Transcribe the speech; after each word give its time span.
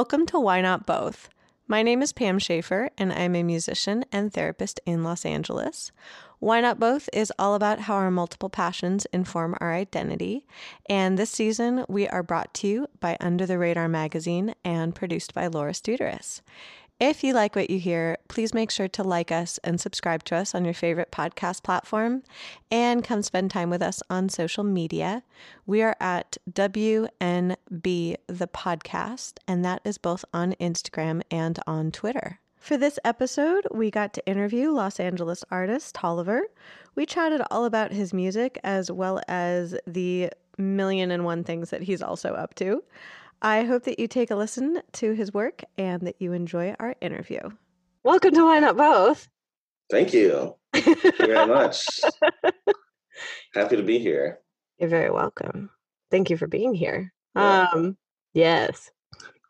Welcome 0.00 0.24
to 0.28 0.40
Why 0.40 0.62
Not 0.62 0.86
Both. 0.86 1.28
My 1.68 1.82
name 1.82 2.00
is 2.00 2.14
Pam 2.14 2.38
Schaefer, 2.38 2.88
and 2.96 3.12
I'm 3.12 3.36
a 3.36 3.42
musician 3.42 4.06
and 4.10 4.32
therapist 4.32 4.80
in 4.86 5.04
Los 5.04 5.26
Angeles. 5.26 5.92
Why 6.38 6.62
Not 6.62 6.80
Both 6.80 7.10
is 7.12 7.30
all 7.38 7.54
about 7.54 7.80
how 7.80 7.96
our 7.96 8.10
multiple 8.10 8.48
passions 8.48 9.06
inform 9.12 9.56
our 9.60 9.74
identity. 9.74 10.46
And 10.88 11.18
this 11.18 11.28
season, 11.28 11.84
we 11.86 12.08
are 12.08 12.22
brought 12.22 12.54
to 12.54 12.66
you 12.66 12.86
by 13.00 13.18
Under 13.20 13.44
the 13.44 13.58
Radar 13.58 13.88
magazine 13.88 14.54
and 14.64 14.94
produced 14.94 15.34
by 15.34 15.48
Laura 15.48 15.72
Studeris. 15.72 16.40
If 17.00 17.24
you 17.24 17.32
like 17.32 17.56
what 17.56 17.70
you 17.70 17.78
hear, 17.78 18.18
please 18.28 18.52
make 18.52 18.70
sure 18.70 18.86
to 18.88 19.02
like 19.02 19.32
us 19.32 19.58
and 19.64 19.80
subscribe 19.80 20.22
to 20.24 20.36
us 20.36 20.54
on 20.54 20.66
your 20.66 20.74
favorite 20.74 21.10
podcast 21.10 21.62
platform 21.62 22.22
and 22.70 23.02
come 23.02 23.22
spend 23.22 23.50
time 23.50 23.70
with 23.70 23.80
us 23.80 24.02
on 24.10 24.28
social 24.28 24.64
media. 24.64 25.22
We 25.64 25.80
are 25.80 25.96
at 25.98 26.36
WNB 26.52 27.08
the 28.26 28.48
podcast, 28.48 29.38
and 29.48 29.64
that 29.64 29.80
is 29.82 29.96
both 29.96 30.26
on 30.34 30.52
Instagram 30.60 31.22
and 31.30 31.58
on 31.66 31.90
Twitter. 31.90 32.38
For 32.58 32.76
this 32.76 32.98
episode, 33.02 33.66
we 33.70 33.90
got 33.90 34.12
to 34.12 34.26
interview 34.26 34.70
Los 34.70 35.00
Angeles 35.00 35.42
artist 35.50 35.94
Tolliver. 35.94 36.42
We 36.96 37.06
chatted 37.06 37.40
all 37.50 37.64
about 37.64 37.92
his 37.92 38.12
music 38.12 38.58
as 38.62 38.90
well 38.90 39.22
as 39.26 39.74
the 39.86 40.28
million 40.58 41.10
and 41.10 41.24
one 41.24 41.44
things 41.44 41.70
that 41.70 41.84
he's 41.84 42.02
also 42.02 42.34
up 42.34 42.54
to. 42.56 42.84
I 43.42 43.62
hope 43.64 43.84
that 43.84 43.98
you 43.98 44.06
take 44.06 44.30
a 44.30 44.36
listen 44.36 44.82
to 44.92 45.12
his 45.12 45.32
work 45.32 45.62
and 45.78 46.02
that 46.02 46.16
you 46.18 46.34
enjoy 46.34 46.74
our 46.78 46.94
interview. 47.00 47.40
Welcome 48.04 48.34
to 48.34 48.44
Why 48.44 48.58
Not 48.58 48.76
Both. 48.76 49.28
Thank 49.90 50.12
you. 50.12 50.56
Thank 50.74 51.02
you 51.02 51.12
very 51.12 51.46
much. 51.46 51.86
Happy 53.54 53.76
to 53.76 53.82
be 53.82 53.98
here. 53.98 54.40
You're 54.78 54.90
very 54.90 55.10
welcome. 55.10 55.70
Thank 56.10 56.28
you 56.28 56.36
for 56.36 56.48
being 56.48 56.74
here. 56.74 57.14
Yeah. 57.34 57.68
Um, 57.72 57.96
yes. 58.34 58.90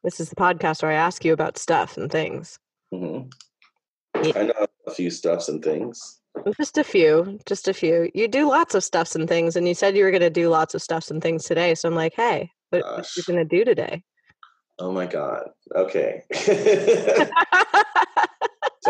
This 0.04 0.20
is 0.20 0.30
the 0.30 0.36
podcast 0.36 0.82
where 0.82 0.92
I 0.92 0.94
ask 0.94 1.24
you 1.24 1.32
about 1.32 1.58
stuff 1.58 1.96
and 1.96 2.12
things. 2.12 2.60
Mm-hmm. 2.94 3.28
Yeah. 4.22 4.32
I 4.38 4.42
know 4.44 4.66
a 4.86 4.92
few 4.92 5.10
stuffs 5.10 5.48
and 5.48 5.64
things. 5.64 6.20
Just 6.56 6.78
a 6.78 6.84
few, 6.84 7.40
just 7.44 7.66
a 7.66 7.74
few. 7.74 8.08
You 8.14 8.28
do 8.28 8.48
lots 8.48 8.76
of 8.76 8.84
stuffs 8.84 9.16
and 9.16 9.28
things, 9.28 9.56
and 9.56 9.66
you 9.66 9.74
said 9.74 9.96
you 9.96 10.04
were 10.04 10.12
going 10.12 10.20
to 10.20 10.30
do 10.30 10.48
lots 10.48 10.76
of 10.76 10.82
stuffs 10.82 11.10
and 11.10 11.20
things 11.20 11.44
today. 11.44 11.74
So 11.74 11.88
I'm 11.88 11.96
like, 11.96 12.14
hey, 12.14 12.52
what, 12.70 12.82
what 12.82 13.16
you 13.16 13.22
gonna 13.24 13.44
do 13.44 13.64
today? 13.64 14.02
Oh 14.78 14.92
my 14.92 15.06
god. 15.06 15.50
Okay. 15.76 16.22
so 16.32 17.28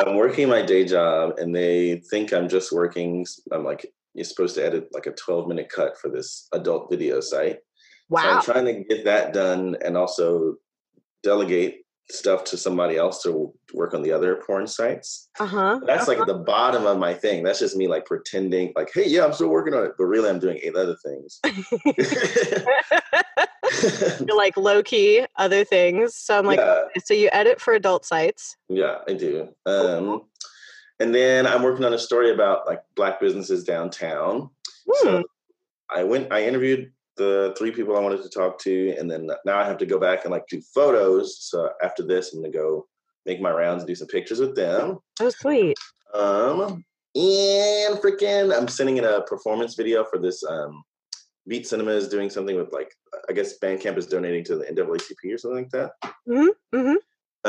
I'm 0.06 0.16
working 0.16 0.48
my 0.48 0.62
day 0.62 0.84
job, 0.84 1.38
and 1.38 1.54
they 1.54 2.02
think 2.10 2.32
I'm 2.32 2.48
just 2.48 2.72
working. 2.72 3.26
I'm 3.52 3.64
like, 3.64 3.86
you're 4.14 4.24
supposed 4.24 4.54
to 4.56 4.64
edit 4.64 4.88
like 4.92 5.06
a 5.06 5.12
12 5.12 5.48
minute 5.48 5.68
cut 5.68 5.98
for 5.98 6.08
this 6.08 6.48
adult 6.52 6.90
video 6.90 7.20
site. 7.20 7.58
Wow. 8.08 8.22
So 8.22 8.28
I'm 8.28 8.42
trying 8.42 8.64
to 8.66 8.84
get 8.84 9.04
that 9.04 9.32
done 9.32 9.76
and 9.84 9.96
also 9.96 10.56
delegate 11.22 11.84
stuff 12.08 12.42
to 12.42 12.56
somebody 12.56 12.96
else 12.96 13.22
to 13.22 13.52
work 13.72 13.94
on 13.94 14.02
the 14.02 14.12
other 14.12 14.42
porn 14.44 14.66
sites. 14.66 15.28
Uh-huh. 15.38 15.80
That's 15.86 16.08
uh-huh. 16.08 16.18
like 16.18 16.26
the 16.26 16.38
bottom 16.38 16.86
of 16.86 16.98
my 16.98 17.14
thing. 17.14 17.44
That's 17.44 17.60
just 17.60 17.76
me 17.76 17.86
like 17.86 18.04
pretending 18.04 18.72
like, 18.74 18.90
hey, 18.92 19.08
yeah, 19.08 19.24
I'm 19.24 19.32
still 19.32 19.48
working 19.48 19.74
on 19.74 19.84
it, 19.84 19.92
but 19.96 20.04
really 20.04 20.28
I'm 20.28 20.40
doing 20.40 20.58
eight 20.62 20.74
other 20.74 20.96
things. 21.04 21.40
like 24.36 24.56
low 24.56 24.82
key 24.82 25.26
other 25.36 25.64
things. 25.64 26.14
So 26.16 26.38
I'm 26.38 26.46
like, 26.46 26.58
yeah. 26.58 26.84
so 27.04 27.14
you 27.14 27.28
edit 27.32 27.60
for 27.60 27.74
adult 27.74 28.04
sites? 28.04 28.56
Yeah, 28.68 28.98
I 29.08 29.14
do. 29.14 29.48
Um, 29.66 30.22
and 30.98 31.14
then 31.14 31.46
I'm 31.46 31.62
working 31.62 31.84
on 31.84 31.94
a 31.94 31.98
story 31.98 32.30
about 32.30 32.66
like 32.66 32.82
black 32.94 33.20
businesses 33.20 33.64
downtown. 33.64 34.50
Hmm. 34.88 35.06
So 35.06 35.24
I 35.90 36.04
went, 36.04 36.32
I 36.32 36.44
interviewed 36.44 36.92
the 37.16 37.54
three 37.58 37.70
people 37.70 37.96
I 37.96 38.00
wanted 38.00 38.22
to 38.22 38.28
talk 38.28 38.58
to, 38.60 38.96
and 38.98 39.10
then 39.10 39.28
now 39.44 39.58
I 39.58 39.64
have 39.64 39.78
to 39.78 39.86
go 39.86 39.98
back 39.98 40.24
and 40.24 40.32
like 40.32 40.46
do 40.48 40.60
photos. 40.74 41.38
So 41.40 41.70
after 41.82 42.02
this, 42.02 42.32
I'm 42.32 42.40
gonna 42.40 42.52
go 42.52 42.86
make 43.26 43.40
my 43.40 43.50
rounds 43.50 43.82
and 43.82 43.88
do 43.88 43.94
some 43.94 44.08
pictures 44.08 44.40
with 44.40 44.56
them. 44.56 44.98
Oh, 45.20 45.30
sweet. 45.30 45.76
Um, 46.14 46.84
and 47.14 47.98
freaking, 47.98 48.56
I'm 48.56 48.68
sending 48.68 48.96
in 48.96 49.04
a 49.04 49.22
performance 49.22 49.74
video 49.74 50.04
for 50.04 50.18
this. 50.18 50.42
Um, 50.44 50.82
Beat 51.48 51.66
Cinema 51.66 51.92
is 51.92 52.08
doing 52.08 52.30
something 52.30 52.56
with 52.56 52.72
like, 52.72 52.94
I 53.28 53.32
guess 53.32 53.58
Bandcamp 53.58 53.96
is 53.96 54.06
donating 54.06 54.44
to 54.44 54.56
the 54.56 54.64
NAACP 54.66 55.34
or 55.34 55.38
something 55.38 55.62
like 55.62 55.70
that. 55.70 55.92
Mm-hmm. 56.28 56.76
Mm-hmm. 56.76 56.96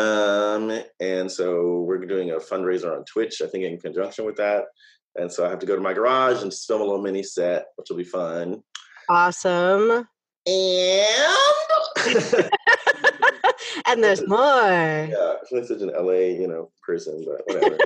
Um, 0.02 0.84
and 1.00 1.30
so 1.30 1.82
we're 1.82 2.06
doing 2.06 2.32
a 2.32 2.36
fundraiser 2.36 2.96
on 2.96 3.04
Twitch. 3.06 3.42
I 3.42 3.48
think 3.48 3.66
in 3.66 3.78
conjunction 3.78 4.26
with 4.26 4.38
that. 4.38 4.66
And 5.16 5.32
so 5.32 5.46
I 5.46 5.50
have 5.50 5.60
to 5.60 5.66
go 5.66 5.76
to 5.76 5.82
my 5.82 5.94
garage 5.94 6.42
and 6.42 6.54
film 6.54 6.82
a 6.82 6.86
little 6.86 7.02
mini 7.02 7.24
set, 7.24 7.66
which 7.76 7.90
will 7.90 7.98
be 7.98 8.04
fun. 8.04 8.64
Awesome. 9.10 10.08
And 10.48 11.08
and 13.86 14.04
there's 14.04 14.26
more. 14.28 14.40
Yeah, 15.12 15.36
I'm 15.54 15.66
such 15.66 15.82
an 15.82 15.92
LA, 15.94 16.32
you 16.40 16.48
know, 16.48 16.72
person, 16.82 17.26
but 17.26 17.42
whatever. 17.46 17.78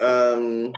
um, 0.02 0.72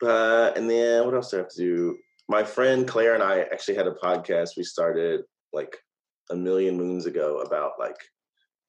but 0.00 0.56
and 0.56 0.70
then 0.70 1.04
what 1.04 1.14
else 1.14 1.30
do 1.30 1.38
I 1.38 1.40
have 1.40 1.48
to 1.50 1.56
do? 1.56 1.98
My 2.28 2.42
friend 2.42 2.86
Claire 2.86 3.14
and 3.14 3.22
I 3.22 3.40
actually 3.40 3.76
had 3.76 3.86
a 3.86 3.94
podcast 3.94 4.50
we 4.56 4.64
started 4.64 5.22
like 5.52 5.76
a 6.30 6.36
million 6.36 6.76
moons 6.76 7.06
ago 7.06 7.38
about 7.38 7.72
like 7.78 7.96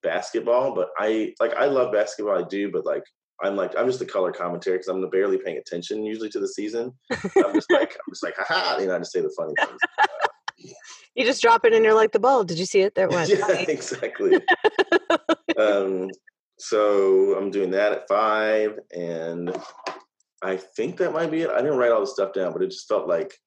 basketball. 0.04 0.76
But 0.76 0.90
I 0.98 1.34
like 1.40 1.54
I 1.56 1.66
love 1.66 1.92
basketball, 1.92 2.38
I 2.38 2.48
do, 2.48 2.72
but 2.72 2.86
like 2.86 3.04
I'm 3.44 3.56
like 3.56 3.74
I'm 3.78 3.88
just 3.88 4.02
a 4.02 4.06
color 4.06 4.32
commentary 4.32 4.78
because 4.78 4.88
I'm 4.88 5.08
barely 5.10 5.38
paying 5.38 5.58
attention 5.58 6.04
usually 6.04 6.30
to 6.30 6.40
the 6.40 6.48
season. 6.48 6.92
I'm 7.12 7.54
just 7.54 7.72
like 7.72 7.94
I'm 7.94 8.12
just 8.12 8.24
like 8.24 8.36
haha, 8.38 8.80
you 8.80 8.88
know, 8.88 8.96
I 8.96 9.00
just 9.00 9.12
say 9.12 9.22
the 9.22 9.34
funny 9.38 9.54
things. 9.60 10.76
you 11.16 11.26
just 11.26 11.42
drop 11.42 11.66
it 11.66 11.74
and 11.74 11.84
you're 11.84 11.94
like 11.94 12.12
the 12.12 12.20
ball. 12.20 12.44
Did 12.44 12.60
you 12.60 12.66
see 12.66 12.82
it? 12.82 12.96
There 12.96 13.08
it 13.08 13.14
went. 13.14 13.30
yeah, 13.38 13.66
exactly. 13.68 14.40
um, 15.58 16.10
so 16.60 17.36
I'm 17.38 17.52
doing 17.52 17.72
that 17.72 17.92
at 17.92 18.08
five, 18.08 18.80
and 18.96 19.56
I 20.42 20.58
think 20.58 20.98
that 20.98 21.14
might 21.14 21.30
be 21.30 21.42
it. 21.42 21.52
I 21.52 21.62
didn't 21.62 21.78
write 21.78 21.92
all 21.92 22.02
the 22.02 22.08
stuff 22.08 22.34
down, 22.34 22.54
but 22.54 22.64
it 22.64 22.72
just 22.72 22.88
felt 22.88 23.08
like 23.08 23.38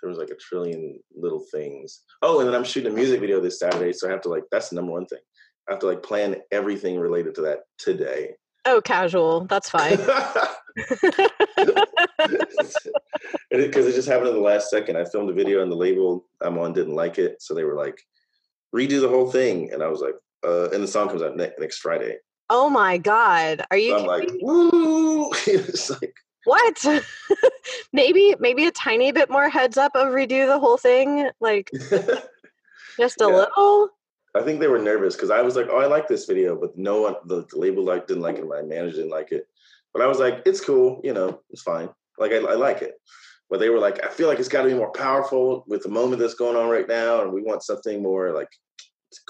there 0.00 0.10
was 0.10 0.18
like 0.18 0.30
a 0.30 0.36
trillion 0.36 0.98
little 1.14 1.44
things. 1.52 2.02
Oh, 2.22 2.40
and 2.40 2.48
then 2.48 2.54
I'm 2.54 2.64
shooting 2.64 2.92
a 2.92 2.94
music 2.94 3.20
video 3.20 3.40
this 3.40 3.58
Saturday, 3.58 3.92
so 3.92 4.08
I 4.08 4.10
have 4.10 4.22
to 4.22 4.28
like 4.28 4.44
that's 4.50 4.70
the 4.70 4.76
number 4.76 4.92
one 4.92 5.06
thing. 5.06 5.20
I 5.68 5.72
have 5.72 5.80
to 5.80 5.86
like 5.86 6.02
plan 6.02 6.36
everything 6.52 6.98
related 6.98 7.34
to 7.36 7.42
that 7.42 7.60
today. 7.78 8.34
Oh, 8.64 8.80
casual. 8.80 9.46
That's 9.46 9.70
fine. 9.70 9.98
Because 13.50 13.86
it 13.86 13.94
just 13.94 14.08
happened 14.08 14.28
in 14.28 14.34
the 14.34 14.40
last 14.40 14.70
second. 14.70 14.96
I 14.96 15.04
filmed 15.04 15.30
a 15.30 15.32
video 15.32 15.62
and 15.62 15.70
the 15.70 15.76
label 15.76 16.26
I'm 16.42 16.58
on 16.58 16.72
didn't 16.72 16.94
like 16.94 17.18
it. 17.18 17.40
So 17.40 17.54
they 17.54 17.64
were 17.64 17.76
like, 17.76 17.98
redo 18.74 19.00
the 19.00 19.08
whole 19.08 19.30
thing. 19.30 19.72
And 19.72 19.82
I 19.82 19.88
was 19.88 20.00
like, 20.00 20.14
uh, 20.44 20.70
and 20.70 20.82
the 20.82 20.88
song 20.88 21.08
comes 21.08 21.22
out 21.22 21.36
ne- 21.36 21.52
next 21.58 21.78
Friday. 21.78 22.18
Oh 22.50 22.68
my 22.68 22.98
God. 22.98 23.64
Are 23.70 23.76
you? 23.76 23.90
So 23.90 23.98
I'm 23.98 24.06
like, 24.06 24.30
woo. 24.40 25.30
it's 25.46 25.90
like, 25.90 26.14
what? 26.44 26.84
maybe, 27.92 28.34
maybe 28.38 28.66
a 28.66 28.72
tiny 28.72 29.12
bit 29.12 29.30
more 29.30 29.48
heads 29.48 29.76
up 29.76 29.94
of 29.94 30.08
redo 30.08 30.46
the 30.46 30.58
whole 30.58 30.76
thing. 30.76 31.30
Like, 31.40 31.70
just 32.98 33.20
a 33.20 33.24
yeah. 33.24 33.26
little. 33.26 33.90
I 34.34 34.42
think 34.42 34.60
they 34.60 34.68
were 34.68 34.78
nervous 34.78 35.14
because 35.14 35.30
I 35.30 35.40
was 35.42 35.56
like, 35.56 35.68
"Oh, 35.70 35.78
I 35.78 35.86
like 35.86 36.08
this 36.08 36.26
video," 36.26 36.56
but 36.56 36.76
no 36.76 37.02
one, 37.02 37.14
the, 37.24 37.46
label 37.54 37.84
like 37.84 38.06
didn't 38.06 38.22
like 38.22 38.36
it. 38.36 38.46
My 38.46 38.62
manager 38.62 38.96
didn't 38.96 39.10
like 39.10 39.32
it, 39.32 39.46
but 39.92 40.02
I 40.02 40.06
was 40.06 40.18
like, 40.18 40.42
"It's 40.44 40.60
cool, 40.60 41.00
you 41.02 41.14
know, 41.14 41.40
it's 41.50 41.62
fine. 41.62 41.88
Like 42.18 42.32
I, 42.32 42.36
I 42.36 42.54
like 42.54 42.82
it." 42.82 42.94
But 43.48 43.60
they 43.60 43.70
were 43.70 43.78
like, 43.78 44.04
"I 44.04 44.08
feel 44.08 44.28
like 44.28 44.38
it's 44.38 44.48
got 44.48 44.62
to 44.62 44.68
be 44.68 44.74
more 44.74 44.92
powerful 44.92 45.64
with 45.66 45.82
the 45.82 45.88
moment 45.88 46.20
that's 46.20 46.34
going 46.34 46.56
on 46.56 46.68
right 46.68 46.88
now, 46.88 47.22
and 47.22 47.32
we 47.32 47.42
want 47.42 47.62
something 47.62 48.02
more 48.02 48.32
like 48.32 48.48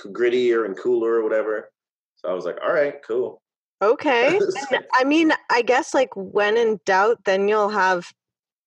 grittier 0.08 0.64
and 0.64 0.76
cooler 0.76 1.12
or 1.12 1.22
whatever." 1.22 1.70
So 2.16 2.28
I 2.28 2.32
was 2.32 2.44
like, 2.44 2.58
"All 2.62 2.72
right, 2.72 2.94
cool." 3.06 3.42
Okay. 3.82 4.38
I 4.94 5.04
mean, 5.04 5.32
I 5.50 5.62
guess 5.62 5.94
like 5.94 6.10
when 6.14 6.56
in 6.56 6.80
doubt, 6.86 7.24
then 7.24 7.48
you'll 7.48 7.68
have 7.68 8.12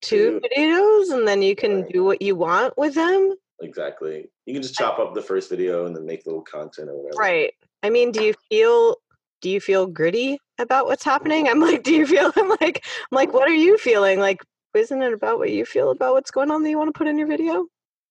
two 0.01 0.41
videos, 0.43 1.11
and 1.11 1.27
then 1.27 1.41
you 1.41 1.55
can 1.55 1.81
right. 1.81 1.91
do 1.91 2.03
what 2.03 2.21
you 2.21 2.35
want 2.35 2.77
with 2.77 2.95
them. 2.95 3.35
Exactly. 3.61 4.29
You 4.45 4.53
can 4.53 4.61
just 4.61 4.75
chop 4.75 4.99
up 4.99 5.13
the 5.13 5.21
first 5.21 5.49
video 5.49 5.85
and 5.85 5.95
then 5.95 6.05
make 6.05 6.25
little 6.25 6.41
content 6.41 6.89
or 6.89 6.95
whatever. 6.95 7.19
Right. 7.19 7.53
I 7.83 7.89
mean, 7.89 8.11
do 8.11 8.23
you 8.23 8.33
feel 8.49 8.97
do 9.41 9.49
you 9.49 9.61
feel 9.61 9.87
gritty 9.87 10.37
about 10.59 10.85
what's 10.85 11.03
happening? 11.03 11.47
I'm 11.47 11.59
like, 11.59 11.83
do 11.83 11.93
you 11.93 12.05
feel 12.05 12.31
I'm 12.37 12.49
like 12.61 12.85
I'm 12.85 13.15
like, 13.15 13.33
what 13.33 13.47
are 13.47 13.53
you 13.53 13.77
feeling? 13.77 14.19
Like, 14.19 14.41
isn't 14.73 15.01
it 15.01 15.13
about 15.13 15.39
what 15.39 15.51
you 15.51 15.65
feel 15.65 15.91
about 15.91 16.13
what's 16.13 16.31
going 16.31 16.51
on 16.51 16.63
that 16.63 16.69
you 16.69 16.77
want 16.77 16.93
to 16.93 16.97
put 16.97 17.07
in 17.07 17.17
your 17.17 17.27
video? 17.27 17.65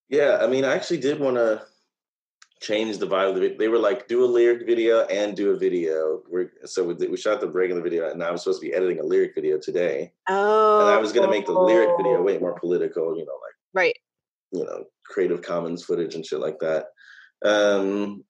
Yeah, 0.09 0.39
I 0.41 0.47
mean, 0.47 0.65
I 0.65 0.75
actually 0.75 1.01
did 1.01 1.21
want 1.21 1.37
to 1.37 1.63
change 2.61 2.99
the 2.99 3.07
vibe 3.07 3.31
of 3.31 3.41
the. 3.41 3.57
They 3.59 3.69
were 3.69 3.79
like, 3.79 4.09
do 4.09 4.25
a 4.25 4.27
lyric 4.27 4.67
video 4.67 5.05
and 5.07 5.37
do 5.37 5.51
a 5.51 5.57
video. 5.57 6.23
We're, 6.29 6.51
so 6.65 6.85
we, 6.85 6.95
we 7.07 7.17
shot 7.17 7.41
the 7.41 7.47
the 7.47 7.81
video, 7.83 8.11
and 8.11 8.23
I 8.23 8.31
was 8.31 8.43
supposed 8.43 8.61
to 8.61 8.67
be 8.67 8.75
editing 8.75 9.01
a 9.01 9.05
lyric 9.05 9.35
video 9.35 9.59
today. 9.59 10.13
Oh. 10.29 10.81
And 10.81 10.89
I 10.89 10.99
was 10.99 11.13
going 11.13 11.27
to 11.27 11.31
make 11.31 11.47
the 11.47 11.53
lyric 11.53 11.97
video 11.97 12.23
way 12.23 12.39
more 12.39 12.59
political, 12.59 13.17
you 13.17 13.25
know, 13.25 13.33
like 13.33 13.49
right 13.75 13.97
you 14.53 14.65
know 14.65 14.85
creative 15.05 15.43
commons 15.43 15.85
footage 15.85 16.15
and 16.15 16.25
shit 16.25 16.41
like 16.41 16.59
that 16.59 16.87
um 17.45 18.25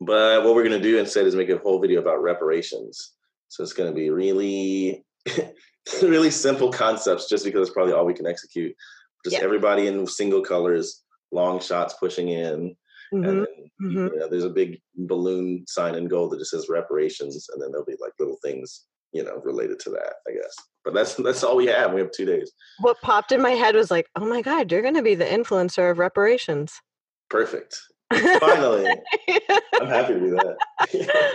but 0.00 0.44
what 0.44 0.54
we're 0.54 0.66
going 0.66 0.80
to 0.80 0.88
do 0.88 0.98
instead 0.98 1.26
is 1.26 1.34
make 1.34 1.50
a 1.50 1.58
whole 1.58 1.80
video 1.80 2.00
about 2.00 2.22
reparations 2.22 3.12
so 3.48 3.62
it's 3.62 3.72
going 3.72 3.88
to 3.88 3.94
be 3.94 4.10
really 4.10 5.04
really 6.02 6.30
simple 6.30 6.72
concepts 6.72 7.28
just 7.28 7.44
because 7.44 7.68
it's 7.68 7.74
probably 7.74 7.92
all 7.92 8.06
we 8.06 8.14
can 8.14 8.26
execute 8.26 8.74
just 9.24 9.36
everybody 9.36 9.86
in 9.86 10.06
single 10.06 10.42
colors 10.42 11.02
long 11.32 11.60
shots 11.60 11.94
pushing 11.94 12.28
in 12.28 12.74
and 13.14 13.24
Mhm. 13.24 13.46
then 13.46 13.70
Mhm. 13.82 14.12
you 14.12 14.18
know, 14.18 14.28
there's 14.28 14.44
a 14.44 14.50
big 14.50 14.80
balloon 14.94 15.64
sign 15.66 15.94
in 15.94 16.06
gold 16.08 16.32
that 16.32 16.38
just 16.38 16.50
says 16.52 16.68
reparations, 16.68 17.48
and 17.52 17.60
then 17.62 17.70
there'll 17.70 17.84
be 17.86 17.96
like 18.00 18.12
little 18.18 18.38
things 18.42 18.86
you 19.12 19.22
know 19.22 19.40
related 19.44 19.78
to 19.80 19.90
that, 19.90 20.14
I 20.28 20.32
guess. 20.32 20.54
But 20.84 20.94
that's 20.94 21.14
that's 21.14 21.42
all 21.44 21.56
we 21.56 21.66
have. 21.66 21.92
We 21.92 22.00
have 22.00 22.10
two 22.10 22.24
days. 22.26 22.52
What 22.80 23.00
popped 23.00 23.32
in 23.32 23.40
my 23.42 23.52
head 23.52 23.74
was 23.74 23.90
like, 23.90 24.06
oh 24.16 24.24
my 24.26 24.42
God, 24.42 24.70
you're 24.72 24.82
going 24.82 24.94
to 24.94 25.02
be 25.02 25.14
the 25.14 25.24
influencer 25.24 25.90
of 25.90 25.98
reparations. 25.98 26.72
Perfect. 27.30 27.78
Finally, 28.38 28.86
I'm 29.80 29.88
happy 29.88 30.14
to 30.14 30.20
do 30.20 30.30
that. 30.30 30.56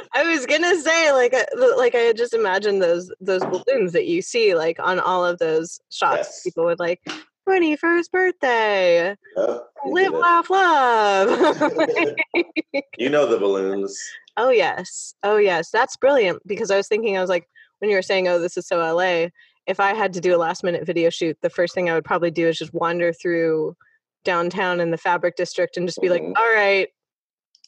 I 0.13 0.23
was 0.23 0.45
gonna 0.45 0.79
say 0.79 1.11
like 1.11 1.33
uh, 1.33 1.43
like 1.77 1.95
I 1.95 1.99
had 1.99 2.15
just 2.17 2.33
imagined 2.33 2.81
those 2.81 3.11
those 3.19 3.43
balloons 3.45 3.91
that 3.93 4.05
you 4.05 4.21
see 4.21 4.55
like 4.55 4.79
on 4.79 4.99
all 4.99 5.25
of 5.25 5.39
those 5.39 5.79
shots. 5.89 6.17
Yes. 6.29 6.41
People 6.43 6.65
would 6.65 6.79
like 6.79 7.01
twenty 7.49 7.75
first 7.75 8.11
birthday, 8.11 9.15
Yep, 9.35 9.63
you 9.85 9.93
live, 9.93 10.13
laugh, 10.13 10.49
love. 10.49 11.57
You 12.97 13.09
know 13.09 13.25
the 13.25 13.37
balloons. 13.39 13.97
oh 14.37 14.49
yes, 14.49 15.13
oh 15.23 15.37
yes, 15.37 15.71
that's 15.71 15.95
brilliant. 15.97 16.41
Because 16.45 16.69
I 16.69 16.77
was 16.77 16.87
thinking, 16.87 17.17
I 17.17 17.21
was 17.21 17.29
like, 17.29 17.47
when 17.79 17.89
you 17.89 17.95
were 17.95 18.01
saying, 18.03 18.27
oh, 18.27 18.39
this 18.39 18.55
is 18.57 18.67
so 18.67 18.77
LA. 18.77 19.27
If 19.67 19.79
I 19.79 19.93
had 19.93 20.13
to 20.13 20.21
do 20.21 20.35
a 20.35 20.37
last 20.37 20.63
minute 20.63 20.85
video 20.85 21.09
shoot, 21.09 21.37
the 21.41 21.49
first 21.49 21.73
thing 21.73 21.89
I 21.89 21.93
would 21.95 22.03
probably 22.05 22.29
do 22.31 22.47
is 22.47 22.57
just 22.57 22.73
wander 22.73 23.13
through 23.13 23.75
downtown 24.25 24.79
in 24.79 24.91
the 24.91 24.97
fabric 24.97 25.35
district 25.37 25.77
and 25.77 25.87
just 25.87 26.01
be 26.01 26.09
like, 26.09 26.21
Mhm. 26.21 26.33
all 26.37 26.53
right, 26.53 26.89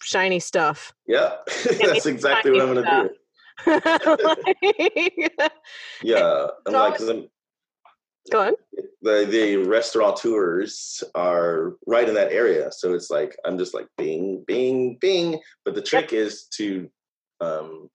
shiny 0.03 0.39
stuff. 0.39 0.93
Yeah, 1.07 1.37
that's 1.81 2.05
exactly 2.05 2.51
what 2.51 2.61
I'm 2.61 2.73
gonna 2.75 3.03
do. 3.03 3.09
Like- 4.23 5.51
Yeah, 6.03 6.47
I 6.67 6.71
I'm, 6.99 7.29
Go 8.29 8.41
on. 8.41 8.53
the 9.01 9.25
the 9.25 9.57
restaurateurs 9.57 11.03
are 11.15 11.73
right 11.87 12.07
in 12.07 12.13
that 12.15 12.31
area, 12.31 12.71
so 12.71 12.93
it's 12.93 13.09
like 13.09 13.35
I'm 13.45 13.57
just 13.57 13.73
like 13.73 13.87
bing, 13.97 14.43
bing, 14.45 14.97
bing. 15.01 15.39
But 15.65 15.73
the 15.75 15.81
trick 15.81 16.13
is 16.13 16.45
to 16.57 16.89
um, 17.39 17.89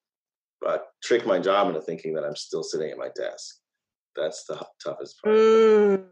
uh, 0.66 0.78
trick 1.02 1.24
my 1.26 1.38
job 1.38 1.68
into 1.68 1.80
thinking 1.80 2.14
that 2.14 2.24
I'm 2.24 2.34
still 2.36 2.64
sitting 2.64 2.90
at 2.90 2.98
my 2.98 3.08
desk. 3.14 3.56
That's 4.16 4.44
the 4.46 4.66
toughest 4.84 5.22
part. 5.22 5.36
Mm, 5.36 6.04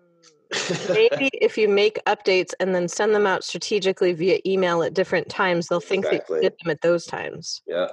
maybe 0.94 1.30
if 1.32 1.58
you 1.58 1.68
make 1.68 1.98
updates 2.06 2.52
and 2.60 2.72
then 2.74 2.86
send 2.86 3.14
them 3.14 3.26
out 3.26 3.42
strategically 3.42 4.12
via 4.12 4.38
email 4.46 4.82
at 4.84 4.94
different 4.94 5.28
times, 5.28 5.66
they'll 5.66 5.80
think 5.80 6.04
that 6.04 6.12
Exactly. 6.14 6.36
you 6.36 6.42
did 6.42 6.52
them 6.62 6.70
at 6.70 6.80
those 6.82 7.04
times. 7.06 7.62
Yeah, 7.66 7.88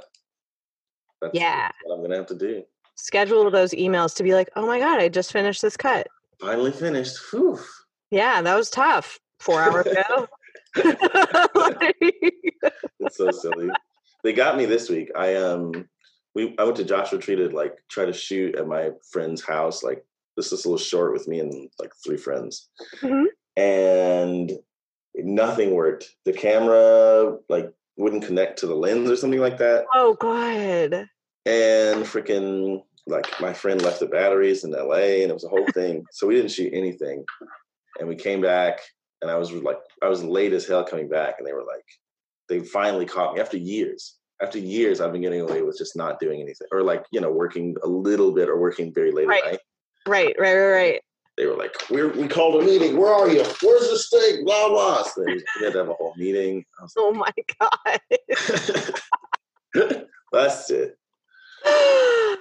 that's 1.22 1.34
Yeah. 1.34 1.72
what 1.84 1.96
I'm 1.96 2.02
gonna 2.04 2.18
have 2.18 2.28
to 2.28 2.36
do. 2.36 2.64
Schedule 3.06 3.50
those 3.50 3.72
emails 3.72 4.16
to 4.16 4.24
be 4.24 4.34
like, 4.36 4.50
oh 4.56 4.68
my 4.68 4.78
God, 4.80 5.00
I 5.00 5.10
just 5.10 5.32
finished 5.32 5.62
this 5.62 5.76
cut. 5.76 6.08
Finally 6.40 6.72
finished. 6.72 7.18
Whew. 7.32 7.60
Yeah, 8.12 8.42
that 8.42 8.56
was 8.56 8.70
tough. 8.70 9.20
Four 9.40 9.60
hours 9.62 9.88
ago. 9.88 10.28
It's 13.00 13.18
so 13.18 13.32
silly. 13.32 13.70
They 14.24 14.34
got 14.34 14.56
me 14.58 14.66
this 14.66 14.90
week. 14.90 15.10
I 15.16 15.36
um 15.36 15.88
we 16.36 16.56
I 16.60 16.64
went 16.64 16.78
to 16.78 16.84
Joshua 16.86 17.18
Tree 17.20 17.36
to 17.36 17.50
like 17.50 17.76
try 17.90 18.06
to 18.06 18.14
shoot 18.14 18.56
at 18.56 18.68
my 18.68 18.92
friend's 19.12 19.44
house. 19.44 19.82
Like 19.84 20.06
this 20.38 20.52
is 20.52 20.64
a 20.66 20.68
little 20.70 20.78
short 20.78 21.14
with 21.14 21.28
me 21.28 21.40
and 21.40 21.70
like 21.80 21.92
three 22.06 22.18
friends. 22.18 22.70
Mhm. 23.02 23.26
And 23.58 24.52
nothing 25.16 25.72
worked. 25.72 26.16
The 26.26 26.34
camera 26.34 27.38
like 27.50 27.72
wouldn't 27.98 28.24
connect 28.26 28.60
to 28.60 28.68
the 28.68 28.76
lens 28.76 29.10
or 29.10 29.16
something 29.16 29.40
like 29.42 29.58
that. 29.58 29.86
oh 29.94 30.14
God. 30.14 31.08
And 31.48 32.06
freaking 32.06 32.84
like 33.08 33.28
my 33.42 33.54
friend 33.54 33.82
left 33.82 34.00
the 34.00 34.06
batteries 34.08 34.64
in 34.64 34.72
LA 34.72 35.22
and 35.22 35.30
it 35.30 35.34
was 35.34 35.44
a 35.44 35.50
whole 35.50 35.66
thing. 35.74 36.06
So 36.12 36.28
we 36.28 36.36
didn't 36.36 36.52
shoot 36.52 36.74
anything. 36.74 37.26
And 38.00 38.08
we 38.08 38.16
came 38.16 38.42
back 38.42 38.80
and 39.22 39.30
I 39.30 39.36
was 39.38 39.52
like 39.52 39.80
I 40.04 40.08
was 40.08 40.24
late 40.24 40.54
as 40.54 40.66
hell 40.68 40.84
coming 40.84 41.10
back 41.10 41.36
and 41.38 41.48
they 41.48 41.54
were 41.54 41.64
like 41.64 41.84
they 42.50 42.60
finally 42.60 43.06
caught 43.06 43.34
me 43.36 43.42
after 43.42 43.58
years. 43.58 44.18
After 44.42 44.58
years 44.60 45.02
I've 45.02 45.12
been 45.12 45.22
getting 45.22 45.42
away 45.42 45.62
with 45.62 45.78
just 45.78 45.96
not 45.96 46.20
doing 46.20 46.42
anything 46.42 46.68
or 46.72 46.84
like, 46.84 47.06
you 47.12 47.22
know, 47.22 47.32
working 47.32 47.76
a 47.84 47.88
little 47.88 48.32
bit 48.32 48.50
or 48.50 48.60
working 48.60 48.94
very 48.94 49.12
late 49.12 49.28
Right. 49.28 49.44
at 49.44 49.52
night. 49.52 49.60
Right, 50.08 50.36
right, 50.40 50.56
right, 50.56 50.72
right. 50.72 51.02
They 51.38 51.46
were 51.46 51.56
like, 51.56 51.74
We're, 51.90 52.10
we 52.10 52.28
called 52.28 52.62
a 52.62 52.66
meeting. 52.66 52.98
Where 52.98 53.14
are 53.14 53.30
you? 53.30 53.44
Where's 53.62 53.90
the 53.90 53.98
steak? 53.98 54.44
Blah 54.46 54.70
blah. 54.70 55.04
So 55.04 55.24
they 55.24 55.34
we 55.36 55.44
had 55.66 55.74
to 55.74 55.80
have 55.80 55.90
a 55.90 55.94
whole 55.94 56.14
meeting. 56.18 56.66
I 56.80 56.84
was 56.84 56.94
Oh 56.98 57.14
my 57.14 57.32
God. 57.60 58.00
like, 58.10 59.02
That's 60.32 60.70
it. 60.70 60.98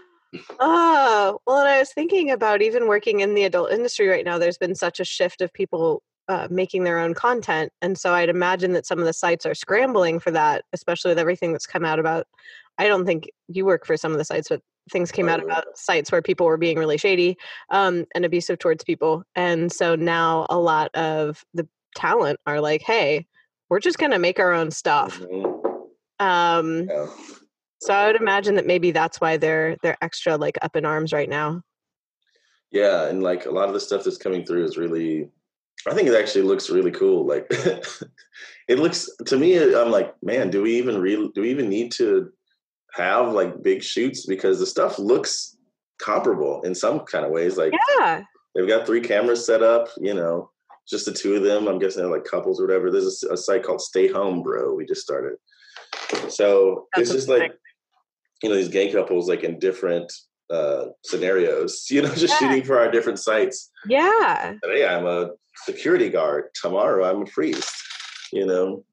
oh, 0.58 1.40
well, 1.46 1.58
and 1.58 1.68
I 1.68 1.78
was 1.78 1.92
thinking 1.92 2.30
about 2.30 2.62
even 2.62 2.86
working 2.86 3.20
in 3.20 3.34
the 3.34 3.44
adult 3.44 3.72
industry 3.72 4.08
right 4.08 4.24
now, 4.24 4.38
there's 4.38 4.58
been 4.58 4.74
such 4.74 5.00
a 5.00 5.04
shift 5.04 5.40
of 5.40 5.52
people 5.52 6.02
uh, 6.28 6.46
making 6.50 6.84
their 6.84 6.98
own 6.98 7.14
content. 7.14 7.72
And 7.82 7.98
so 7.98 8.14
I'd 8.14 8.28
imagine 8.28 8.72
that 8.74 8.86
some 8.86 8.98
of 9.00 9.04
the 9.04 9.12
sites 9.12 9.44
are 9.46 9.54
scrambling 9.54 10.20
for 10.20 10.30
that, 10.30 10.64
especially 10.72 11.10
with 11.10 11.18
everything 11.18 11.52
that's 11.52 11.66
come 11.66 11.84
out 11.84 11.98
about. 11.98 12.26
I 12.78 12.86
don't 12.86 13.04
think 13.04 13.28
you 13.48 13.64
work 13.64 13.84
for 13.84 13.96
some 13.96 14.12
of 14.12 14.18
the 14.18 14.24
sites, 14.24 14.48
but 14.48 14.62
things 14.90 15.10
came 15.12 15.28
out 15.28 15.40
Oh. 15.40 15.44
about 15.44 15.76
sites 15.76 16.10
where 16.12 16.22
people 16.22 16.46
were 16.46 16.56
being 16.56 16.78
really 16.78 16.98
shady 16.98 17.36
um, 17.70 18.06
and 18.14 18.24
abusive 18.24 18.58
towards 18.58 18.84
people. 18.84 19.24
And 19.34 19.72
so 19.72 19.96
now 19.96 20.46
a 20.50 20.58
lot 20.58 20.94
of 20.94 21.44
the 21.52 21.68
talent 21.96 22.38
are 22.46 22.60
like, 22.60 22.82
hey, 22.82 23.26
we're 23.68 23.80
just 23.80 23.98
going 23.98 24.12
to 24.12 24.18
make 24.18 24.38
our 24.38 24.52
own 24.52 24.70
stuff. 24.70 25.18
Mhm. 25.20 25.86
Um, 26.20 26.88
Yeah. 26.88 27.06
So 27.80 27.94
I 27.94 28.06
would 28.06 28.16
imagine 28.16 28.54
that 28.56 28.66
maybe 28.66 28.90
that's 28.90 29.20
why 29.20 29.36
they're 29.36 29.76
they're 29.82 29.96
extra 30.02 30.36
like 30.36 30.58
up 30.62 30.76
in 30.76 30.84
arms 30.84 31.12
right 31.12 31.28
now. 31.28 31.62
Yeah, 32.70 33.08
and 33.08 33.22
like 33.22 33.46
a 33.46 33.50
lot 33.50 33.68
of 33.68 33.74
the 33.74 33.80
stuff 33.80 34.04
that's 34.04 34.18
coming 34.18 34.44
through 34.44 34.64
is 34.64 34.76
really 34.76 35.28
I 35.88 35.94
think 35.94 36.08
it 36.08 36.14
actually 36.14 36.42
looks 36.42 36.70
really 36.70 36.90
cool. 36.90 37.26
Like 37.26 37.46
it 38.68 38.78
looks 38.78 39.08
to 39.26 39.36
me 39.36 39.56
I'm 39.74 39.90
like, 39.90 40.14
man, 40.22 40.50
do 40.50 40.62
we 40.62 40.76
even 40.76 41.00
real 41.00 41.28
do 41.28 41.40
we 41.40 41.50
even 41.50 41.68
need 41.68 41.90
to 41.92 42.30
have 42.94 43.32
like 43.32 43.62
big 43.62 43.82
shoots 43.82 44.26
because 44.26 44.58
the 44.58 44.66
stuff 44.66 44.98
looks 44.98 45.56
comparable 45.98 46.62
in 46.62 46.74
some 46.74 47.00
kind 47.00 47.24
of 47.24 47.30
ways. 47.30 47.56
Like 47.56 47.72
Yeah. 47.98 48.22
they've 48.54 48.68
got 48.68 48.86
three 48.86 49.00
cameras 49.00 49.46
set 49.46 49.62
up, 49.62 49.88
you 49.98 50.14
know, 50.14 50.50
just 50.88 51.06
the 51.06 51.12
two 51.12 51.36
of 51.36 51.42
them. 51.42 51.66
I'm 51.66 51.78
guessing 51.78 52.02
they're 52.02 52.10
like 52.12 52.24
couples 52.24 52.60
or 52.60 52.66
whatever. 52.66 52.90
There's 52.90 53.24
a, 53.24 53.34
a 53.34 53.36
site 53.36 53.62
called 53.62 53.80
Stay 53.80 54.08
Home 54.08 54.42
Bro. 54.42 54.74
We 54.74 54.84
just 54.84 55.02
started. 55.02 55.36
So 56.28 56.88
That's 56.94 57.10
it's 57.10 57.12
just 57.12 57.28
like, 57.28 57.52
you 58.42 58.48
know, 58.48 58.54
these 58.56 58.68
gay 58.68 58.90
couples 58.92 59.28
like 59.28 59.44
in 59.44 59.58
different 59.58 60.12
uh, 60.50 60.86
scenarios, 61.04 61.86
you 61.90 62.02
know, 62.02 62.14
just 62.14 62.40
Yeah. 62.40 62.48
shooting 62.48 62.64
for 62.64 62.78
our 62.78 62.90
different 62.90 63.18
sites. 63.18 63.70
Yeah. 63.86 64.54
Today 64.62 64.86
I'm 64.86 65.06
a 65.06 65.30
security 65.64 66.08
guard. 66.08 66.46
Tomorrow 66.54 67.04
I'm 67.08 67.22
a 67.22 67.26
priest. 67.26 67.70
You 68.32 68.46
know, 68.46 68.84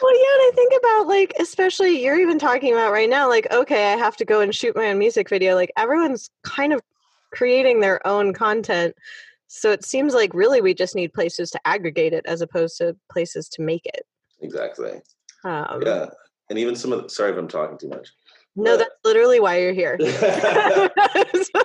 Well, 0.00 0.14
yeah, 0.14 0.34
and 0.34 0.42
I 0.42 0.50
think 0.54 0.72
about 0.78 1.06
like, 1.08 1.32
especially 1.40 2.02
you're 2.02 2.20
even 2.20 2.38
talking 2.38 2.72
about 2.72 2.92
right 2.92 3.10
now, 3.10 3.28
like, 3.28 3.50
okay, 3.52 3.92
I 3.92 3.96
have 3.96 4.16
to 4.18 4.24
go 4.24 4.40
and 4.40 4.54
shoot 4.54 4.76
my 4.76 4.90
own 4.90 4.98
music 4.98 5.28
video. 5.28 5.54
Like, 5.56 5.72
everyone's 5.76 6.30
kind 6.44 6.72
of 6.72 6.80
creating 7.32 7.80
their 7.80 8.04
own 8.06 8.32
content. 8.32 8.94
So 9.48 9.70
it 9.72 9.84
seems 9.84 10.14
like 10.14 10.32
really 10.34 10.60
we 10.60 10.74
just 10.74 10.94
need 10.94 11.12
places 11.12 11.50
to 11.50 11.60
aggregate 11.64 12.12
it 12.12 12.24
as 12.26 12.40
opposed 12.42 12.76
to 12.78 12.96
places 13.10 13.48
to 13.50 13.62
make 13.62 13.84
it. 13.86 14.02
exactly. 14.40 15.00
Um, 15.44 15.82
Yeah, 15.84 16.06
and 16.50 16.58
even 16.58 16.76
some 16.76 16.92
of 16.92 17.02
the, 17.02 17.08
sorry 17.08 17.32
if 17.32 17.38
I'm 17.38 17.48
talking 17.48 17.78
too 17.78 17.88
much. 17.88 18.08
No, 18.56 18.72
Yeah. 18.72 18.76
that's 18.78 18.94
literally 19.04 19.40
why 19.40 19.58
you're 19.60 19.72
here. 19.72 19.96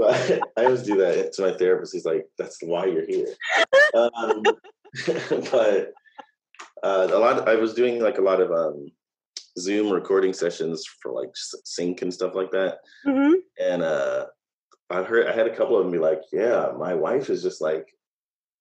I 0.00 0.40
always 0.56 0.82
do 0.82 0.96
that 0.98 1.32
to 1.34 1.42
my 1.42 1.56
therapist. 1.56 1.92
He's 1.92 2.04
like, 2.04 2.26
"That's 2.38 2.58
why 2.62 2.86
you're 2.86 3.06
here." 3.06 3.28
Um, 3.94 4.42
but 5.50 5.92
uh, 6.82 7.08
a 7.12 7.18
lot. 7.18 7.48
I 7.48 7.54
was 7.54 7.74
doing 7.74 8.02
like 8.02 8.18
a 8.18 8.22
lot 8.22 8.40
of 8.40 8.50
um, 8.50 8.90
Zoom 9.58 9.90
recording 9.90 10.32
sessions 10.32 10.84
for 11.00 11.12
like 11.12 11.30
sync 11.34 12.02
and 12.02 12.12
stuff 12.12 12.34
like 12.34 12.50
that. 12.50 12.78
Mhm. 13.06 13.34
And 13.60 13.82
uh, 13.82 14.26
I 14.90 15.02
heard 15.02 15.26
I 15.26 15.32
had 15.32 15.46
a 15.46 15.56
couple 15.56 15.76
of 15.76 15.84
them 15.84 15.92
be 15.92 15.98
like, 15.98 16.22
"Yeah, 16.32 16.72
my 16.78 16.94
wife 16.94 17.30
is 17.30 17.42
just 17.42 17.60
like." 17.60 17.88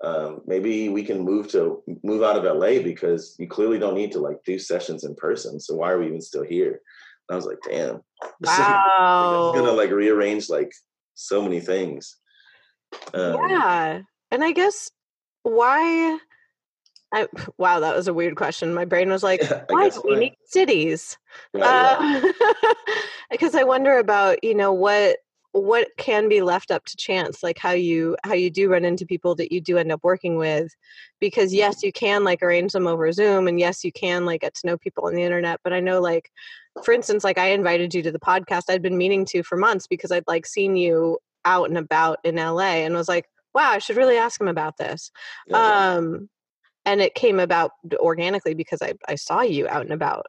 Um, 0.03 0.42
maybe 0.46 0.89
we 0.89 1.03
can 1.03 1.22
move 1.22 1.48
to 1.51 1.82
move 2.03 2.24
out 2.24 2.36
of 2.36 2.44
LA 2.44 2.82
because 2.82 3.38
you 3.39 3.48
clearly 3.48 3.80
don't 3.80 3.96
need 3.96 4.12
to 4.12 4.20
like 4.20 4.44
do 4.44 4.60
sessions 4.60 5.06
in 5.06 5.15
person. 5.15 5.62
So 5.62 5.75
why 5.75 5.92
are 5.92 6.00
we 6.00 6.08
even 6.08 6.20
still 6.20 6.44
here? 6.44 6.82
And 7.30 7.34
I 7.34 7.36
was 7.36 7.46
like, 7.46 7.60
damn. 7.70 8.01
Wow. 8.42 9.51
It's 9.53 9.60
gonna 9.60 9.72
like 9.72 9.92
rearrange 9.92 10.50
like 10.50 10.74
so 11.13 11.42
many 11.42 11.62
things. 11.62 12.18
Um, 13.13 13.50
yeah 13.50 14.01
and 14.34 14.44
i 14.44 14.51
guess 14.51 14.92
why 15.44 16.18
I, 17.13 17.27
wow 17.58 17.80
that 17.80 17.96
was 17.96 18.08
a 18.08 18.13
weird 18.13 18.36
question 18.36 18.74
my 18.74 18.86
brain 18.86 19.10
was 19.10 19.24
like 19.24 19.42
I 19.51 19.63
why 19.70 19.89
do 19.89 20.01
we 20.03 20.15
need 20.15 20.36
cities 20.46 21.18
right. 21.53 21.63
Uh, 21.63 22.32
because 23.32 23.56
i 23.56 23.63
wonder 23.63 23.98
about 24.00 24.44
you 24.44 24.56
know 24.56 24.74
what 24.74 25.18
what 25.54 25.88
can 25.98 26.28
be 26.28 26.42
left 26.42 26.72
up 26.72 26.84
to 26.84 26.98
chance 26.98 27.44
like 27.44 27.60
how 27.60 27.72
you 27.72 28.18
how 28.24 28.34
you 28.34 28.50
do 28.50 28.70
run 28.70 28.84
into 28.84 29.06
people 29.06 29.36
that 29.36 29.52
you 29.52 29.62
do 29.62 29.78
end 29.78 29.92
up 29.92 30.00
working 30.04 30.36
with 30.36 30.74
because 31.20 31.54
yes 31.54 31.84
you 31.84 31.92
can 31.92 32.24
like 32.24 32.42
arrange 32.42 32.74
them 32.74 32.88
over 32.88 33.12
zoom 33.12 33.48
and 33.48 33.60
yes 33.60 33.84
you 33.84 33.92
can 33.92 34.26
like 34.26 34.42
get 34.42 34.56
to 34.56 34.66
know 34.66 34.78
people 34.78 35.06
on 35.06 35.14
the 35.14 35.22
internet 35.22 35.60
but 35.64 35.72
i 35.72 35.80
know 35.80 36.02
like 36.02 36.32
for 36.84 36.92
instance 36.92 37.24
like 37.24 37.38
i 37.38 37.50
invited 37.50 37.94
you 37.94 38.02
to 38.02 38.12
the 38.12 38.20
podcast 38.20 38.64
i'd 38.70 38.82
been 38.82 38.98
meaning 38.98 39.26
to 39.26 39.44
for 39.44 39.56
months 39.56 39.86
because 39.86 40.12
i'd 40.12 40.28
like 40.28 40.48
seen 40.48 40.76
you 40.76 41.20
out 41.46 41.70
and 41.70 41.78
about 41.78 42.18
in 42.24 42.36
la 42.38 42.60
and 42.60 42.96
was 42.96 43.08
like 43.08 43.26
wow, 43.54 43.72
I 43.72 43.78
should 43.80 43.98
really 43.98 44.18
ask 44.18 44.40
him 44.40 44.48
about 44.48 44.78
this. 44.78 45.12
Yeah. 45.48 45.58
Um, 45.96 46.30
and 46.86 47.02
it 47.02 47.16
came 47.16 47.40
about 47.40 47.72
organically 47.96 48.54
because 48.54 48.82
I, 48.82 48.94
I 49.08 49.16
saw 49.16 49.42
you 49.42 49.68
out 49.68 49.84
and 49.84 49.94
about. 49.94 50.26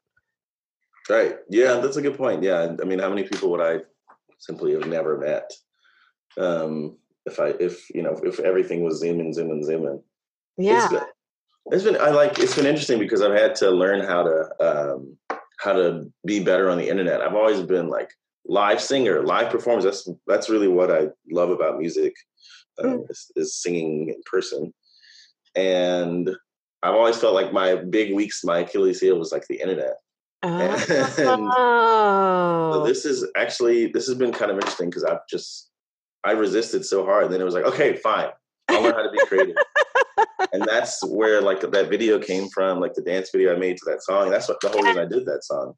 Right. 1.09 1.37
Yeah, 1.51 1.75
that's 1.75 1.97
a 1.97 2.03
good 2.03 2.17
point. 2.17 2.43
Yeah. 2.43 2.77
I 2.81 2.85
mean, 2.85 2.99
how 2.99 3.09
many 3.09 3.25
people 3.25 3.51
would 3.51 3.61
I 3.61 3.81
simply 4.39 4.73
have 4.73 4.87
never 4.87 5.19
met? 5.19 5.51
Um, 6.37 6.99
if 7.27 7.41
I, 7.41 7.49
if, 7.61 7.89
you 7.95 8.03
know, 8.03 8.21
if 8.23 8.41
everything 8.41 8.83
was 8.83 9.01
zooming, 9.01 9.33
zooming, 9.33 9.65
zooming. 9.65 10.03
Yeah. 10.59 10.85
It's 10.85 10.93
been, 10.93 11.03
it's 11.73 11.85
been, 11.85 11.97
I 12.01 12.11
like, 12.11 12.39
it's 12.39 12.57
been 12.57 12.67
interesting 12.67 12.99
because 12.99 13.23
I've 13.23 13.33
had 13.33 13.55
to 13.57 13.71
learn 13.71 14.01
how 14.01 14.23
to, 14.25 14.93
um, 14.95 15.17
how 15.59 15.73
to 15.73 16.13
be 16.27 16.43
better 16.45 16.69
on 16.69 16.79
the 16.79 16.89
internet. 16.89 17.23
I've 17.23 17.35
always 17.35 17.63
been 17.63 17.89
like 17.89 18.11
live 18.47 18.81
singer, 18.81 19.23
live 19.23 19.51
performance. 19.51 19.85
That's, 19.85 20.09
that's 20.27 20.51
really 20.51 20.69
what 20.69 20.91
I 20.91 21.09
love 21.31 21.51
about 21.51 21.79
music, 21.79 22.15
um, 22.79 22.99
Mm. 22.99 23.11
is, 23.11 23.31
is 23.37 23.55
singing 23.63 24.09
in 24.11 24.21
person. 24.31 24.75
And 25.55 26.29
I've 26.83 26.95
always 26.95 27.17
felt 27.17 27.35
like 27.35 27.53
my 27.53 27.77
big 27.77 28.13
weeks, 28.15 28.45
my 28.45 28.59
Achilles 28.59 29.01
heel 29.01 29.19
was 29.19 29.33
like 29.33 29.47
the 29.47 29.61
internet. 29.61 29.95
Oh. 31.57 32.73
So 32.73 32.85
this 32.85 33.05
is 33.05 33.27
actually 33.37 33.87
this 33.87 34.07
has 34.07 34.17
been 34.17 34.33
kind 34.33 34.51
of 34.51 34.57
interesting 34.59 34.91
because 34.91 35.05
I've 35.05 35.27
just 35.29 35.71
I 36.25 36.33
resisted 36.33 36.85
so 36.85 37.05
hard. 37.05 37.25
And 37.25 37.33
then 37.33 37.41
it 37.41 37.45
was 37.45 37.55
like, 37.55 37.65
okay, 37.65 37.97
fine, 37.97 38.29
I'll 38.69 38.83
learn 38.83 38.95
how 38.95 39.03
to 39.03 39.11
be 39.11 39.25
creative. 39.27 39.57
and 40.53 40.63
that's 40.65 41.05
where 41.05 41.41
like 41.41 41.61
that 41.61 41.89
video 41.89 42.19
came 42.19 42.49
from, 42.49 42.81
like 42.81 42.95
the 42.95 43.03
dance 43.03 43.31
video 43.31 43.55
I 43.55 43.59
made 43.59 43.77
to 43.79 43.85
that 43.87 44.03
song. 44.03 44.31
That's 44.31 44.49
what 44.49 44.61
the 44.61 44.71
whole 44.71 44.83
reason 44.83 45.03
I 45.03 45.07
did 45.07 45.27
that 45.27 45.45
song. 45.45 45.75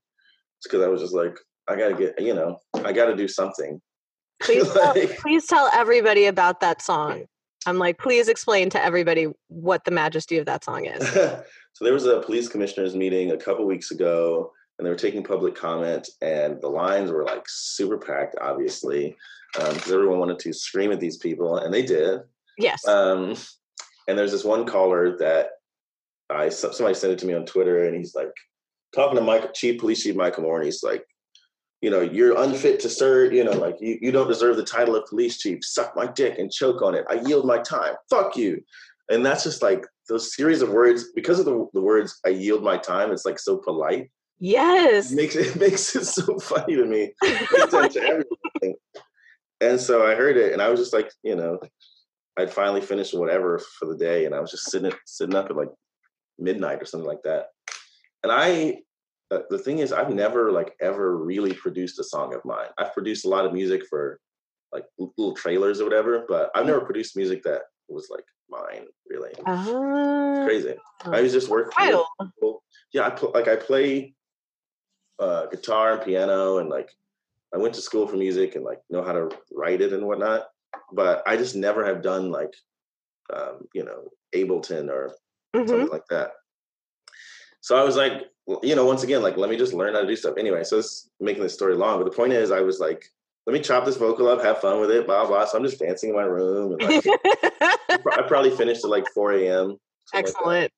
It's 0.59 0.67
because 0.67 0.83
I 0.83 0.89
was 0.89 1.01
just 1.01 1.15
like, 1.15 1.37
I 1.69 1.77
gotta 1.77 1.95
get, 1.95 2.21
you 2.21 2.35
know, 2.35 2.59
I 2.85 2.93
gotta 2.93 3.17
do 3.17 3.29
something. 3.29 3.81
please, 4.43 4.71
tell, 4.73 4.95
please 5.21 5.47
tell 5.47 5.71
everybody 5.73 6.27
about 6.27 6.61
that 6.61 6.83
song. 6.83 7.25
I'm 7.67 7.79
like, 7.79 7.99
please 7.99 8.29
explain 8.29 8.71
to 8.71 8.83
everybody 8.83 9.29
what 9.49 9.85
the 9.85 9.91
majesty 9.91 10.39
of 10.39 10.47
that 10.47 10.63
song 10.63 10.87
is. 10.87 11.09
so 11.13 11.43
there 11.81 11.93
was 11.93 12.07
a 12.07 12.21
police 12.21 12.49
commissioners 12.49 12.95
meeting 12.95 13.33
a 13.33 13.37
couple 13.37 13.67
weeks 13.67 13.91
ago 13.91 14.53
and 14.79 14.87
they 14.87 14.91
were 14.91 14.97
taking 14.97 15.23
public 15.23 15.55
comment 15.55 16.09
and 16.21 16.61
the 16.61 16.69
lines 16.69 17.11
were 17.11 17.25
like 17.25 17.45
super 17.49 17.99
packed 17.99 18.37
obviously 18.41 19.17
because 19.55 19.91
everyone 19.91 20.19
wanted 20.19 20.39
to 20.39 20.53
scream 20.53 20.93
at 20.93 21.01
these 21.01 21.17
people 21.17 21.59
and 21.59 21.73
they 21.73 21.83
did. 21.83 22.21
Yes. 22.59 22.87
um, 22.87 23.35
and 24.09 24.19
there's 24.19 24.33
this 24.33 24.45
one 24.45 24.67
caller 24.67 25.17
that 25.19 25.51
i 26.31 26.49
somebody 26.49 26.95
sent 26.95 27.13
it 27.13 27.19
to 27.19 27.27
me 27.27 27.35
on 27.35 27.45
twitter 27.45 27.87
and 27.87 27.97
he's 27.97 28.15
like 28.15 28.33
talking 28.95 29.17
to 29.17 29.23
mike 29.23 29.53
chief 29.53 29.81
police 29.81 30.03
chief 30.03 30.17
michael 30.17 30.43
moore 30.43 30.57
and 30.57 30.65
he's 30.65 30.83
like 30.83 31.05
you 31.83 31.91
know 31.91 32.01
you're 32.01 32.41
unfit 32.43 32.81
to 32.81 32.89
serve 32.89 33.33
you 33.33 33.45
know 33.45 33.53
like 33.53 33.77
you, 33.81 33.99
you 34.01 34.11
don't 34.11 34.29
deserve 34.29 34.57
the 34.57 34.65
title 34.65 34.97
of 34.97 35.07
police 35.07 35.39
chief. 35.39 35.59
Suck 35.63 35.95
my 35.95 36.07
dick 36.07 36.39
and 36.39 36.51
choke 36.51 36.83
on 36.83 36.95
it. 36.95 37.05
I 37.09 37.15
yield 37.15 37.47
my 37.47 37.59
time. 37.59 37.95
Fuck 38.11 38.37
you. 38.37 38.63
And 39.11 39.25
that's 39.25 39.45
just 39.45 39.63
like 39.63 39.87
those 40.09 40.35
series 40.35 40.63
of 40.63 40.71
words 40.71 41.13
because 41.15 41.39
of 41.39 41.45
the, 41.45 41.67
the 41.75 41.81
words 41.81 42.21
i 42.25 42.29
yield 42.29 42.63
my 42.63 42.77
time 42.77 43.11
it's 43.11 43.25
like 43.25 43.39
so 43.39 43.57
polite 43.57 44.11
yes. 44.39 45.13
it 45.13 45.17
makes 45.17 45.37
it, 45.37 45.57
makes 45.57 45.95
it 45.97 46.05
so 46.05 46.39
funny 46.39 46.77
to 46.77 46.85
me. 46.85 47.13
To 47.23 48.01
everything. 48.01 48.77
and 49.61 49.81
so 49.81 50.07
i 50.07 50.15
heard 50.15 50.37
it 50.37 50.53
and 50.53 50.61
i 50.63 50.69
was 50.69 50.79
just 50.81 50.93
like 50.93 51.11
you 51.23 51.35
know 51.37 51.59
i'd 52.39 52.53
finally 52.53 52.81
finished 52.81 53.17
whatever 53.17 53.59
for 53.59 53.87
the 53.87 53.97
day 53.97 54.25
and 54.25 54.35
i 54.35 54.41
was 54.41 54.51
just 54.51 54.71
sitting 54.71 54.93
sitting 55.05 55.35
up 55.35 55.51
at 55.51 55.57
like 55.57 55.69
midnight 56.39 56.83
or 56.83 56.85
something 56.85 57.09
like 57.09 57.23
that. 57.25 57.47
And 58.23 58.31
i 58.33 58.79
uh, 59.31 59.41
the 59.51 59.59
thing 59.59 59.79
is 59.79 59.93
i've 59.93 60.11
never 60.11 60.53
like 60.53 60.75
ever 60.81 61.17
really 61.17 61.53
produced 61.55 61.99
a 61.99 62.05
song 62.05 62.35
of 62.35 62.45
mine. 62.45 62.69
I've 62.79 62.93
produced 62.93 63.25
a 63.25 63.29
lot 63.29 63.47
of 63.47 63.53
music 63.53 63.85
for 63.89 64.21
like 64.73 64.85
little 64.99 65.35
trailers 65.35 65.81
or 65.81 65.85
whatever 65.85 66.25
but 66.29 66.51
i've 66.55 66.67
never 66.67 66.81
produced 66.81 67.17
music 67.17 67.43
that 67.45 67.63
was 67.89 68.09
like 68.11 68.25
mine 68.51 68.87
really. 69.09 69.33
Ah, 69.47 70.45
crazy. 70.45 70.75
I 71.05 71.21
was 71.23 71.33
just 71.33 71.49
working 71.49 71.73
with 71.79 72.07
people. 72.21 72.63
yeah 72.93 73.07
i 73.07 73.11
pl- 73.11 73.33
like 73.35 73.49
i 73.49 73.57
play 73.57 74.15
uh 75.19 75.47
guitar 75.47 75.95
and 75.95 76.03
piano 76.03 76.59
and 76.59 76.69
like 76.69 76.91
i 77.55 77.59
went 77.59 77.75
to 77.75 77.81
school 77.81 78.07
for 78.07 78.17
music 78.17 78.55
and 78.55 78.65
like 78.65 78.81
know 78.91 79.03
how 79.03 79.13
to 79.13 79.31
write 79.53 79.81
it 79.81 79.93
and 79.93 80.07
whatnot 80.07 80.49
but 80.93 81.23
i 81.27 81.37
just 81.37 81.57
never 81.57 81.85
have 81.85 82.03
done 82.03 82.31
like 82.31 82.55
um 83.33 83.67
you 83.75 83.85
know 83.85 84.11
ableton 84.35 84.89
or 84.91 85.15
Mhm. 85.55 85.69
something 85.69 85.89
like 85.89 86.07
that. 86.11 86.33
So 87.61 87.77
I 87.77 87.83
was 87.83 87.97
like, 87.97 88.31
you 88.63 88.77
know, 88.77 88.85
once 88.85 89.03
again, 89.03 89.23
like, 89.23 89.37
let 89.37 89.51
me 89.51 89.57
just 89.57 89.73
learn 89.73 89.95
how 89.95 90.03
to 90.03 90.07
do 90.07 90.15
stuff. 90.15 90.35
Anyway, 90.39 90.63
so 90.63 90.79
it's 90.79 91.11
making 91.19 91.43
this 91.43 91.55
story 91.55 91.75
long, 91.75 91.99
but 91.99 92.05
the 92.05 92.17
point 92.17 92.33
is, 92.33 92.51
I 92.53 92.61
was 92.61 92.79
like, 92.79 93.05
let 93.47 93.55
me 93.55 93.61
chop 93.61 93.85
this 93.85 93.97
vocal 93.97 94.29
up, 94.29 94.43
have 94.43 94.61
fun 94.61 94.81
with 94.81 94.91
it, 94.91 95.07
blah 95.07 95.27
blah. 95.27 95.45
So 95.47 95.57
I'm 95.59 95.65
just 95.65 95.79
dancing 95.81 96.11
in 96.11 96.17
my 96.17 96.23
room, 96.23 96.73
and 96.73 96.83
like, 96.83 97.05
I 97.91 98.23
probably 98.29 98.51
finished 98.51 98.85
at 98.85 98.91
like 98.91 99.09
4 99.09 99.33
a.m. 99.33 99.47
something 99.47 99.79
like. 100.13 100.25
Excellent. 100.27 100.73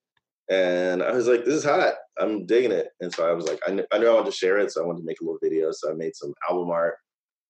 And 0.50 1.02
I 1.02 1.12
was 1.12 1.26
like, 1.28 1.44
this 1.44 1.54
is 1.54 1.64
hot. 1.64 1.94
I'm 2.18 2.46
digging 2.46 2.72
it. 2.72 2.88
And 3.00 3.12
so 3.12 3.28
I 3.28 3.32
was 3.32 3.46
like, 3.46 3.60
I, 3.66 3.70
kn- 3.70 3.86
I 3.92 3.98
knew 3.98 4.08
I 4.08 4.14
wanted 4.14 4.30
to 4.30 4.36
share 4.36 4.58
it, 4.58 4.70
so 4.72 4.82
I 4.82 4.86
wanted 4.86 5.00
to 5.00 5.06
make 5.06 5.20
a 5.20 5.24
little 5.24 5.38
video. 5.42 5.70
So 5.72 5.90
I 5.90 5.94
made 5.94 6.16
some 6.16 6.32
album 6.48 6.70
art 6.70 6.96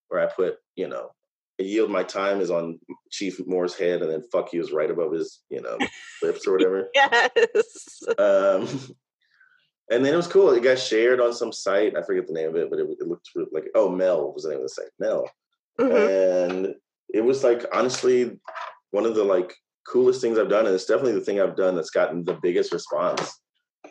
where 0.08 0.20
I 0.20 0.26
put, 0.32 0.56
you 0.76 0.88
know, 0.88 1.10
yield 1.58 1.90
my 1.90 2.02
time 2.04 2.40
is 2.40 2.50
on 2.50 2.78
Chief 3.10 3.40
Moore's 3.46 3.74
head, 3.76 4.02
and 4.02 4.10
then 4.10 4.22
fuck 4.30 4.52
you 4.52 4.60
is 4.60 4.72
right 4.72 4.90
above 4.90 5.12
his, 5.12 5.40
you 5.50 5.60
know, 5.60 5.76
lips 6.22 6.46
or 6.46 6.52
whatever. 6.52 6.88
Yes. 6.94 8.02
Um, 8.18 8.68
and 9.90 10.04
then 10.04 10.12
it 10.12 10.16
was 10.16 10.26
cool. 10.26 10.50
It 10.52 10.62
got 10.62 10.78
shared 10.78 11.20
on 11.20 11.32
some 11.32 11.52
site. 11.52 11.96
I 11.96 12.02
forget 12.02 12.26
the 12.26 12.32
name 12.34 12.50
of 12.50 12.56
it, 12.56 12.68
but 12.70 12.78
it, 12.78 12.86
it 13.00 13.06
looked 13.08 13.30
re- 13.34 13.46
like 13.52 13.68
oh 13.74 13.88
Mel 13.88 14.32
was 14.34 14.42
the 14.44 14.50
name 14.50 14.58
of 14.58 14.64
the 14.64 14.68
site. 14.68 14.90
Mel, 14.98 15.28
Mhm. 15.80 16.50
and 16.56 16.74
it 17.14 17.22
was 17.22 17.42
like 17.42 17.64
honestly 17.72 18.38
one 18.90 19.06
of 19.06 19.14
the 19.14 19.24
like 19.24 19.54
coolest 19.88 20.20
things 20.20 20.38
I've 20.38 20.48
done, 20.48 20.66
and 20.66 20.74
it's 20.74 20.84
definitely 20.84 21.12
the 21.12 21.20
thing 21.20 21.40
I've 21.40 21.56
done 21.56 21.74
that's 21.74 21.90
gotten 21.90 22.24
the 22.24 22.34
biggest 22.34 22.72
response 22.72 23.40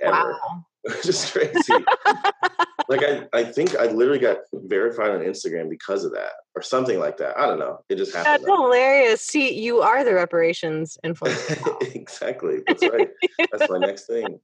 ever. 0.01 0.31
Wow. 0.31 0.65
Which 0.83 1.07
is 1.07 1.29
crazy. 1.29 1.73
like 2.89 3.03
I, 3.03 3.27
I 3.33 3.43
think 3.43 3.75
I 3.75 3.87
literally 3.87 4.19
got 4.19 4.37
verified 4.53 5.11
on 5.11 5.19
Instagram 5.19 5.69
because 5.69 6.05
of 6.05 6.13
that, 6.13 6.31
or 6.55 6.61
something 6.61 6.99
like 6.99 7.17
that. 7.17 7.37
I 7.37 7.45
don't 7.45 7.59
know. 7.59 7.79
It 7.89 7.97
just 7.97 8.15
happened. 8.15 8.45
That's 8.45 8.45
hilarious. 8.45 9.21
See, 9.21 9.53
you 9.59 9.81
are 9.81 10.05
the 10.05 10.13
reparations 10.13 10.97
influencer. 11.05 11.81
exactly. 11.95 12.59
That's 12.67 12.87
right. 12.87 13.09
That's 13.51 13.69
my 13.69 13.79
next 13.79 14.05
thing. 14.05 14.39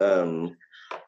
Um, 0.00 0.56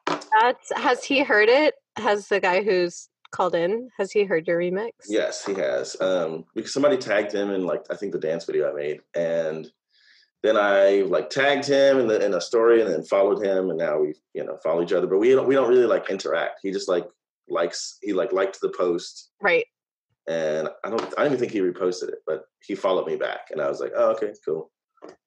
That's 0.07 0.71
has 0.75 1.03
he 1.03 1.19
heard 1.23 1.49
it? 1.49 1.75
Has 1.97 2.27
the 2.27 2.39
guy 2.39 2.63
who's 2.63 3.09
called 3.31 3.55
in 3.55 3.89
has 3.97 4.11
he 4.11 4.23
heard 4.23 4.47
your 4.47 4.59
remix? 4.59 4.91
Yes, 5.07 5.45
he 5.45 5.53
has. 5.53 5.99
Um, 6.01 6.45
because 6.55 6.73
somebody 6.73 6.97
tagged 6.97 7.33
him 7.33 7.51
in 7.51 7.65
like 7.65 7.83
I 7.89 7.95
think 7.95 8.11
the 8.11 8.19
dance 8.19 8.45
video 8.45 8.71
I 8.71 8.73
made, 8.73 9.01
and 9.15 9.69
then 10.43 10.57
I 10.57 11.01
like 11.07 11.29
tagged 11.29 11.65
him 11.67 11.99
in 11.99 12.07
the 12.07 12.23
in 12.23 12.33
a 12.33 12.41
story, 12.41 12.81
and 12.81 12.89
then 12.91 13.03
followed 13.03 13.43
him, 13.43 13.69
and 13.69 13.77
now 13.77 13.99
we 13.99 14.13
you 14.33 14.43
know 14.43 14.57
follow 14.63 14.81
each 14.81 14.93
other, 14.93 15.07
but 15.07 15.19
we 15.19 15.31
don't 15.31 15.47
we 15.47 15.55
don't 15.55 15.69
really 15.69 15.85
like 15.85 16.09
interact. 16.09 16.59
He 16.63 16.71
just 16.71 16.89
like 16.89 17.07
likes 17.49 17.97
he 18.01 18.13
like 18.13 18.31
liked 18.31 18.59
the 18.61 18.73
post, 18.77 19.31
Right. 19.41 19.65
and 20.27 20.69
I 20.83 20.89
don't 20.89 21.01
I 21.17 21.23
don't 21.23 21.27
even 21.33 21.39
think 21.39 21.51
he 21.51 21.59
reposted 21.59 22.09
it, 22.09 22.19
but 22.27 22.45
he 22.61 22.75
followed 22.75 23.07
me 23.07 23.15
back, 23.15 23.47
and 23.51 23.61
I 23.61 23.69
was 23.69 23.79
like, 23.79 23.93
oh 23.95 24.11
okay, 24.11 24.33
cool. 24.45 24.71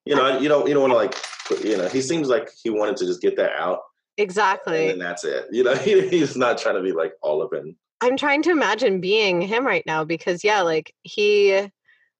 You 0.04 0.16
know, 0.16 0.38
you 0.38 0.49
don't 0.49 0.66
you 0.68 0.75
don't 0.75 0.82
want 0.82 0.92
to 0.92 0.97
like 0.97 1.14
put, 1.47 1.64
you 1.64 1.76
know 1.76 1.88
he 1.88 2.02
seems 2.02 2.28
like 2.28 2.50
he 2.62 2.71
wanted 2.71 2.97
to 2.99 3.06
just 3.06 3.23
get 3.23 3.37
that 3.37 3.52
out, 3.52 3.80
Exactly. 4.18 4.90
And 4.90 5.00
that's 5.00 5.25
it. 5.25 5.47
You 5.50 5.64
know, 5.64 5.75
he, 5.76 6.09
he's 6.09 6.37
not 6.37 6.59
trying 6.59 6.76
to 6.76 6.82
be 6.82 6.92
like 6.92 7.14
all 7.23 7.42
up 7.42 7.54
in. 7.54 7.75
I'm 8.02 8.16
trying 8.16 8.42
to 8.42 8.50
imagine 8.50 9.00
being 9.00 9.40
him 9.40 9.64
right 9.64 9.85
now 9.87 10.04
because 10.04 10.42
yeah, 10.44 10.61
like 10.62 10.92
he 11.02 11.68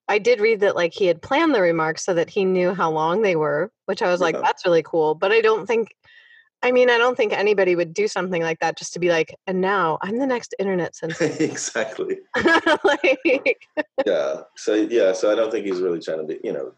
I 0.09 0.19
did 0.19 0.41
read 0.41 0.61
that 0.61 0.77
like 0.77 0.95
he 0.95 1.07
had 1.07 1.21
planned 1.21 1.55
the 1.55 1.61
remarks 1.61 2.05
so 2.05 2.15
that 2.15 2.31
he 2.31 2.45
knew 2.45 2.73
how 2.73 2.91
long 2.91 3.23
they 3.23 3.37
were, 3.37 3.71
which 3.87 4.01
I 4.01 4.11
was 4.11 4.21
like, 4.21 4.35
Yeah. 4.37 4.43
that's 4.43 4.65
really 4.65 4.83
cool. 4.83 5.15
But 5.15 5.33
I 5.33 5.41
don't 5.41 5.67
think 5.67 5.89
I 6.65 6.71
mean, 6.71 6.91
I 6.91 6.97
don't 6.97 7.17
think 7.17 7.33
anybody 7.33 7.75
would 7.75 7.93
do 7.93 8.07
something 8.07 8.41
like 8.41 8.61
that 8.61 8.79
just 8.79 8.93
to 8.93 9.01
be 9.01 9.09
like, 9.09 9.35
and 9.49 9.61
now 9.61 9.99
I'm 10.01 10.19
the 10.21 10.27
next 10.27 10.55
internet 10.61 10.95
sensation. 11.03 11.51
exactly. 11.51 12.21
like, 12.85 13.67
yeah 14.07 14.43
so 14.57 14.75
yeah 14.75 15.13
so 15.13 15.31
i 15.31 15.35
don't 15.35 15.51
think 15.51 15.67
he's 15.67 15.81
really 15.81 16.01
trying 16.01 16.19
to 16.19 16.25
be 16.25 16.39
you 16.45 16.53
know 16.53 16.73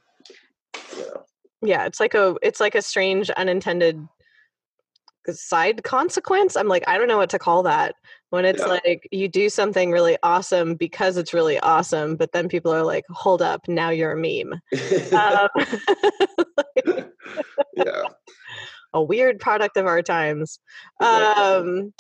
you 0.97 1.03
know 1.03 1.25
yeah, 1.67 1.87
it's 1.87 1.99
like 1.99 2.13
a 2.15 2.37
it's 2.43 2.61
like 2.61 2.75
a 2.75 2.83
strange 2.83 3.31
unintended 3.31 4.07
side 5.33 5.83
consequence. 5.85 6.57
I'm 6.57 6.69
like, 6.69 6.85
I 6.87 6.99
don't 6.99 7.09
know 7.09 7.17
what 7.17 7.31
to 7.31 7.39
call 7.39 7.63
that. 7.65 7.95
When 8.31 8.45
it's 8.45 8.61
Yeah. 8.61 8.67
like 8.85 9.09
you 9.13 9.29
do 9.29 9.49
something 9.49 9.91
really 9.91 10.19
awesome 10.23 10.75
because 10.75 11.17
it's 11.17 11.33
really 11.33 11.59
awesome, 11.61 12.17
but 12.17 12.33
then 12.33 12.49
people 12.49 12.75
are 12.75 12.83
like, 12.83 13.05
hold 13.11 13.43
up, 13.43 13.61
now 13.69 13.91
you're 13.91 14.13
a 14.13 14.17
meme. 14.17 14.61
Um, 15.13 15.49
yeah 17.77 18.03
a 18.95 19.03
weird 19.03 19.41
product 19.41 19.77
of 19.77 19.87
our 19.87 20.01
times. 20.01 20.61
Um, 21.01 21.93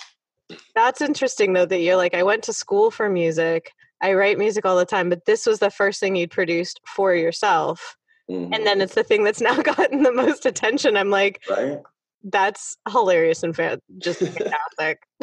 that's 0.75 1.00
interesting 1.00 1.52
though 1.52 1.66
that 1.66 1.81
you're 1.81 1.97
like, 1.97 2.14
I 2.14 2.23
went 2.23 2.45
to 2.45 2.52
school 2.52 2.90
for 2.90 3.11
music. 3.11 3.73
I 4.00 4.12
write 4.14 4.38
music 4.38 4.64
all 4.64 4.76
the 4.76 4.87
time, 4.87 5.11
but 5.11 5.25
this 5.26 5.45
was 5.45 5.59
the 5.59 5.71
first 5.71 5.99
thing 6.00 6.14
you'd 6.16 6.31
produced 6.31 6.81
for 6.87 7.14
yourself. 7.14 7.97
Mhm. 8.31 8.54
And 8.54 8.66
then 8.66 8.81
it's 8.81 8.95
the 8.95 9.02
thing 9.04 9.25
that's 9.25 9.40
now 9.40 9.57
gotten 9.62 10.02
the 10.02 10.12
most 10.12 10.47
attention. 10.47 10.97
I'm 10.97 11.11
like, 11.11 11.43
right 11.50 11.81
that's 12.25 12.76
hilarious 12.90 13.43
and 13.43 13.54
fa- 13.54 13.81
just 13.99 14.21
fantastic. 14.21 14.99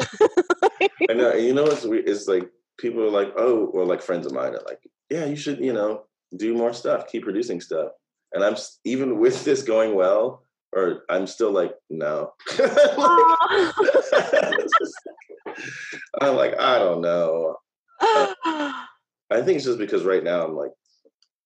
i 1.10 1.14
know 1.14 1.30
and 1.30 1.44
you 1.44 1.52
know 1.52 1.64
it's 1.66 1.84
is 1.84 2.28
like 2.28 2.48
people 2.78 3.02
are 3.02 3.10
like 3.10 3.32
oh 3.36 3.70
well 3.74 3.86
like 3.86 4.00
friends 4.00 4.26
of 4.26 4.32
mine 4.32 4.54
are 4.54 4.62
like 4.66 4.78
yeah 5.10 5.24
you 5.24 5.36
should 5.36 5.58
you 5.58 5.72
know 5.72 6.04
do 6.36 6.54
more 6.54 6.72
stuff, 6.72 7.08
keep 7.08 7.24
producing 7.24 7.60
stuff. 7.60 7.92
And 8.32 8.42
I'm 8.44 8.56
even 8.84 9.18
with 9.18 9.44
this 9.44 9.62
going 9.62 9.94
well, 9.94 10.42
or 10.74 11.04
I'm 11.10 11.26
still 11.26 11.50
like, 11.50 11.74
no. 11.90 12.32
I'm 16.20 16.36
like, 16.36 16.58
I 16.58 16.78
don't 16.78 17.02
know. 17.02 17.56
Uh, 18.00 18.32
I 18.44 19.40
think 19.42 19.56
it's 19.56 19.64
just 19.64 19.78
because 19.78 20.04
right 20.04 20.24
now 20.24 20.44
I'm 20.44 20.54
like 20.54 20.72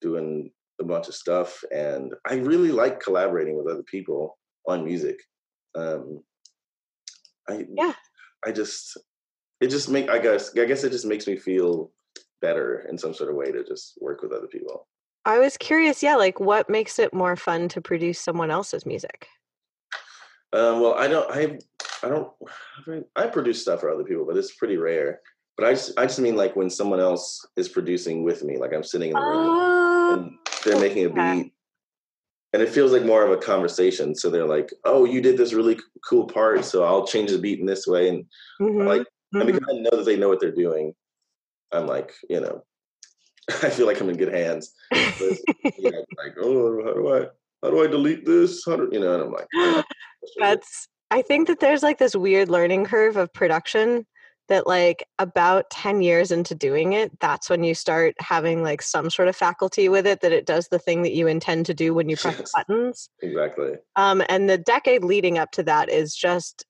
doing 0.00 0.50
a 0.80 0.84
bunch 0.84 1.08
of 1.08 1.14
stuff 1.14 1.64
and 1.72 2.12
I 2.28 2.34
really 2.34 2.70
like 2.70 3.00
collaborating 3.00 3.56
with 3.56 3.66
other 3.72 3.84
people 3.84 4.38
on 4.68 4.84
music. 4.84 5.18
Um, 5.76 6.22
I 7.48 7.66
yeah. 7.72 7.92
I 8.44 8.52
just 8.52 8.96
it 9.60 9.68
just 9.68 9.88
make 9.88 10.08
I 10.10 10.18
guess 10.18 10.56
I 10.56 10.64
guess 10.64 10.84
it 10.84 10.90
just 10.90 11.06
makes 11.06 11.26
me 11.26 11.36
feel 11.36 11.90
better 12.40 12.86
in 12.88 12.98
some 12.98 13.14
sort 13.14 13.30
of 13.30 13.36
way 13.36 13.52
to 13.52 13.64
just 13.64 13.98
work 14.00 14.22
with 14.22 14.32
other 14.32 14.46
people. 14.46 14.86
I 15.26 15.40
was 15.40 15.56
curious, 15.56 16.04
yeah, 16.04 16.14
like 16.14 16.38
what 16.38 16.70
makes 16.70 17.00
it 17.00 17.12
more 17.12 17.34
fun 17.34 17.68
to 17.70 17.80
produce 17.80 18.20
someone 18.20 18.52
else's 18.52 18.86
music? 18.86 19.26
Um, 20.52 20.80
well, 20.80 20.94
I 20.94 21.08
don't, 21.08 21.28
I, 21.30 21.58
I 22.04 22.08
don't, 22.08 23.06
I 23.16 23.26
produce 23.26 23.60
stuff 23.60 23.80
for 23.80 23.90
other 23.90 24.04
people, 24.04 24.24
but 24.24 24.36
it's 24.36 24.54
pretty 24.54 24.76
rare. 24.76 25.20
But 25.56 25.66
I 25.66 25.72
just, 25.72 25.98
I 25.98 26.06
just 26.06 26.20
mean 26.20 26.36
like 26.36 26.54
when 26.54 26.70
someone 26.70 27.00
else 27.00 27.44
is 27.56 27.68
producing 27.68 28.22
with 28.22 28.44
me, 28.44 28.56
like 28.56 28.72
I'm 28.72 28.84
sitting 28.84 29.08
in 29.08 29.14
the 29.14 29.20
room 29.20 29.48
Oh, 29.48 30.14
and 30.14 30.38
they're 30.64 30.80
making 30.80 31.06
a 31.06 31.10
beat, 31.10 31.52
and 32.52 32.62
it 32.62 32.68
feels 32.68 32.92
like 32.92 33.04
more 33.04 33.24
of 33.24 33.30
a 33.30 33.36
conversation. 33.36 34.14
So 34.14 34.30
they're 34.30 34.46
like, 34.46 34.72
"Oh, 34.84 35.04
you 35.04 35.20
did 35.20 35.36
this 35.36 35.52
really 35.52 35.78
cool 36.08 36.26
part, 36.26 36.64
so 36.64 36.84
I'll 36.84 37.06
change 37.06 37.30
the 37.30 37.38
beat 37.38 37.60
in 37.60 37.66
this 37.66 37.86
way." 37.86 38.08
And 38.08 38.24
mhm, 38.60 38.86
like, 38.86 39.06
and 39.32 39.42
mhm. 39.42 39.46
because 39.46 39.68
I 39.68 39.78
know 39.78 39.96
that 39.96 40.04
they 40.04 40.16
know 40.16 40.28
what 40.28 40.40
they're 40.40 40.52
doing, 40.52 40.94
I'm 41.72 41.86
like, 41.86 42.12
you 42.28 42.40
know, 42.40 42.64
I 43.62 43.70
feel 43.70 43.86
like 43.86 44.00
I'm 44.00 44.08
in 44.08 44.16
good 44.16 44.32
hands. 44.32 44.72
But, 44.90 45.38
yeah, 45.78 45.90
like, 46.16 46.34
oh, 46.40 46.82
how 46.84 46.94
do 46.94 47.14
I, 47.14 47.26
how 47.62 47.70
do 47.70 47.82
I 47.82 47.86
delete 47.86 48.24
this? 48.24 48.64
How 48.64 48.76
do 48.76 48.88
you 48.92 49.00
know? 49.00 49.14
And 49.14 49.22
I'm 49.24 49.32
like, 49.32 49.48
"Oh, 49.54 49.82
That's 50.38 50.88
I 51.10 51.22
think 51.22 51.46
that 51.48 51.60
there's 51.60 51.82
like 51.82 51.98
this 51.98 52.16
weird 52.16 52.48
learning 52.48 52.86
curve 52.86 53.16
of 53.16 53.32
production 53.32 54.06
that 54.48 54.66
like 54.66 55.06
about 55.18 55.70
10 55.70 56.02
years 56.02 56.30
into 56.30 56.54
doing 56.54 56.92
it, 56.92 57.18
that's 57.20 57.50
when 57.50 57.64
you 57.64 57.74
start 57.74 58.14
having 58.18 58.62
like 58.62 58.82
some 58.82 59.10
sort 59.10 59.28
of 59.28 59.36
faculty 59.36 59.88
with 59.88 60.06
it 60.06 60.20
that 60.20 60.32
it 60.32 60.46
does 60.46 60.68
the 60.68 60.78
thing 60.78 61.02
that 61.02 61.12
you 61.12 61.26
intend 61.26 61.66
to 61.66 61.74
do 61.74 61.92
when 61.94 62.08
you 62.08 62.16
press 62.16 62.52
buttons. 62.54 63.10
exactly. 63.22 63.72
Um, 63.96 64.22
and 64.28 64.48
the 64.48 64.58
decade 64.58 65.04
leading 65.04 65.38
up 65.38 65.50
to 65.52 65.62
that 65.64 65.90
is 65.90 66.14
just 66.14 66.64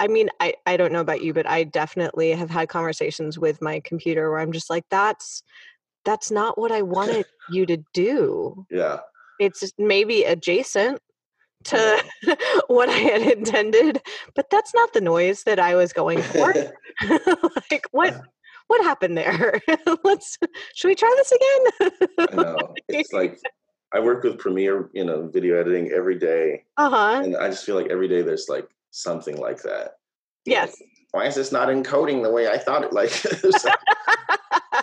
I 0.00 0.08
mean, 0.08 0.28
I, 0.40 0.54
I 0.66 0.76
don't 0.76 0.92
know 0.92 1.00
about 1.00 1.22
you, 1.22 1.32
but 1.32 1.48
I 1.48 1.62
definitely 1.62 2.32
have 2.32 2.50
had 2.50 2.68
conversations 2.68 3.38
with 3.38 3.62
my 3.62 3.80
computer 3.84 4.28
where 4.28 4.40
I'm 4.40 4.52
just 4.52 4.68
like, 4.68 4.84
that's 4.90 5.42
that's 6.04 6.30
not 6.30 6.58
what 6.58 6.72
I 6.72 6.82
wanted 6.82 7.26
you 7.50 7.64
to 7.66 7.78
do. 7.92 8.66
Yeah. 8.70 8.98
It's 9.38 9.72
maybe 9.78 10.24
adjacent 10.24 11.00
to 11.64 12.04
what 12.68 12.88
I 12.88 12.92
had 12.92 13.22
intended, 13.22 14.00
but 14.34 14.50
that's 14.50 14.74
not 14.74 14.92
the 14.92 15.00
noise 15.00 15.44
that 15.44 15.58
I 15.58 15.74
was 15.74 15.92
going 15.92 16.22
for. 16.22 16.52
like 17.70 17.86
what 17.90 18.20
what 18.66 18.84
happened 18.84 19.18
there? 19.18 19.60
Let's 20.04 20.38
should 20.74 20.88
we 20.88 20.94
try 20.94 21.12
this 21.16 21.32
again? 21.32 21.90
I 22.30 22.34
know. 22.36 22.74
It's 22.88 23.12
like 23.12 23.38
I 23.92 24.00
work 24.00 24.24
with 24.24 24.38
Premiere, 24.38 24.90
you 24.92 25.04
know, 25.04 25.28
video 25.28 25.58
editing 25.60 25.90
every 25.92 26.18
day, 26.18 26.64
uh-huh. 26.76 27.22
and 27.24 27.36
I 27.36 27.48
just 27.48 27.64
feel 27.64 27.76
like 27.76 27.90
every 27.90 28.08
day 28.08 28.22
there's 28.22 28.48
like 28.48 28.68
something 28.90 29.36
like 29.36 29.62
that. 29.62 29.92
Yes. 30.46 30.76
Why 31.12 31.26
is 31.26 31.36
this 31.36 31.52
not 31.52 31.68
encoding 31.68 32.22
the 32.22 32.30
way 32.30 32.48
I 32.48 32.58
thought 32.58 32.82
it? 32.82 32.92
Like, 32.92 33.12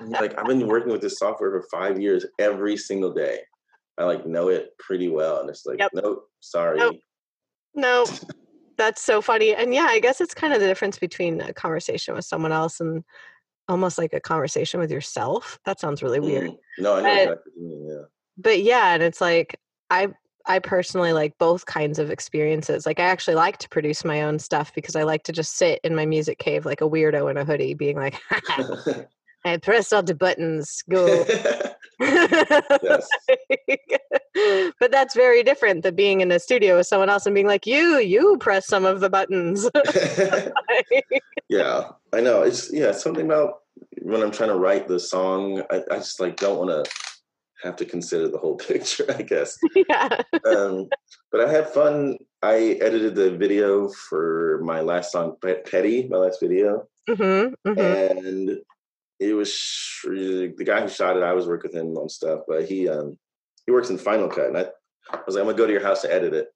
like, 0.07 0.37
I've 0.39 0.45
been 0.45 0.65
working 0.65 0.91
with 0.91 1.01
this 1.01 1.19
software 1.19 1.51
for 1.51 1.67
five 1.69 1.99
years, 1.99 2.25
every 2.39 2.77
single 2.77 3.13
day. 3.13 3.39
I 3.97 4.05
like 4.05 4.25
know 4.25 4.47
it 4.49 4.77
pretty 4.79 5.09
well, 5.09 5.41
and 5.41 5.49
it's 5.49 5.65
like, 5.65 5.79
Yep. 5.79 5.91
nope, 5.93 6.27
sorry. 6.39 6.79
Nope. 6.79 6.95
No, 7.75 8.05
that's 8.77 9.01
so 9.01 9.21
funny. 9.21 9.53
And 9.55 9.73
yeah, 9.73 9.87
I 9.89 9.99
guess 9.99 10.21
it's 10.21 10.33
kind 10.33 10.53
of 10.53 10.59
the 10.59 10.67
difference 10.67 10.97
between 10.97 11.39
a 11.41 11.53
conversation 11.53 12.15
with 12.15 12.25
someone 12.25 12.51
else 12.51 12.79
and 12.79 13.03
almost 13.67 13.97
like 13.97 14.13
a 14.13 14.19
conversation 14.19 14.79
with 14.79 14.91
yourself. 14.91 15.59
That 15.65 15.79
sounds 15.79 16.01
really 16.03 16.19
weird. 16.19 16.51
Mm. 16.51 16.57
No, 16.79 16.95
I 16.95 17.01
know 17.01 17.03
But- 17.03 17.11
exactly. 17.13 17.35
what 17.35 17.43
you 17.55 17.67
mean, 17.67 17.87
Yeah. 17.89 18.03
But 18.37 18.63
yeah, 18.63 18.93
and 18.95 19.03
it's 19.03 19.21
like 19.21 19.59
I 19.89 20.07
I 20.47 20.57
personally 20.59 21.13
like 21.13 21.37
both 21.37 21.65
kinds 21.67 21.99
of 21.99 22.09
experiences. 22.09 22.85
Like 22.87 22.99
I 22.99 23.03
actually 23.03 23.35
like 23.35 23.57
to 23.59 23.69
produce 23.69 24.03
my 24.03 24.23
own 24.23 24.39
stuff 24.39 24.73
because 24.73 24.95
I 24.95 25.03
like 25.03 25.23
to 25.23 25.31
just 25.31 25.55
sit 25.57 25.79
in 25.83 25.95
my 25.95 26.05
music 26.07 26.39
cave 26.39 26.65
like 26.65 26.81
a 26.81 26.89
weirdo 26.89 27.29
in 27.29 27.37
a 27.37 27.45
hoodie 27.45 27.75
being 27.75 27.97
like 27.97 28.15
I 29.45 29.57
pressed 29.57 29.93
all 29.93 30.01
the 30.01 30.15
buttons. 30.15 30.81
Go. 30.89 31.25
yes. 31.99 33.09
but 34.79 34.91
that's 34.91 35.15
very 35.15 35.43
different 35.43 35.83
than 35.83 35.95
being 35.95 36.21
in 36.21 36.31
a 36.31 36.39
studio 36.39 36.77
with 36.77 36.87
someone 36.87 37.09
else 37.09 37.25
and 37.25 37.35
being 37.35 37.47
like, 37.47 37.65
you, 37.65 37.99
you 37.99 38.37
press 38.39 38.67
some 38.67 38.85
of 38.85 38.99
the 38.99 39.09
buttons. 39.09 39.69
yeah, 41.49 41.89
I 42.13 42.21
know. 42.21 42.43
It's 42.43 42.71
yeah, 42.73 42.91
something 42.91 43.25
about 43.25 43.59
when 44.01 44.21
I'm 44.21 44.31
trying 44.31 44.49
to 44.49 44.57
write 44.57 44.87
the 44.87 44.99
song, 44.99 45.63
I, 45.69 45.81
I 45.91 45.97
just 45.97 46.19
like 46.19 46.37
don't 46.37 46.57
want 46.57 46.85
to 46.85 46.91
have 47.63 47.75
to 47.75 47.85
consider 47.85 48.27
the 48.27 48.37
whole 48.37 48.55
picture. 48.55 49.05
I 49.09 49.21
guess. 49.21 49.57
yeah. 49.75 50.21
Um, 50.45 50.89
but 51.31 51.41
I 51.41 51.51
had 51.51 51.69
fun. 51.69 52.17
I 52.41 52.79
edited 52.81 53.15
the 53.15 53.37
video 53.37 53.89
for 53.89 54.61
my 54.63 54.81
last 54.81 55.11
song, 55.11 55.35
Petty, 55.41 56.07
my 56.07 56.17
last 56.17 56.39
video, 56.41 56.87
hmm 57.07 57.49
hmm 57.65 57.79
and 57.79 58.57
it 59.21 59.33
was 59.33 59.53
the 60.03 60.51
guy 60.65 60.81
who 60.81 60.89
shot 60.89 61.15
it. 61.15 61.23
I 61.23 61.33
was 61.33 61.45
working 61.47 61.69
with 61.71 61.79
him 61.79 61.95
on 61.95 62.09
stuff, 62.09 62.41
but 62.47 62.65
he 62.65 62.89
um 62.89 63.17
he 63.65 63.71
works 63.71 63.89
in 63.91 63.97
Final 63.97 64.27
Cut, 64.27 64.47
and 64.47 64.57
I, 64.57 64.65
I 65.11 65.19
was 65.25 65.35
like, 65.35 65.41
I'm 65.41 65.45
gonna 65.47 65.57
go 65.57 65.67
to 65.67 65.71
your 65.73 65.83
house 65.83 66.01
to 66.01 66.11
edit 66.13 66.33
it. 66.33 66.47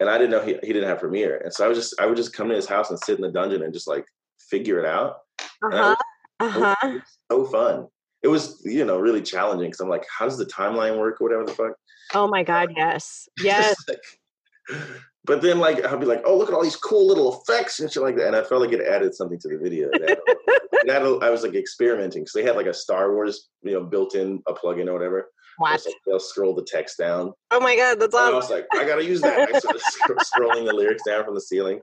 And 0.00 0.08
I 0.08 0.16
didn't 0.16 0.30
know 0.30 0.40
he, 0.40 0.52
he 0.62 0.72
didn't 0.72 0.88
have 0.88 1.00
Premiere, 1.00 1.38
and 1.38 1.52
so 1.52 1.64
I 1.64 1.68
was 1.68 1.76
just 1.76 2.00
I 2.00 2.06
would 2.06 2.16
just 2.16 2.32
come 2.32 2.48
to 2.48 2.54
his 2.54 2.68
house 2.68 2.90
and 2.90 2.98
sit 3.00 3.16
in 3.16 3.22
the 3.22 3.32
dungeon 3.32 3.62
and 3.64 3.74
just 3.74 3.88
like 3.88 4.06
figure 4.48 4.78
it 4.78 4.86
out. 4.86 5.16
And 5.62 5.74
Uh-huh. 5.74 5.96
Uh-huh. 6.40 6.98
so 7.32 7.44
fun. 7.46 7.88
It 8.22 8.28
was 8.28 8.62
you 8.64 8.84
know 8.84 8.98
really 8.98 9.20
challenging 9.22 9.66
because 9.68 9.80
I'm 9.80 9.88
like, 9.88 10.06
how 10.16 10.24
does 10.26 10.38
the 10.38 10.46
timeline 10.46 10.98
work 10.98 11.20
or 11.20 11.24
whatever 11.24 11.44
the 11.44 11.52
fuck? 11.52 11.72
Oh 12.14 12.28
my 12.28 12.44
God, 12.44 12.70
yes. 12.76 13.28
Yes. 13.42 13.74
Just 13.74 13.88
like- 13.88 14.80
but 15.24 15.42
then 15.42 15.58
like 15.58 15.84
I'll 15.84 15.98
be 15.98 16.06
like, 16.06 16.22
oh 16.24 16.36
look 16.36 16.48
at 16.48 16.54
all 16.54 16.62
these 16.62 16.76
cool 16.76 17.06
little 17.06 17.42
effects 17.42 17.80
and 17.80 17.90
shit 17.90 18.02
like 18.02 18.16
that, 18.16 18.28
and 18.28 18.36
I 18.36 18.42
felt 18.42 18.60
like 18.62 18.72
it 18.72 18.80
added 18.86 19.14
something 19.14 19.38
to 19.40 19.48
the 19.48 19.58
video. 19.58 19.88
It 19.92 20.02
added, 20.02 20.18
it 20.26 20.90
added- 20.90 21.22
I 21.22 21.30
was 21.30 21.42
like 21.42 21.54
experimenting 21.54 22.22
because 22.22 22.32
they 22.32 22.42
had 22.44 22.56
like 22.56 22.66
a 22.66 22.74
Star 22.74 23.12
Wars, 23.14 23.48
you 23.62 23.72
know, 23.72 23.84
built-in 23.84 24.42
a 24.46 24.54
plugin 24.54 24.88
or 24.88 24.92
whatever. 24.94 25.30
What? 25.58 25.84
Like 25.84 25.94
they'll 26.06 26.20
scroll 26.20 26.54
the 26.54 26.64
text 26.64 26.98
down. 26.98 27.32
Oh 27.50 27.60
my 27.60 27.74
God, 27.76 27.98
that's 28.00 28.14
awesome. 28.14 28.32
I 28.34 28.36
was 28.36 28.50
like, 28.50 28.66
I 28.74 28.84
gotta 28.86 29.04
use 29.04 29.20
that. 29.22 29.52
I 29.54 29.58
started 29.58 29.80
sc- 29.84 30.32
scrolling 30.34 30.66
the 30.66 30.72
lyrics 30.72 31.02
down 31.06 31.24
from 31.24 31.34
the 31.34 31.40
ceiling. 31.40 31.80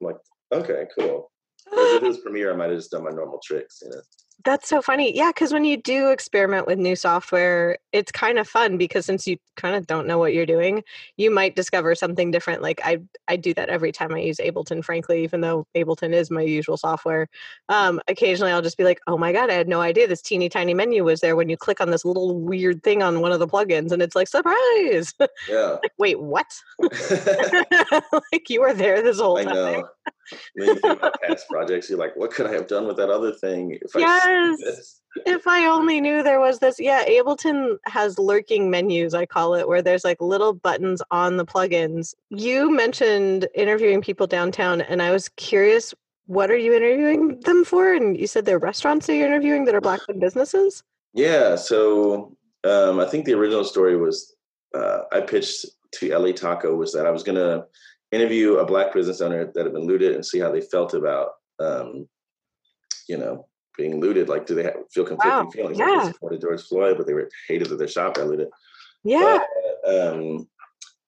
I'm 0.00 0.06
like, 0.08 0.16
okay, 0.52 0.84
cool. 0.98 1.30
If 1.72 2.02
it 2.02 2.06
was 2.06 2.18
Premiere, 2.18 2.52
I 2.52 2.56
might 2.56 2.68
have 2.70 2.78
just 2.78 2.90
done 2.92 3.02
my 3.04 3.10
normal 3.10 3.40
tricks, 3.44 3.80
you 3.82 3.90
know. 3.90 4.00
That's 4.44 4.68
so 4.68 4.82
funny. 4.82 5.16
Yeah, 5.16 5.30
because 5.30 5.52
when 5.52 5.64
you 5.64 5.76
do 5.76 6.10
experiment 6.10 6.66
with 6.66 6.78
new 6.78 6.94
software, 6.94 7.78
it's 7.92 8.12
kind 8.12 8.38
of 8.38 8.46
fun 8.46 8.76
because 8.76 9.06
since 9.06 9.26
you 9.26 9.38
kind 9.56 9.74
of 9.74 9.86
don't 9.86 10.06
know 10.06 10.18
what 10.18 10.34
you're 10.34 10.46
doing, 10.46 10.84
you 11.16 11.30
might 11.30 11.56
discover 11.56 11.94
something 11.94 12.30
different. 12.30 12.62
Like 12.62 12.80
I, 12.84 12.98
I 13.28 13.36
do 13.36 13.54
that 13.54 13.70
every 13.70 13.92
time 13.92 14.14
I 14.14 14.20
use 14.20 14.36
Ableton. 14.36 14.84
Frankly, 14.84 15.24
even 15.24 15.40
though 15.40 15.66
Ableton 15.74 16.12
is 16.12 16.30
my 16.30 16.42
usual 16.42 16.76
software, 16.76 17.28
um, 17.68 18.00
occasionally 18.08 18.52
I'll 18.52 18.62
just 18.62 18.76
be 18.76 18.84
like, 18.84 19.00
"Oh 19.06 19.18
my 19.18 19.32
god, 19.32 19.50
I 19.50 19.54
had 19.54 19.68
no 19.68 19.80
idea 19.80 20.06
this 20.06 20.22
teeny 20.22 20.48
tiny 20.48 20.74
menu 20.74 21.02
was 21.02 21.20
there." 21.20 21.34
When 21.34 21.48
you 21.48 21.56
click 21.56 21.80
on 21.80 21.90
this 21.90 22.04
little 22.04 22.38
weird 22.38 22.82
thing 22.82 23.02
on 23.02 23.20
one 23.20 23.32
of 23.32 23.40
the 23.40 23.48
plugins, 23.48 23.90
and 23.90 24.02
it's 24.02 24.14
like, 24.14 24.28
"Surprise!" 24.28 25.14
Yeah. 25.48 25.76
like, 25.82 25.92
wait, 25.98 26.20
what? 26.20 26.46
like 28.32 28.48
you 28.48 28.60
were 28.60 28.74
there 28.74 29.02
this 29.02 29.20
whole 29.20 29.38
I 29.38 29.44
time. 29.44 29.84
Then 30.54 30.68
you 30.68 30.74
think 30.76 30.98
about 30.98 31.20
past 31.22 31.48
projects, 31.48 31.88
you're 31.88 31.98
like, 31.98 32.16
what 32.16 32.30
could 32.30 32.46
I 32.46 32.52
have 32.52 32.66
done 32.66 32.86
with 32.86 32.96
that 32.96 33.10
other 33.10 33.32
thing 33.32 33.78
if 33.82 33.94
I 33.94 34.00
Yes. 34.00 34.60
this? 34.60 35.02
If 35.24 35.46
I 35.46 35.66
only 35.66 36.00
knew 36.00 36.22
there 36.22 36.40
was 36.40 36.58
this. 36.58 36.78
Yeah, 36.78 37.04
Ableton 37.06 37.78
has 37.86 38.18
lurking 38.18 38.70
menus, 38.70 39.14
I 39.14 39.24
call 39.24 39.54
it, 39.54 39.66
where 39.66 39.80
there's 39.80 40.04
like 40.04 40.20
little 40.20 40.52
buttons 40.52 41.00
on 41.10 41.36
the 41.38 41.46
plugins. 41.46 42.14
You 42.28 42.70
mentioned 42.70 43.48
interviewing 43.54 44.02
people 44.02 44.26
downtown, 44.26 44.82
and 44.82 45.00
I 45.00 45.12
was 45.12 45.28
curious, 45.30 45.94
what 46.26 46.50
are 46.50 46.56
you 46.56 46.74
interviewing 46.74 47.40
them 47.40 47.64
for? 47.64 47.94
And 47.94 48.18
you 48.18 48.26
said 48.26 48.44
they're 48.44 48.58
restaurants 48.58 49.06
that 49.06 49.14
you're 49.14 49.26
interviewing 49.26 49.64
that 49.64 49.74
are 49.74 49.80
black 49.80 50.00
owned 50.08 50.20
businesses? 50.20 50.82
Yeah. 51.14 51.56
So 51.56 52.36
um, 52.64 53.00
I 53.00 53.06
think 53.06 53.24
the 53.24 53.34
original 53.34 53.64
story 53.64 53.96
was 53.96 54.34
uh, 54.74 55.02
I 55.12 55.20
pitched 55.20 55.66
to 55.94 56.18
LA 56.18 56.32
Taco 56.32 56.74
was 56.74 56.92
that 56.92 57.06
I 57.06 57.10
was 57.10 57.22
going 57.22 57.36
to 57.36 57.64
interview 58.12 58.56
a 58.56 58.64
black 58.66 58.92
business 58.92 59.20
owner 59.20 59.44
that 59.44 59.64
had 59.64 59.72
been 59.72 59.86
looted 59.86 60.14
and 60.14 60.24
see 60.24 60.38
how 60.38 60.50
they 60.50 60.60
felt 60.60 60.94
about, 60.94 61.30
um, 61.58 62.08
you 63.08 63.16
know, 63.16 63.46
being 63.76 64.00
looted. 64.00 64.28
Like, 64.28 64.46
do 64.46 64.54
they 64.54 64.64
have, 64.64 64.74
feel 64.92 65.04
conflicting 65.04 65.44
Wow, 65.46 65.50
feelings? 65.50 65.78
yeah. 65.78 65.86
Like 65.86 66.04
they 66.04 66.12
supported 66.12 66.40
George 66.40 66.62
Floyd, 66.62 66.96
but 66.96 67.06
they 67.06 67.14
were 67.14 67.28
hated 67.48 67.68
that 67.68 67.76
their 67.76 67.88
shop 67.88 68.14
got 68.14 68.26
looted. 68.28 68.48
Yeah. 69.04 69.38
But, 69.84 69.94
um, 69.94 70.48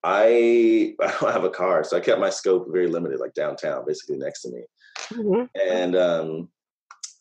I 0.03 0.95
I 1.01 1.11
don't 1.19 1.33
have 1.33 1.43
a 1.43 1.49
car, 1.49 1.83
so 1.83 1.97
I 1.97 1.99
kept 1.99 2.21
my 2.21 2.29
scope 2.29 2.67
very 2.71 2.87
limited, 2.87 3.19
like 3.19 3.33
downtown, 3.33 3.85
basically 3.85 4.17
next 4.17 4.41
to 4.43 4.51
me. 4.51 4.63
Mhm. 5.11 5.49
And 5.61 5.95
um, 5.95 6.49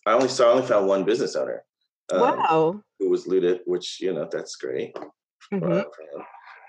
I 0.06 0.12
only 0.12 0.28
saw 0.28 0.48
I 0.48 0.52
only 0.54 0.66
found 0.66 0.86
one 0.86 1.04
business 1.04 1.34
owner, 1.36 1.64
um, 2.12 2.20
wow. 2.20 2.82
who 2.98 3.10
was 3.10 3.26
looted, 3.26 3.60
which 3.66 4.00
you 4.00 4.12
know 4.12 4.28
that's 4.30 4.56
great. 4.56 4.96
Mhm. 5.52 5.80
uh. 5.80 5.84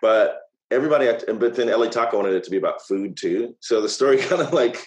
But 0.01 0.41
everybody, 0.71 1.11
but 1.33 1.55
then 1.55 1.69
LA 1.69 1.87
Taco 1.87 2.17
wanted 2.17 2.33
it 2.33 2.43
to 2.43 2.51
be 2.51 2.57
about 2.57 2.85
food 2.85 3.17
too. 3.17 3.55
So 3.59 3.81
the 3.81 3.89
story 3.89 4.17
kind 4.19 4.41
of 4.41 4.53
like 4.53 4.85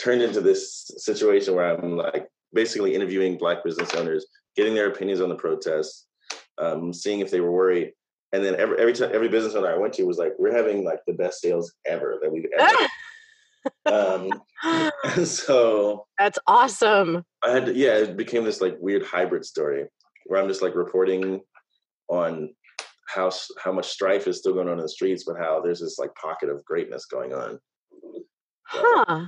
turned 0.00 0.22
into 0.22 0.40
this 0.40 0.90
situation 0.96 1.54
where 1.54 1.76
I'm 1.76 1.96
like 1.96 2.28
basically 2.52 2.94
interviewing 2.94 3.38
Black 3.38 3.64
business 3.64 3.94
owners, 3.94 4.26
getting 4.56 4.74
their 4.74 4.88
opinions 4.88 5.20
on 5.20 5.28
the 5.28 5.34
protests, 5.34 6.06
um, 6.58 6.92
seeing 6.92 7.20
if 7.20 7.30
they 7.30 7.40
were 7.40 7.52
worried. 7.52 7.92
And 8.32 8.44
then 8.44 8.56
every 8.56 8.78
every 8.78 8.92
time 8.92 9.10
every 9.14 9.28
business 9.28 9.54
owner 9.54 9.72
I 9.72 9.78
went 9.78 9.94
to 9.94 10.04
was 10.04 10.18
like, 10.18 10.32
"We're 10.38 10.54
having 10.54 10.84
like 10.84 10.98
the 11.06 11.14
best 11.14 11.40
sales 11.40 11.72
ever 11.86 12.18
that 12.20 12.30
we've 12.30 12.46
ever." 12.58 12.88
um, 13.86 15.24
so 15.24 16.06
That's 16.18 16.38
awesome. 16.46 17.24
I 17.42 17.50
had 17.50 17.66
to, 17.66 17.74
yeah, 17.74 17.94
it 17.94 18.16
became 18.16 18.44
this 18.44 18.60
like 18.60 18.76
weird 18.80 19.04
hybrid 19.04 19.44
story 19.44 19.86
where 20.26 20.42
I'm 20.42 20.48
just 20.48 20.62
like 20.62 20.74
reporting 20.74 21.40
on 22.08 22.54
how 23.06 23.30
how 23.58 23.72
much 23.72 23.88
strife 23.88 24.26
is 24.26 24.38
still 24.38 24.52
going 24.52 24.68
on 24.68 24.78
in 24.78 24.82
the 24.82 24.88
streets, 24.88 25.24
but 25.24 25.36
how 25.38 25.60
there's 25.60 25.80
this 25.80 25.98
like 25.98 26.14
pocket 26.14 26.48
of 26.48 26.64
greatness 26.64 27.06
going 27.06 27.32
on. 27.32 27.58
Huh. 28.64 29.26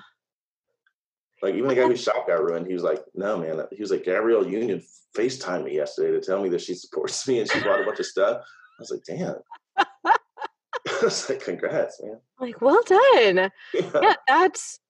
Like 1.41 1.55
even 1.55 1.69
the 1.69 1.75
guy 1.77 1.87
whose 1.87 2.03
shop 2.03 2.27
got 2.27 2.43
ruined, 2.43 2.67
he 2.67 2.75
was 2.75 2.83
like, 2.83 3.05
"No, 3.15 3.39
man." 3.39 3.63
He 3.71 3.81
was 3.81 3.93
like, 3.93 4.05
"Gabrielle 4.05 4.47
Union 4.47 4.83
Facetimed 5.17 5.65
me 5.65 5.77
yesterday 5.77 6.13
to 6.13 6.21
tell 6.21 6.43
me 6.43 6.49
that 6.51 6.61
she 6.61 6.75
supports 6.75 7.27
me 7.29 7.41
and 7.41 7.51
she 7.51 7.61
bought 7.61 7.81
a 7.81 7.85
bunch 7.85 8.01
of 8.01 8.07
stuff." 8.07 8.39
I 8.39 8.81
was 8.81 8.91
like, 8.91 9.05
"Damn." 9.05 9.37
I 10.05 11.01
was 11.03 11.29
like, 11.29 11.41
"Congrats, 11.41 12.03
man." 12.03 12.19
Like, 12.41 12.61
well 12.61 12.83
done. 12.85 13.51
yeah, 13.75 14.15
that's. 14.27 14.81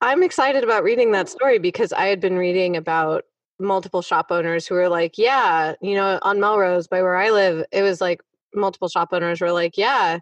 I'm 0.00 0.22
excited 0.22 0.62
about 0.62 0.84
reading 0.84 1.12
that 1.12 1.28
story 1.28 1.58
because 1.58 1.92
I 1.92 2.06
had 2.06 2.20
been 2.20 2.36
reading 2.36 2.76
about 2.76 3.24
multiple 3.58 4.02
shop 4.02 4.26
owners 4.30 4.66
who 4.66 4.74
were 4.74 4.88
like, 4.88 5.16
yeah, 5.18 5.74
you 5.80 5.94
know, 5.94 6.18
on 6.22 6.40
Melrose 6.40 6.86
by 6.88 7.02
where 7.02 7.16
I 7.16 7.30
live, 7.30 7.64
it 7.72 7.82
was 7.82 8.00
like 8.00 8.20
multiple 8.54 8.88
shop 8.88 9.08
owners 9.12 9.40
were 9.40 9.52
like, 9.52 9.76
yeah, 9.76 10.18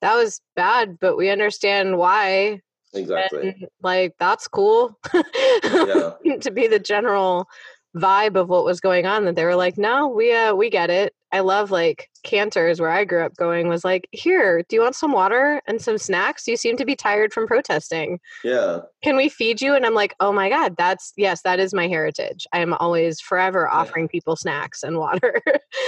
that 0.00 0.14
was 0.14 0.40
bad, 0.56 0.98
but 0.98 1.16
we 1.16 1.30
understand 1.30 1.98
why. 1.98 2.60
Exactly. 2.94 3.48
And 3.50 3.68
like, 3.82 4.14
that's 4.18 4.48
cool 4.48 4.98
Yeah. 5.14 6.12
to 6.40 6.50
be 6.50 6.66
the 6.66 6.78
general 6.78 7.48
vibe 7.96 8.36
of 8.36 8.48
what 8.48 8.64
was 8.64 8.80
going 8.80 9.04
on 9.06 9.24
that 9.24 9.34
they 9.34 9.44
were 9.44 9.56
like 9.56 9.76
no 9.76 10.06
we 10.06 10.32
uh 10.32 10.54
we 10.54 10.70
get 10.70 10.90
it 10.90 11.12
i 11.32 11.40
love 11.40 11.70
like 11.70 12.08
Canter's 12.22 12.80
where 12.80 12.90
i 12.90 13.04
grew 13.04 13.24
up 13.24 13.34
going 13.36 13.68
was 13.68 13.84
like 13.84 14.06
here 14.12 14.62
do 14.68 14.76
you 14.76 14.82
want 14.82 14.94
some 14.94 15.12
water 15.12 15.62
and 15.66 15.80
some 15.80 15.96
snacks? 15.96 16.46
You 16.46 16.56
seem 16.56 16.76
to 16.76 16.84
be 16.84 16.94
tired 16.94 17.32
from 17.32 17.46
protesting. 17.46 18.20
Yeah. 18.44 18.80
can 19.02 19.16
we 19.16 19.28
feed 19.28 19.62
you? 19.62 19.74
And 19.74 19.86
i'm 19.86 19.94
like 19.94 20.14
oh 20.20 20.32
my 20.32 20.48
god 20.48 20.76
that's 20.76 21.12
yes 21.16 21.42
that 21.42 21.58
is 21.58 21.72
my 21.72 21.88
heritage. 21.88 22.46
I 22.52 22.60
am 22.60 22.74
always 22.74 23.20
forever 23.20 23.68
offering 23.68 24.08
people 24.08 24.36
snacks 24.36 24.82
and 24.82 24.98
water. 24.98 25.40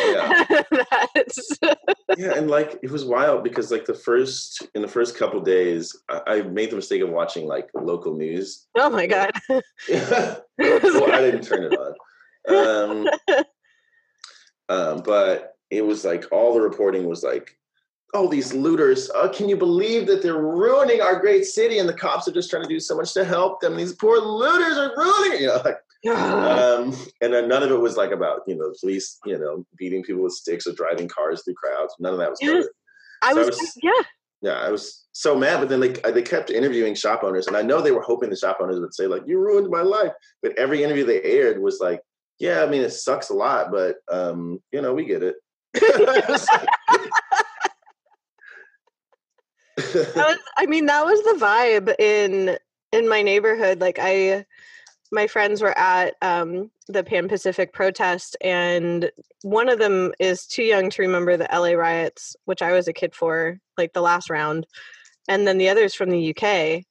Yeah. 0.05 0.45
that's 1.15 1.59
yeah, 2.17 2.35
and 2.37 2.51
like 2.51 2.79
it 2.83 2.91
was 2.91 3.05
wild 3.05 3.45
because 3.45 3.71
like 3.71 3.85
the 3.85 3.95
first 3.95 4.67
in 4.75 4.83
the 4.83 4.89
first 4.89 5.17
couple 5.17 5.41
days, 5.41 5.95
I, 6.09 6.21
I 6.27 6.43
made 6.43 6.71
the 6.71 6.77
mistake 6.77 7.03
of 7.03 7.11
watching 7.11 7.47
like 7.47 7.69
local 7.75 8.15
news. 8.15 8.67
oh 8.77 8.91
my 8.91 9.07
god. 9.07 9.33
Well, 10.59 11.13
I 11.13 11.21
didn't 11.21 11.43
turn 11.43 11.65
it 11.65 11.77
on, 11.77 13.07
um, 13.07 13.45
um, 14.73 15.03
but 15.05 15.57
it 15.71 15.85
was 15.85 16.05
like 16.05 16.25
all 16.33 16.55
the 16.55 16.61
reporting 16.61 17.05
was 17.09 17.23
like, 17.23 17.57
"Oh, 18.15 18.29
these 18.29 18.53
looters! 18.55 19.11
Oh, 19.15 19.29
can 19.29 19.49
you 19.49 19.57
believe 19.57 20.07
that 20.07 20.23
they're 20.23 20.43
ruining 20.43 21.01
our 21.01 21.19
great 21.21 21.45
city? 21.45 21.79
And 21.79 21.89
the 21.89 21.95
cops 22.05 22.27
are 22.29 22.33
just 22.33 22.51
trying 22.51 22.63
to 22.63 22.69
do 22.69 22.81
so 22.81 22.97
much 22.97 23.13
to 23.15 23.25
help 23.25 23.61
them. 23.61 23.77
These 23.77 23.95
poor 23.95 24.19
looters 24.19 24.77
are 24.79 24.93
ruining 24.97 25.33
it." 25.39 25.41
You 25.43 25.47
know, 25.49 25.63
like 25.65 25.79
um, 26.17 26.97
and 27.21 27.33
then 27.33 27.49
none 27.49 27.63
of 27.63 27.71
it 27.71 27.81
was 27.81 27.97
like 27.97 28.11
about 28.11 28.41
you 28.49 28.57
know 28.57 28.73
police 28.81 29.19
you 29.25 29.39
know 29.39 29.65
beating 29.77 30.03
people 30.03 30.23
with 30.25 30.33
sticks 30.33 30.67
or 30.67 30.73
driving 30.73 31.09
cars 31.09 31.43
through 31.45 31.55
crowds. 31.55 31.95
None 32.01 32.13
of 32.13 32.19
that 32.19 32.31
was 32.31 32.39
Yes. 32.43 32.51
covered. 32.51 32.71
i 33.23 33.33
so 33.33 33.41
I 33.41 33.45
was 33.45 33.57
was- 33.59 33.79
yeah 33.83 34.03
Yeah, 34.43 34.59
I 34.61 34.71
was 34.71 35.07
so 35.13 35.37
mad, 35.37 35.61
but 35.61 35.69
then 35.69 35.79
they 35.81 35.93
they 36.11 36.23
kept 36.23 36.51
interviewing 36.51 36.95
shop 36.97 37.23
owners, 37.23 37.47
and 37.47 37.57
I 37.57 37.63
know 37.63 37.81
they 37.81 37.93
were 37.93 38.03
hoping 38.03 38.31
the 38.31 38.37
shop 38.37 38.59
owners 38.61 38.81
would 38.81 38.95
say 38.95 39.07
like, 39.07 39.23
"You 39.27 39.39
ruined 39.39 39.69
my 39.71 39.83
life," 39.83 40.13
but 40.43 40.59
every 40.59 40.83
interview 40.83 41.05
they 41.05 41.23
aired 41.23 41.59
was 41.63 41.79
like, 41.81 42.01
"Yeah, 42.43 42.63
I 42.63 42.67
mean 42.67 42.83
it 42.83 42.91
sucks 42.91 43.31
a 43.31 43.35
lot, 43.35 43.71
but 43.71 43.97
um, 44.11 44.61
you 44.73 44.83
know 44.83 44.93
we 44.93 45.05
get 45.05 45.23
it." 45.23 45.37
Was, 49.95 50.37
I 50.57 50.67
mean, 50.67 50.87
that 50.87 51.05
was 51.05 51.21
the 51.23 51.45
vibe 51.45 51.99
in 51.99 52.57
in 52.93 53.09
my 53.09 53.23
neighborhood. 53.23 53.81
Like 53.81 53.99
I, 54.01 54.45
my 55.11 55.27
friends 55.27 55.63
were 55.63 55.77
at 55.79 56.15
um, 56.23 56.71
the 56.89 57.05
Pan 57.05 57.29
Pacific 57.29 57.73
protest, 57.73 58.37
and 58.41 59.11
one 59.43 59.69
of 59.69 59.79
them 59.79 60.13
is 60.19 60.47
too 60.47 60.63
young 60.63 60.91
to 60.91 61.03
remember 61.03 61.37
the 61.37 61.49
LA 61.53 61.73
riots, 61.73 62.37
which 62.45 62.63
I 62.63 62.73
was 62.73 62.89
a 62.89 62.93
kid 62.93 63.15
for, 63.15 63.59
like 63.79 63.93
the 63.93 64.03
last 64.03 64.31
round, 64.31 64.67
and 65.29 65.47
then 65.47 65.59
the 65.59 65.69
others 65.69 65.95
from 65.95 66.11
the 66.11 66.35
UK. 66.37 66.85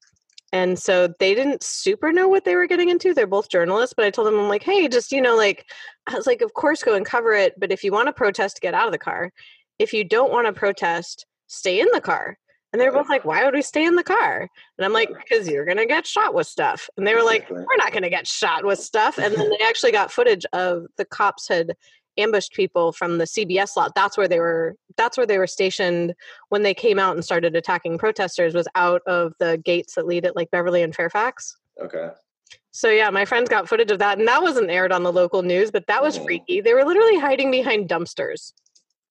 And 0.53 0.77
so 0.77 1.13
they 1.19 1.33
didn't 1.33 1.63
super 1.63 2.11
know 2.11 2.27
what 2.27 2.43
they 2.43 2.55
were 2.55 2.67
getting 2.67 2.89
into. 2.89 3.13
They're 3.13 3.25
both 3.27 3.49
journalists, 3.49 3.93
but 3.95 4.05
I 4.05 4.09
told 4.09 4.27
them, 4.27 4.37
I'm 4.37 4.49
like, 4.49 4.63
hey, 4.63 4.87
just, 4.89 5.11
you 5.11 5.21
know, 5.21 5.37
like, 5.37 5.65
I 6.07 6.15
was 6.15 6.27
like, 6.27 6.41
of 6.41 6.53
course, 6.53 6.83
go 6.83 6.93
and 6.93 7.05
cover 7.05 7.31
it. 7.31 7.57
But 7.57 7.71
if 7.71 7.83
you 7.83 7.91
want 7.91 8.07
to 8.07 8.13
protest, 8.13 8.61
get 8.61 8.73
out 8.73 8.87
of 8.87 8.91
the 8.91 8.97
car. 8.97 9.31
If 9.79 9.93
you 9.93 10.03
don't 10.03 10.31
want 10.31 10.47
to 10.47 10.53
protest, 10.53 11.25
stay 11.47 11.79
in 11.79 11.87
the 11.93 12.01
car. 12.01 12.37
And 12.73 12.79
they 12.79 12.85
were 12.87 12.93
both 12.93 13.09
like, 13.09 13.25
why 13.25 13.43
would 13.43 13.53
we 13.53 13.61
stay 13.61 13.85
in 13.85 13.95
the 13.95 14.03
car? 14.03 14.47
And 14.77 14.85
I'm 14.85 14.93
like, 14.93 15.09
because 15.09 15.47
you're 15.47 15.65
going 15.65 15.77
to 15.77 15.85
get 15.85 16.07
shot 16.07 16.33
with 16.33 16.47
stuff. 16.47 16.89
And 16.95 17.05
they 17.05 17.15
were 17.15 17.23
like, 17.23 17.49
we're 17.49 17.65
not 17.77 17.91
going 17.91 18.03
to 18.03 18.09
get 18.09 18.27
shot 18.27 18.63
with 18.63 18.79
stuff. 18.79 19.17
And 19.17 19.35
then 19.35 19.49
they 19.49 19.65
actually 19.65 19.91
got 19.91 20.11
footage 20.11 20.45
of 20.53 20.85
the 20.97 21.03
cops 21.03 21.49
had 21.49 21.75
ambushed 22.17 22.53
people 22.53 22.91
from 22.91 23.17
the 23.17 23.25
CBS 23.25 23.75
lot. 23.75 23.93
That's 23.95 24.17
where 24.17 24.27
they 24.27 24.39
were. 24.39 24.75
That's 24.97 25.17
where 25.17 25.25
they 25.27 25.37
were 25.37 25.47
stationed 25.47 26.13
when 26.49 26.63
they 26.63 26.73
came 26.73 26.99
out 26.99 27.15
and 27.15 27.23
started 27.23 27.55
attacking 27.55 27.97
protesters. 27.97 28.53
Was 28.53 28.67
out 28.75 29.01
of 29.07 29.33
the 29.39 29.57
gates 29.63 29.95
that 29.95 30.05
lead 30.07 30.25
at 30.25 30.35
like 30.35 30.51
Beverly 30.51 30.81
and 30.83 30.93
Fairfax. 30.95 31.57
okay, 31.81 32.09
So 32.71 32.89
yeah, 32.89 33.09
my 33.09 33.25
friends 33.25 33.49
got 33.49 33.67
footage 33.69 33.91
of 33.91 33.99
that, 33.99 34.19
and 34.19 34.27
that 34.27 34.41
wasn't 34.41 34.69
aired 34.69 34.91
on 34.91 35.03
the 35.03 35.11
local 35.11 35.41
news, 35.41 35.71
but 35.71 35.87
that 35.87 36.01
was 36.01 36.17
Mhm. 36.19 36.23
freaky. 36.25 36.61
They 36.61 36.73
were 36.73 36.85
literally 36.85 37.17
hiding 37.19 37.49
behind 37.51 37.89
dumpsters. 37.89 38.53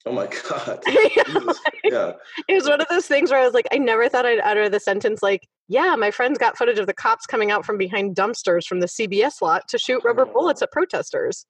oh 0.06 0.12
my 0.12 0.26
god, 0.48 0.80
it 0.86 1.26
Jesus. 1.26 1.60
yeah, 1.84 2.12
was 2.48 2.68
one 2.68 2.80
of 2.80 2.88
those 2.88 3.06
things 3.06 3.30
where 3.30 3.40
I 3.40 3.44
was 3.44 3.52
like, 3.54 3.66
I 3.72 3.76
never 3.78 4.08
thought 4.08 4.24
I'd 4.26 4.40
utter 4.40 4.68
the 4.68 4.80
sentence 4.80 5.22
like, 5.22 5.46
"Yeah, 5.70 5.96
my 5.96 6.11
friends 6.11 6.37
got 6.37 6.59
footage 6.59 6.78
of 6.78 6.87
the 6.87 6.92
cops 6.92 7.24
coming 7.24 7.50
out 7.50 7.64
from 7.64 7.78
behind 7.78 8.14
dumpsters 8.14 8.66
from 8.66 8.80
the 8.80 8.87
CBS 8.87 9.40
lot 9.40 9.66
to 9.68 9.78
shoot 9.78 10.02
rubber 10.04 10.26
oh. 10.28 10.33
bullets 10.33 10.61
at 10.61 10.72
protesters." 10.72 11.46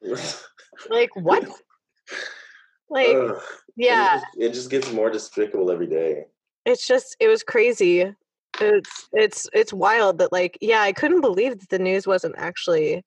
Like 0.89 1.11
what? 1.17 1.45
Like 2.93 3.17
yeah, 3.77 4.17
it 4.17 4.21
just, 4.21 4.27
it 4.37 4.53
just 4.53 4.71
gets 4.71 4.93
more 4.93 5.11
despicable 5.11 5.71
every 5.71 5.87
day. 5.87 6.25
it's 6.67 6.89
just 6.89 7.17
it 7.21 7.29
was 7.29 7.45
crazy 7.45 8.13
it's 8.61 9.09
it's 9.13 9.49
it's 9.53 9.73
wild 9.73 10.19
that 10.19 10.33
like 10.33 10.59
yeah 10.61 10.81
i 10.81 10.93
couldn't 10.93 11.21
believe 11.21 11.59
that 11.59 11.69
the 11.69 11.79
news 11.79 12.07
wasn't 12.07 12.35
actually 12.37 13.05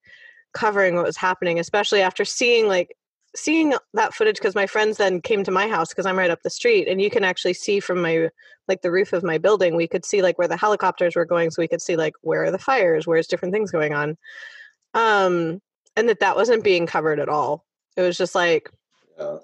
covering 0.52 0.94
what 0.94 1.04
was 1.04 1.16
happening 1.16 1.58
especially 1.58 2.00
after 2.00 2.24
seeing 2.24 2.66
like 2.66 2.96
seeing 3.36 3.74
that 3.94 4.14
footage 4.14 4.36
because 4.36 4.54
my 4.54 4.66
friends 4.66 4.96
then 4.96 5.20
came 5.20 5.42
to 5.44 5.50
my 5.50 5.66
house 5.66 5.88
because 5.88 6.06
i'm 6.06 6.16
right 6.18 6.30
up 6.30 6.42
the 6.42 6.50
street 6.50 6.86
and 6.88 7.00
you 7.00 7.10
can 7.10 7.24
actually 7.24 7.52
see 7.54 7.80
from 7.80 8.00
my 8.00 8.28
like 8.68 8.82
the 8.82 8.90
roof 8.90 9.12
of 9.12 9.22
my 9.24 9.38
building 9.38 9.74
we 9.76 9.88
could 9.88 10.04
see 10.04 10.22
like 10.22 10.38
where 10.38 10.48
the 10.48 10.56
helicopters 10.56 11.16
were 11.16 11.24
going 11.24 11.50
so 11.50 11.60
we 11.60 11.68
could 11.68 11.82
see 11.82 11.96
like 11.96 12.14
where 12.22 12.44
are 12.44 12.50
the 12.50 12.58
fires 12.58 13.06
where's 13.06 13.26
different 13.26 13.52
things 13.52 13.70
going 13.70 13.92
on 13.92 14.16
um 14.94 15.60
and 15.96 16.08
that 16.08 16.20
that 16.20 16.36
wasn't 16.36 16.62
being 16.64 16.86
covered 16.86 17.18
at 17.18 17.28
all 17.28 17.64
it 17.96 18.02
was 18.02 18.16
just 18.16 18.34
like 18.34 18.70
Yeah. 19.18 19.38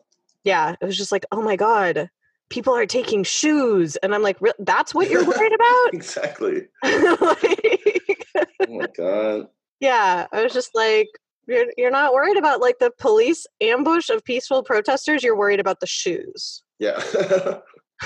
yeah 0.45 0.75
it 0.81 0.85
was 0.85 0.97
just 0.97 1.13
like 1.13 1.27
oh 1.33 1.43
my 1.43 1.57
god 1.57 2.09
people 2.49 2.75
are 2.75 2.87
taking 2.87 3.23
shoes 3.25 3.97
and 3.97 4.15
i'm 4.15 4.23
like 4.23 4.39
that's 4.61 4.95
what 4.95 5.11
you're 5.11 5.25
worried 5.25 5.53
about 5.53 5.89
Exactly. 5.95 6.67
Like, 6.85 8.27
Oh 8.69 8.79
my 8.79 8.87
god. 8.97 9.49
yeah 9.81 10.27
i 10.33 10.43
was 10.43 10.53
just 10.53 10.75
like 10.75 11.09
you're, 11.51 11.67
you're 11.77 11.91
not 11.91 12.15
worried 12.15 12.37
about 12.37 12.61
like 12.61 12.79
the 12.79 12.93
police 12.99 13.47
ambush 13.61 14.09
of 14.09 14.25
peaceful 14.25 14.63
protesters 14.63 15.23
you're 15.23 15.37
worried 15.37 15.61
about 15.61 15.81
the 15.81 15.87
shoes 15.87 16.63
Yeah. 16.79 17.03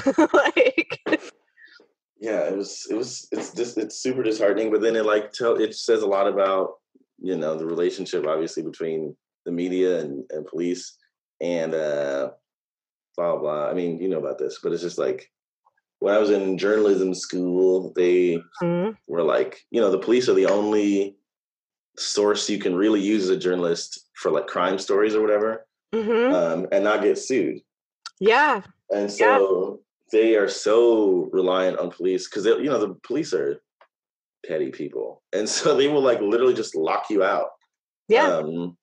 like 0.32 1.00
yeah 2.20 2.48
it 2.48 2.56
was 2.56 2.86
it 2.90 2.94
was 2.94 3.28
it's 3.30 3.54
just 3.54 3.78
it's 3.78 3.96
super 4.02 4.22
disheartening 4.22 4.70
but 4.72 4.80
then 4.80 4.96
it 4.96 5.04
like 5.06 5.32
tell 5.32 5.54
it 5.60 5.74
says 5.74 6.02
a 6.02 6.06
lot 6.06 6.26
about 6.26 6.74
you 7.20 7.36
know 7.36 7.56
the 7.56 7.66
relationship 7.66 8.26
obviously 8.26 8.62
between 8.62 9.14
the 9.44 9.52
media 9.52 10.00
and, 10.00 10.24
and 10.30 10.46
police 10.46 10.96
and 11.40 11.74
uh 11.74 12.30
blah 13.16 13.36
blah 13.36 13.68
i 13.68 13.74
mean 13.74 14.00
you 14.00 14.08
know 14.08 14.18
about 14.18 14.38
this 14.38 14.58
but 14.62 14.72
it's 14.72 14.82
just 14.82 14.98
like 14.98 15.30
when 16.00 16.12
i 16.14 16.18
was 16.18 16.30
in 16.30 16.58
journalism 16.58 17.14
school 17.14 17.92
they 17.94 18.38
Mhm. 18.62 18.96
were 19.06 19.22
like 19.22 19.60
you 19.70 19.80
know 19.80 19.90
the 19.90 19.98
police 19.98 20.28
are 20.28 20.34
the 20.34 20.46
only 20.46 21.16
source 21.96 22.48
you 22.50 22.58
can 22.58 22.74
really 22.74 23.00
use 23.00 23.24
as 23.24 23.30
a 23.30 23.36
journalist 23.36 24.08
for 24.14 24.30
like 24.30 24.46
crime 24.46 24.78
stories 24.78 25.14
or 25.14 25.20
whatever 25.22 25.66
Mhm. 25.94 26.32
um, 26.32 26.66
and 26.72 26.82
not 26.84 27.02
get 27.02 27.18
sued 27.18 27.60
yeah 28.20 28.62
and 28.90 29.10
Yeah. 29.10 29.38
so 29.38 29.80
they 30.12 30.36
are 30.36 30.48
so 30.48 31.28
reliant 31.32 31.78
on 31.78 31.90
police 31.90 32.28
because 32.28 32.44
you 32.46 32.64
know 32.64 32.78
the 32.78 32.94
police 33.06 33.32
are 33.32 33.60
petty 34.46 34.70
people, 34.70 35.22
and 35.32 35.48
so 35.48 35.74
they 35.76 35.88
will 35.88 36.02
like 36.02 36.20
literally 36.20 36.54
just 36.54 36.74
lock 36.74 37.08
you 37.10 37.24
out. 37.24 37.48
yeah 38.08 38.36
Um, 38.36 38.76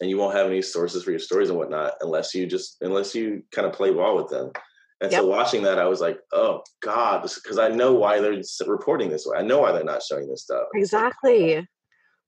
and 0.00 0.10
you 0.10 0.16
won't 0.18 0.34
have 0.36 0.46
any 0.46 0.60
sources 0.62 1.04
for 1.04 1.10
your 1.10 1.20
stories 1.20 1.48
and 1.50 1.58
whatnot 1.58 1.92
unless 2.00 2.34
you 2.34 2.46
just 2.46 2.76
unless 2.80 3.14
you 3.14 3.42
kind 3.52 3.66
of 3.66 3.72
play 3.72 3.92
ball 3.92 4.16
with 4.16 4.28
them. 4.28 4.50
And 5.00 5.10
Yep. 5.12 5.20
so 5.22 5.26
watching 5.28 5.62
that, 5.62 5.78
I 5.78 5.86
was 5.86 6.00
like, 6.00 6.18
oh 6.32 6.62
God, 6.82 7.22
because 7.22 7.58
I 7.58 7.68
know 7.68 7.94
why 7.94 8.20
they're 8.20 8.42
reporting 8.66 9.08
this 9.08 9.24
way. 9.26 9.38
I 9.38 9.42
know 9.42 9.60
why 9.60 9.72
they're 9.72 9.84
not 9.84 10.02
showing 10.02 10.28
this 10.28 10.42
stuff. 10.42 10.66
Exactly. 10.74 11.66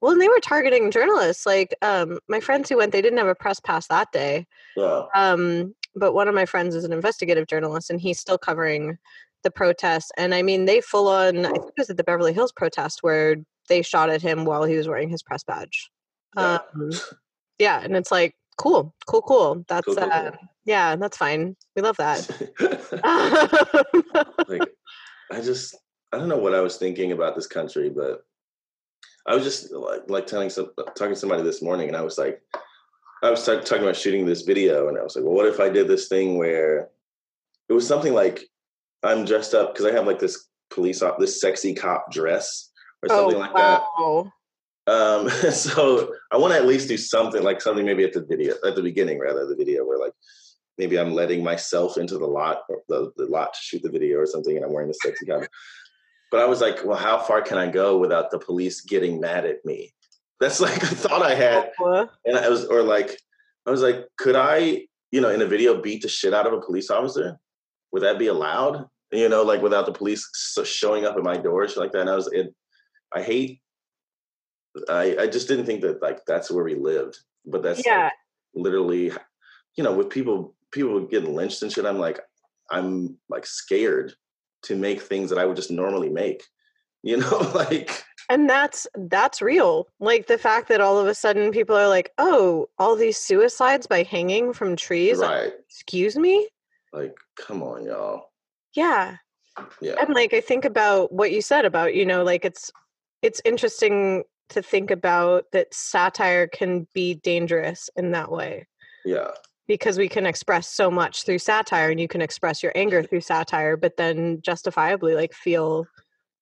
Well, 0.03 0.13
and 0.13 0.21
they 0.21 0.29
were 0.29 0.41
targeting 0.41 0.91
journalists. 0.91 1.47
Like 1.47 1.75
um, 1.81 2.19
my 2.29 2.41
friends 2.41 2.69
who 2.69 2.77
went, 2.79 2.91
they 2.93 3.01
didn't 3.01 3.19
have 3.21 3.29
a 3.29 3.35
press 3.37 3.61
pass 3.61 3.87
that 3.87 4.11
day. 4.13 4.47
Yeah. 4.77 5.05
Um, 5.15 5.75
but 5.95 6.13
one 6.13 6.27
of 6.27 6.35
my 6.35 6.45
friends 6.45 6.75
is 6.75 6.85
an 6.85 6.93
investigative 6.93 7.47
journalist, 7.47 7.89
and 7.89 8.01
he's 8.01 8.19
still 8.19 8.37
covering 8.39 8.99
the 9.45 9.51
protests. 9.51 10.11
And 10.19 10.35
I 10.35 10.43
mean, 10.43 10.65
they 10.65 10.81
full 10.81 11.07
on. 11.09 11.47
I 11.47 11.51
think 11.53 11.67
it 11.69 11.75
was 11.79 11.89
at 11.91 11.97
the 11.97 12.05
Beverly 12.05 12.33
Hills 12.33 12.53
protest 12.53 12.99
where 13.03 13.37
they 13.69 13.81
shot 13.83 14.11
at 14.11 14.21
him 14.21 14.45
while 14.45 14.65
he 14.65 14.77
was 14.77 14.89
wearing 14.89 15.09
his 15.09 15.23
press 15.23 15.45
badge. 15.45 15.89
Yeah. 16.37 16.59
Um, 16.75 16.91
yeah, 17.61 17.81
and 17.83 17.97
it's 17.97 18.11
like 18.11 18.35
cool, 18.59 18.93
cool, 19.07 19.23
cool. 19.23 19.65
That's 19.69 19.87
Cool, 19.87 19.95
cool, 19.95 20.11
uh, 20.13 20.31
cool. 20.33 20.41
yeah, 20.65 20.97
that's 20.97 21.17
fine. 21.17 21.55
We 21.77 21.83
love 21.83 21.97
that. 21.99 22.29
like 24.49 24.63
I 25.31 25.41
just 25.41 25.77
I 26.13 26.19
don't 26.19 26.29
know 26.29 26.39
what 26.39 26.55
I 26.55 26.61
was 26.61 26.77
thinking 26.77 27.13
about 27.13 27.37
this 27.37 27.47
country, 27.47 27.89
but 27.89 28.25
I 29.27 29.35
was 29.35 29.45
just 29.45 29.73
like 29.73 30.03
like 30.09 30.27
telling 30.27 30.51
some 30.51 30.71
talking 30.97 31.15
to 31.15 31.17
somebody 31.17 31.43
this 31.43 31.63
morning, 31.63 31.89
and 31.89 31.97
I 31.97 32.03
was 32.03 32.19
like, 32.19 32.41
I 33.23 33.31
was 33.31 33.45
ta- 33.45 33.61
talking 33.61 33.85
about 33.85 33.97
shooting 33.97 34.27
this 34.27 34.43
video, 34.43 34.89
and 34.89 34.99
I 34.99 35.03
was 35.03 35.15
like, 35.15 35.25
well, 35.25 35.35
what 35.35 35.47
if 35.47 35.61
I 35.61 35.69
did 35.69 35.89
this 35.89 36.09
thing 36.09 36.39
where 36.39 36.89
it 37.69 37.73
was 37.73 37.87
something 37.87 38.15
like 38.15 38.45
I'm 39.03 39.25
dressed 39.25 39.55
up 39.55 39.75
because 39.75 39.87
I 39.87 39.95
have 39.95 40.07
like 40.07 40.19
this 40.19 40.49
police 40.71 41.03
op, 41.03 41.19
this 41.19 41.41
sexy 41.41 41.75
cop 41.75 42.11
dress 42.11 42.71
or 43.03 43.09
something 43.09 43.37
oh 43.37 43.41
like 43.41 43.55
that. 43.55 43.83
wow! 43.99 44.33
Um, 44.87 45.29
so 45.53 46.13
I 46.33 46.37
want 46.37 46.53
to 46.53 46.59
at 46.59 46.67
least 46.67 46.89
do 46.89 46.97
something 46.97 47.43
like 47.43 47.61
something 47.61 47.87
maybe 47.87 48.05
at 48.05 48.13
the 48.13 48.25
video 48.25 48.55
at 48.67 48.75
the 48.75 48.83
beginning 48.83 49.21
rather 49.21 49.47
the 49.47 49.57
video 49.57 49.85
where 49.85 49.99
like 49.99 50.13
maybe 50.79 50.99
I'm 50.99 51.13
letting 51.13 51.45
myself 51.45 51.99
into 51.99 52.19
the 52.19 52.27
lot 52.27 52.63
or 52.69 52.83
the, 52.89 53.13
the 53.17 53.27
lot 53.27 53.53
to 53.53 53.59
shoot 53.63 53.83
the 53.83 53.91
video 53.91 54.19
or 54.19 54.27
something 54.27 54.57
and 54.57 54.65
I'm 54.65 54.73
wearing 54.73 54.89
the 54.89 54.95
sexy 54.95 55.27
costume. 55.27 55.49
But 56.33 56.41
I 56.41 56.47
was 56.47 56.63
like, 56.63 56.83
well, 56.83 56.97
how 56.97 57.19
far 57.19 57.43
can 57.43 57.59
I 57.59 57.71
go 57.71 57.99
without 57.99 58.31
the 58.31 58.39
police 58.39 58.81
getting 58.81 59.21
mad 59.21 59.45
at 59.45 59.63
me? 59.67 59.93
That's 60.41 60.61
like 60.61 60.83
a 60.83 60.87
thought 60.87 61.23
I 61.23 61.35
had. 61.35 61.71
And 62.25 62.37
I 62.39 62.49
was 62.49 62.65
or 62.65 62.83
like 62.83 63.17
I 63.67 63.71
was 63.71 63.83
like, 63.83 64.09
could 64.17 64.35
I, 64.35 64.87
you 65.13 65.21
know, 65.21 65.29
in 65.29 65.43
a 65.43 65.47
video 65.47 65.81
beat 65.81 66.03
the 66.03 66.09
shit 66.09 66.33
out 66.33 66.47
of 66.47 66.55
a 66.55 66.61
police 66.61 66.91
officer? 66.91 67.39
Would 67.93 68.03
that 68.03 68.19
be 68.19 68.29
allowed? 68.29 68.87
You 69.13 69.29
know, 69.29 69.43
like 69.43 69.61
without 69.61 69.85
the 69.85 69.93
police 69.93 70.27
showing 70.65 71.05
up 71.05 71.17
at 71.17 71.23
my 71.23 71.37
door, 71.37 71.69
shit 71.69 71.77
like 71.77 71.93
that. 71.93 72.01
And 72.01 72.11
I 72.11 72.17
was 72.17 72.33
it 72.33 72.55
I 73.15 73.23
hate 73.23 73.61
I, 74.89 75.17
I 75.21 75.27
just 75.27 75.49
didn't 75.49 75.67
think 75.67 75.83
that 75.83 76.01
like 76.01 76.25
that's 76.27 76.51
where 76.51 76.65
we 76.65 76.75
lived. 76.75 77.19
But 77.45 77.63
that's 77.63 77.81
like, 77.81 77.87
yeah, 77.87 78.11
literally 78.55 79.13
you 79.77 79.85
know, 79.85 79.93
with 79.93 80.09
people 80.09 80.55
people 80.71 81.01
getting 81.01 81.35
lynched 81.35 81.63
and 81.63 81.71
shit, 81.71 81.85
I'm 81.85 81.99
like, 81.99 82.21
I'm 82.71 83.19
like 83.29 83.45
scared 83.45 84.15
to 84.63 84.77
make 84.77 85.03
things 85.03 85.31
that 85.31 85.39
I 85.39 85.45
would 85.45 85.57
just 85.57 85.71
normally 85.71 86.11
make. 86.11 86.45
You 87.05 87.17
know, 87.17 87.51
like 87.53 88.05
and 88.29 88.49
that's 88.49 88.87
that's 88.95 89.43
real. 89.43 89.89
Like 89.99 90.29
the 90.29 90.39
fact 90.39 90.69
that 90.69 90.81
all 90.81 90.99
of 90.99 91.09
a 91.09 91.17
sudden 91.17 91.51
people 91.51 91.77
are 91.77 91.89
like, 91.89 92.13
"Oh, 92.17 92.69
all 92.79 92.95
these 92.95 93.19
suicides 93.19 93.89
by 93.89 94.05
hanging 94.05 94.53
from 94.53 94.77
trees." 94.77 95.19
Like, 95.19 95.31
right. 95.31 95.53
Excuse 95.69 96.17
me? 96.17 96.47
Like, 96.93 97.17
come 97.37 97.61
on, 97.61 97.85
y'all. 97.87 98.31
Yeah. 98.75 99.17
Yeah. 99.81 99.95
And 100.01 100.15
like 100.15 100.33
I 100.33 100.41
think 100.41 100.65
about 100.65 101.13
what 101.13 101.33
you 101.33 101.43
said 101.43 101.65
about, 101.65 101.95
you 101.95 102.07
know, 102.07 102.23
like 102.23 102.45
it's 102.45 102.71
it's 103.21 103.43
interesting 103.45 104.25
to 104.51 104.63
think 104.63 104.91
about 104.91 105.47
that 105.53 105.73
satire 105.73 106.47
can 106.47 106.87
be 106.95 107.15
dangerous 107.15 107.89
in 107.97 108.13
that 108.13 108.31
way 108.31 108.67
Yeah. 109.05 109.31
Because 109.69 109.97
we 109.99 110.09
can 110.09 110.27
express 110.27 110.69
so 110.69 110.91
much 110.91 111.25
through 111.25 111.39
satire 111.39 111.91
and 111.91 112.01
you 112.01 112.09
can 112.09 112.21
express 112.21 112.63
your 112.63 112.73
anger 112.75 113.03
through 113.03 113.21
satire 113.21 113.77
but 113.77 113.97
then 113.97 114.41
justifiably 114.43 115.15
like 115.15 115.33
feel 115.33 115.87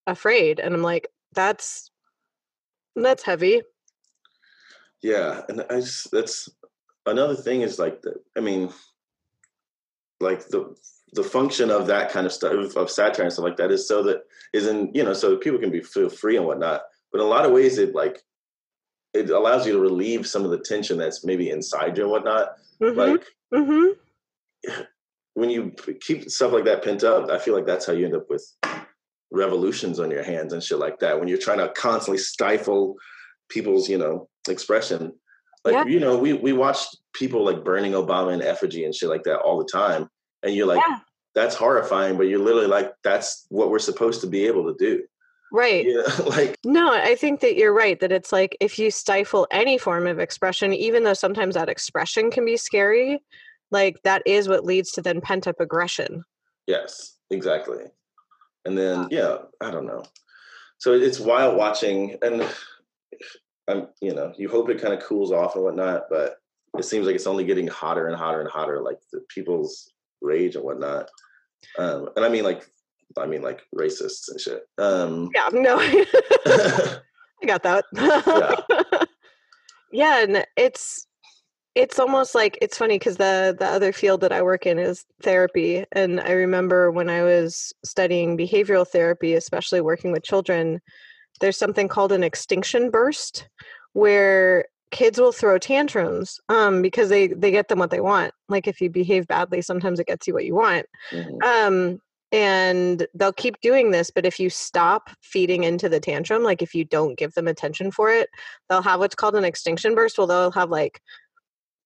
afraid 0.07 0.59
and 0.59 0.75
I'm 0.75 0.83
like 0.83 1.09
that's 1.35 1.91
that's 2.97 3.23
heavy. 3.23 3.63
Yeah. 5.03 5.43
And 5.49 5.65
I 5.71 5.81
just 5.81 6.11
that's 6.11 6.49
another 7.07 7.35
thing 7.35 7.63
is 7.63 7.79
like 7.79 8.03
the 8.03 8.15
I 8.37 8.41
mean 8.41 8.71
like 10.21 10.47
the 10.49 10.75
the 11.13 11.25
function 11.25 11.71
of 11.71 11.87
that 11.87 12.11
kind 12.11 12.27
of 12.27 12.33
stuff 12.33 12.77
of 12.77 12.91
satire 12.91 13.25
and 13.25 13.33
stuff 13.33 13.45
like 13.45 13.57
that 13.57 13.71
is 13.71 13.89
so 13.89 14.03
that 14.03 14.23
isn't 14.53 14.95
you 14.95 15.03
know 15.03 15.13
so 15.13 15.37
people 15.37 15.59
can 15.59 15.71
be 15.71 15.81
feel 15.81 16.09
free 16.09 16.37
and 16.37 16.47
whatnot 16.47 16.83
but 17.11 17.21
in 17.21 17.27
a 17.27 17.29
lot 17.29 17.47
of 17.47 17.53
ways 17.53 17.79
it 17.79 17.95
like 17.95 18.23
it 19.13 19.31
allows 19.31 19.67
you 19.67 19.73
to 19.73 19.81
relieve 19.81 20.27
some 20.27 20.45
of 20.45 20.51
the 20.51 20.59
tension 20.59 20.97
that's 20.99 21.25
maybe 21.25 21.51
inside 21.51 21.97
you 21.97 22.05
and 22.05 22.13
whatnot 22.13 22.57
Mhm. 22.81 22.97
like 22.97 23.25
mhm. 23.53 23.97
when 25.35 25.51
you 25.51 25.73
keep 26.01 26.31
stuff 26.31 26.53
like 26.53 26.65
that 26.65 26.83
pent 26.85 27.05
up 27.05 27.31
i 27.31 27.39
feel 27.39 27.55
like 27.55 27.67
that's 27.67 27.87
how 27.87 27.93
you 27.93 28.05
end 28.07 28.15
up 28.17 28.29
with 28.31 28.45
revolutions 29.33 30.01
on 30.01 30.11
your 30.11 30.23
hands 30.23 30.53
and 30.53 30.63
shit 30.63 30.79
like 30.79 30.99
that 30.99 31.19
when 31.19 31.29
you're 31.29 31.39
trying 31.39 31.59
to 31.59 31.69
constantly 31.71 32.19
stifle 32.19 32.97
people's 33.49 33.89
you 33.89 33.99
know 33.99 34.29
expression 34.49 35.13
like 35.65 35.75
Yeah. 35.75 35.85
you 35.87 36.01
know 36.01 36.17
we 36.19 36.33
we 36.33 36.53
watched 36.53 36.97
people 37.13 37.45
like 37.45 37.65
burning 37.65 37.93
obama 37.93 38.33
in 38.35 38.43
effigy 38.43 38.85
and 38.85 38.95
shit 38.95 39.09
like 39.09 39.23
that 39.25 39.39
all 39.41 39.59
the 39.59 39.65
time 39.71 40.09
and 40.43 40.55
you're 40.55 40.67
like 40.67 40.83
Yeah. 40.89 40.99
that's 41.35 41.55
horrifying 41.55 42.17
but 42.17 42.25
you're 42.29 42.39
literally 42.41 42.67
like 42.67 42.93
that's 43.05 43.47
what 43.51 43.71
we're 43.71 43.79
supposed 43.79 44.21
to 44.23 44.27
be 44.27 44.47
able 44.47 44.65
to 44.73 44.77
do 44.79 45.05
Right. 45.53 45.87
like 46.27 46.59
No, 46.65 46.93
I 46.93 47.15
think 47.15 47.41
that 47.41 47.57
you're 47.57 47.73
right 47.73 47.99
that 48.01 48.13
it's 48.13 48.33
like 48.33 48.57
if 48.61 48.79
you 48.79 48.91
stifle 48.91 49.47
any 49.51 49.79
form 49.79 50.07
of 50.07 50.19
expression, 50.19 50.73
even 50.73 51.05
though 51.05 51.15
sometimes 51.15 51.55
that 51.55 51.69
expression 51.69 52.31
can 52.31 52.45
be 52.45 52.57
scary, 52.57 53.21
like 53.71 54.03
that 54.05 54.23
is 54.27 54.49
what 54.49 54.65
leads 54.65 54.93
to 54.93 55.03
then 55.03 55.21
pent 55.21 55.47
up 55.47 55.61
aggression. 55.61 56.25
Yes, 56.67 57.17
exactly. 57.31 57.85
And 58.65 58.77
then 58.77 59.09
yeah, 59.11 59.39
I 59.61 59.71
don't 59.71 59.87
know. 59.87 60.05
So 60.79 60.95
it's 60.95 61.21
wild 61.21 61.57
watching, 61.57 62.17
and 62.23 62.43
I'm 63.69 63.89
you 64.01 64.15
know 64.15 64.33
you 64.37 64.49
hope 64.49 64.71
it 64.71 64.81
kind 64.81 64.95
of 64.95 65.03
cools 65.03 65.33
off 65.33 65.55
and 65.55 65.65
whatnot, 65.65 66.05
but 66.11 66.37
it 66.79 66.85
seems 66.85 67.07
like 67.07 67.15
it's 67.15 67.27
only 67.27 67.45
getting 67.45 67.67
hotter 67.67 68.09
and 68.09 68.17
hotter 68.17 68.41
and 68.41 68.51
hotter, 68.51 68.81
like 68.81 68.99
the 69.13 69.21
people's 69.29 69.93
rage 70.21 70.57
and 70.57 70.65
whatnot. 70.65 71.09
Um, 71.79 72.09
and 72.17 72.25
I 72.25 72.29
mean 72.29 72.45
like 72.45 72.67
I 73.19 73.27
mean 73.27 73.43
like 73.43 73.63
racists 73.77 74.29
and 74.29 74.41
shit. 74.41 74.63
Um, 74.79 75.31
Yeah, 75.35 75.49
no. 75.53 75.79
I 77.43 77.47
got 77.47 77.63
that. 77.63 77.85
yeah, 77.93 79.05
yeah, 79.93 80.23
and 80.23 80.47
it's 80.57 81.07
it's 81.75 81.99
almost 81.99 82.35
like 82.35 82.59
it's 82.61 82.77
funny 82.77 82.99
because 82.99 83.17
the 83.17 83.57
the 83.59 83.67
other 83.67 83.93
field 83.93 84.21
that 84.23 84.33
I 84.33 84.43
work 84.43 84.67
in 84.67 84.79
is 84.79 85.05
therapy, 85.23 85.85
and 85.93 86.21
I 86.21 86.33
remember 86.33 86.91
when 86.91 87.09
I 87.09 87.23
was 87.23 87.73
studying 87.85 88.37
behavioral 88.37 88.87
therapy, 88.87 89.35
especially 89.35 89.81
working 89.81 90.13
with 90.13 90.23
children, 90.25 90.81
there's 91.41 91.57
something 91.57 91.89
called 91.89 92.13
an 92.13 92.23
extinction 92.25 92.91
burst, 92.91 93.49
where 93.93 94.67
kids 94.91 95.21
will 95.21 95.33
throw 95.33 95.57
tantrums 95.57 96.41
um, 96.49 96.83
because 96.83 97.09
they 97.09 97.29
they 97.29 97.51
get 97.51 97.69
them 97.69 97.79
what 97.79 97.91
they 97.91 98.01
want. 98.01 98.35
Like 98.49 98.67
if 98.67 98.81
you 98.81 98.91
behave 98.91 99.27
badly, 99.29 99.63
sometimes 99.63 100.01
it 100.01 100.07
gets 100.09 100.27
you 100.27 100.35
what 100.35 100.45
you 100.45 100.55
want 100.55 100.87
mhm, 101.13 101.43
um 101.45 102.01
and 102.33 103.07
they'll 103.15 103.33
keep 103.33 103.61
doing 103.61 103.91
this 103.91 104.11
but 104.11 104.25
if 104.27 104.39
you 104.39 104.49
stop 104.49 105.11
feeding 105.21 105.65
into 105.65 105.89
the 105.89 106.01
tantrum 106.01 106.43
like 106.43 106.63
if 106.63 106.75
you 106.75 106.85
don't 106.85 107.19
give 107.19 107.33
them 107.35 107.49
attention 107.49 107.91
for 107.91 108.11
it 108.11 108.29
they'll 108.69 108.83
have 108.83 109.01
what's 109.01 109.15
called 109.15 109.35
an 109.35 109.45
extinction 109.45 109.95
burst 109.95 110.17
well 110.17 110.27
they'll 110.27 110.51
have 110.51 110.71
like 110.71 111.01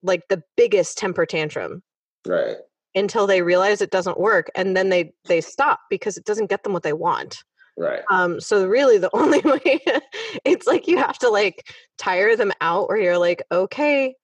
like 0.02 0.22
the 0.28 0.42
biggest 0.56 0.98
temper 0.98 1.24
tantrum 1.24 1.82
right. 2.26 2.56
until 2.94 3.26
they 3.26 3.42
realize 3.42 3.80
it 3.80 3.90
doesn't 3.90 4.20
work 4.20 4.50
and 4.54 4.76
then 4.76 4.90
they 4.90 5.12
they 5.26 5.40
stop 5.40 5.80
because 5.88 6.16
it 6.16 6.24
doesn't 6.24 6.50
get 6.50 6.62
them 6.62 6.72
what 6.72 6.82
they 6.82 6.92
want 6.92 7.42
Right. 7.76 8.02
um 8.10 8.40
so 8.40 8.66
really 8.66 8.98
the 8.98 9.10
only 9.16 9.40
way 9.40 9.80
it's 10.44 10.66
like 10.66 10.86
you 10.86 10.98
have 10.98 11.18
to 11.20 11.28
like 11.28 11.66
tire 11.98 12.36
them 12.36 12.52
out 12.60 12.88
where 12.88 12.98
you're 12.98 13.18
like 13.18 13.42
okay 13.50 14.14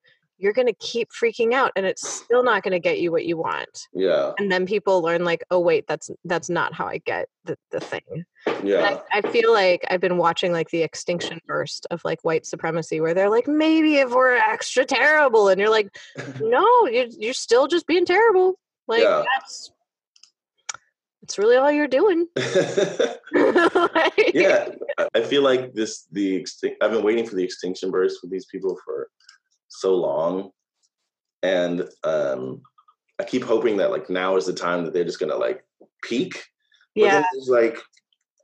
you're 0.41 0.53
going 0.53 0.67
to 0.67 0.73
keep 0.79 1.09
freaking 1.11 1.53
out 1.53 1.71
and 1.75 1.85
it's 1.85 2.07
still 2.07 2.43
not 2.43 2.63
going 2.63 2.71
to 2.71 2.79
get 2.79 2.99
you 2.99 3.11
what 3.11 3.25
you 3.25 3.37
want 3.37 3.87
Yeah. 3.93 4.31
and 4.39 4.51
then 4.51 4.65
people 4.65 5.01
learn 5.01 5.23
like 5.23 5.43
oh 5.51 5.59
wait 5.59 5.85
that's 5.87 6.09
that's 6.25 6.49
not 6.49 6.73
how 6.73 6.87
i 6.87 6.97
get 7.05 7.27
the, 7.45 7.55
the 7.71 7.79
thing 7.79 8.01
mm-hmm. 8.47 8.67
Yeah. 8.67 8.99
I, 9.13 9.19
I 9.19 9.31
feel 9.31 9.53
like 9.53 9.85
i've 9.89 10.01
been 10.01 10.17
watching 10.17 10.51
like 10.51 10.69
the 10.69 10.81
extinction 10.81 11.39
burst 11.45 11.85
of 11.91 12.01
like 12.03 12.19
white 12.23 12.45
supremacy 12.45 12.99
where 13.01 13.13
they're 13.13 13.29
like 13.29 13.47
maybe 13.47 13.97
if 13.97 14.09
we're 14.11 14.35
extra 14.35 14.83
terrible 14.85 15.47
and 15.49 15.59
you're 15.59 15.69
like 15.69 15.95
no 16.41 16.65
you're, 16.87 17.07
you're 17.17 17.33
still 17.33 17.67
just 17.67 17.85
being 17.87 18.05
terrible 18.05 18.57
like 18.87 19.03
Yeah. 19.03 19.23
that's 19.33 19.71
that's 21.21 21.37
really 21.37 21.55
all 21.55 21.71
you're 21.71 21.87
doing 21.87 22.27
Like, 23.33 24.31
yeah, 24.33 24.69
I- 24.97 25.07
I 25.15 25.21
feel 25.21 25.41
like 25.43 25.73
this 25.73 26.07
the 26.11 26.41
extin- 26.41 26.75
I've 26.81 26.91
been 26.91 27.03
waiting 27.03 27.25
for 27.25 27.35
the 27.35 27.43
extinction 27.43 27.91
burst 27.91 28.19
with 28.21 28.31
these 28.31 28.45
people 28.45 28.77
for 28.83 29.07
so 29.71 29.95
long, 29.95 30.51
and 31.43 31.87
um, 32.03 32.61
I 33.19 33.23
keep 33.23 33.43
hoping 33.43 33.77
that 33.77 33.91
like 33.91 34.09
now 34.09 34.35
is 34.35 34.45
the 34.45 34.53
time 34.53 34.85
that 34.85 34.93
they're 34.93 35.05
just 35.05 35.19
gonna 35.19 35.35
like 35.35 35.63
peak. 36.03 36.33
But 36.95 37.03
yeah. 37.05 37.23
it's 37.33 37.47
like 37.47 37.77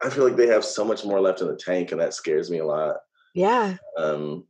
I 0.01 0.09
feel 0.09 0.23
like 0.23 0.37
they 0.37 0.47
have 0.47 0.63
so 0.63 0.85
much 0.85 1.03
more 1.03 1.19
left 1.19 1.41
in 1.41 1.47
the 1.47 1.55
tank, 1.55 1.91
and 1.91 2.01
that 2.01 2.13
scares 2.13 2.49
me 2.49 2.59
a 2.59 2.65
lot. 2.65 2.97
yeah. 3.35 3.75
Um, 3.97 4.45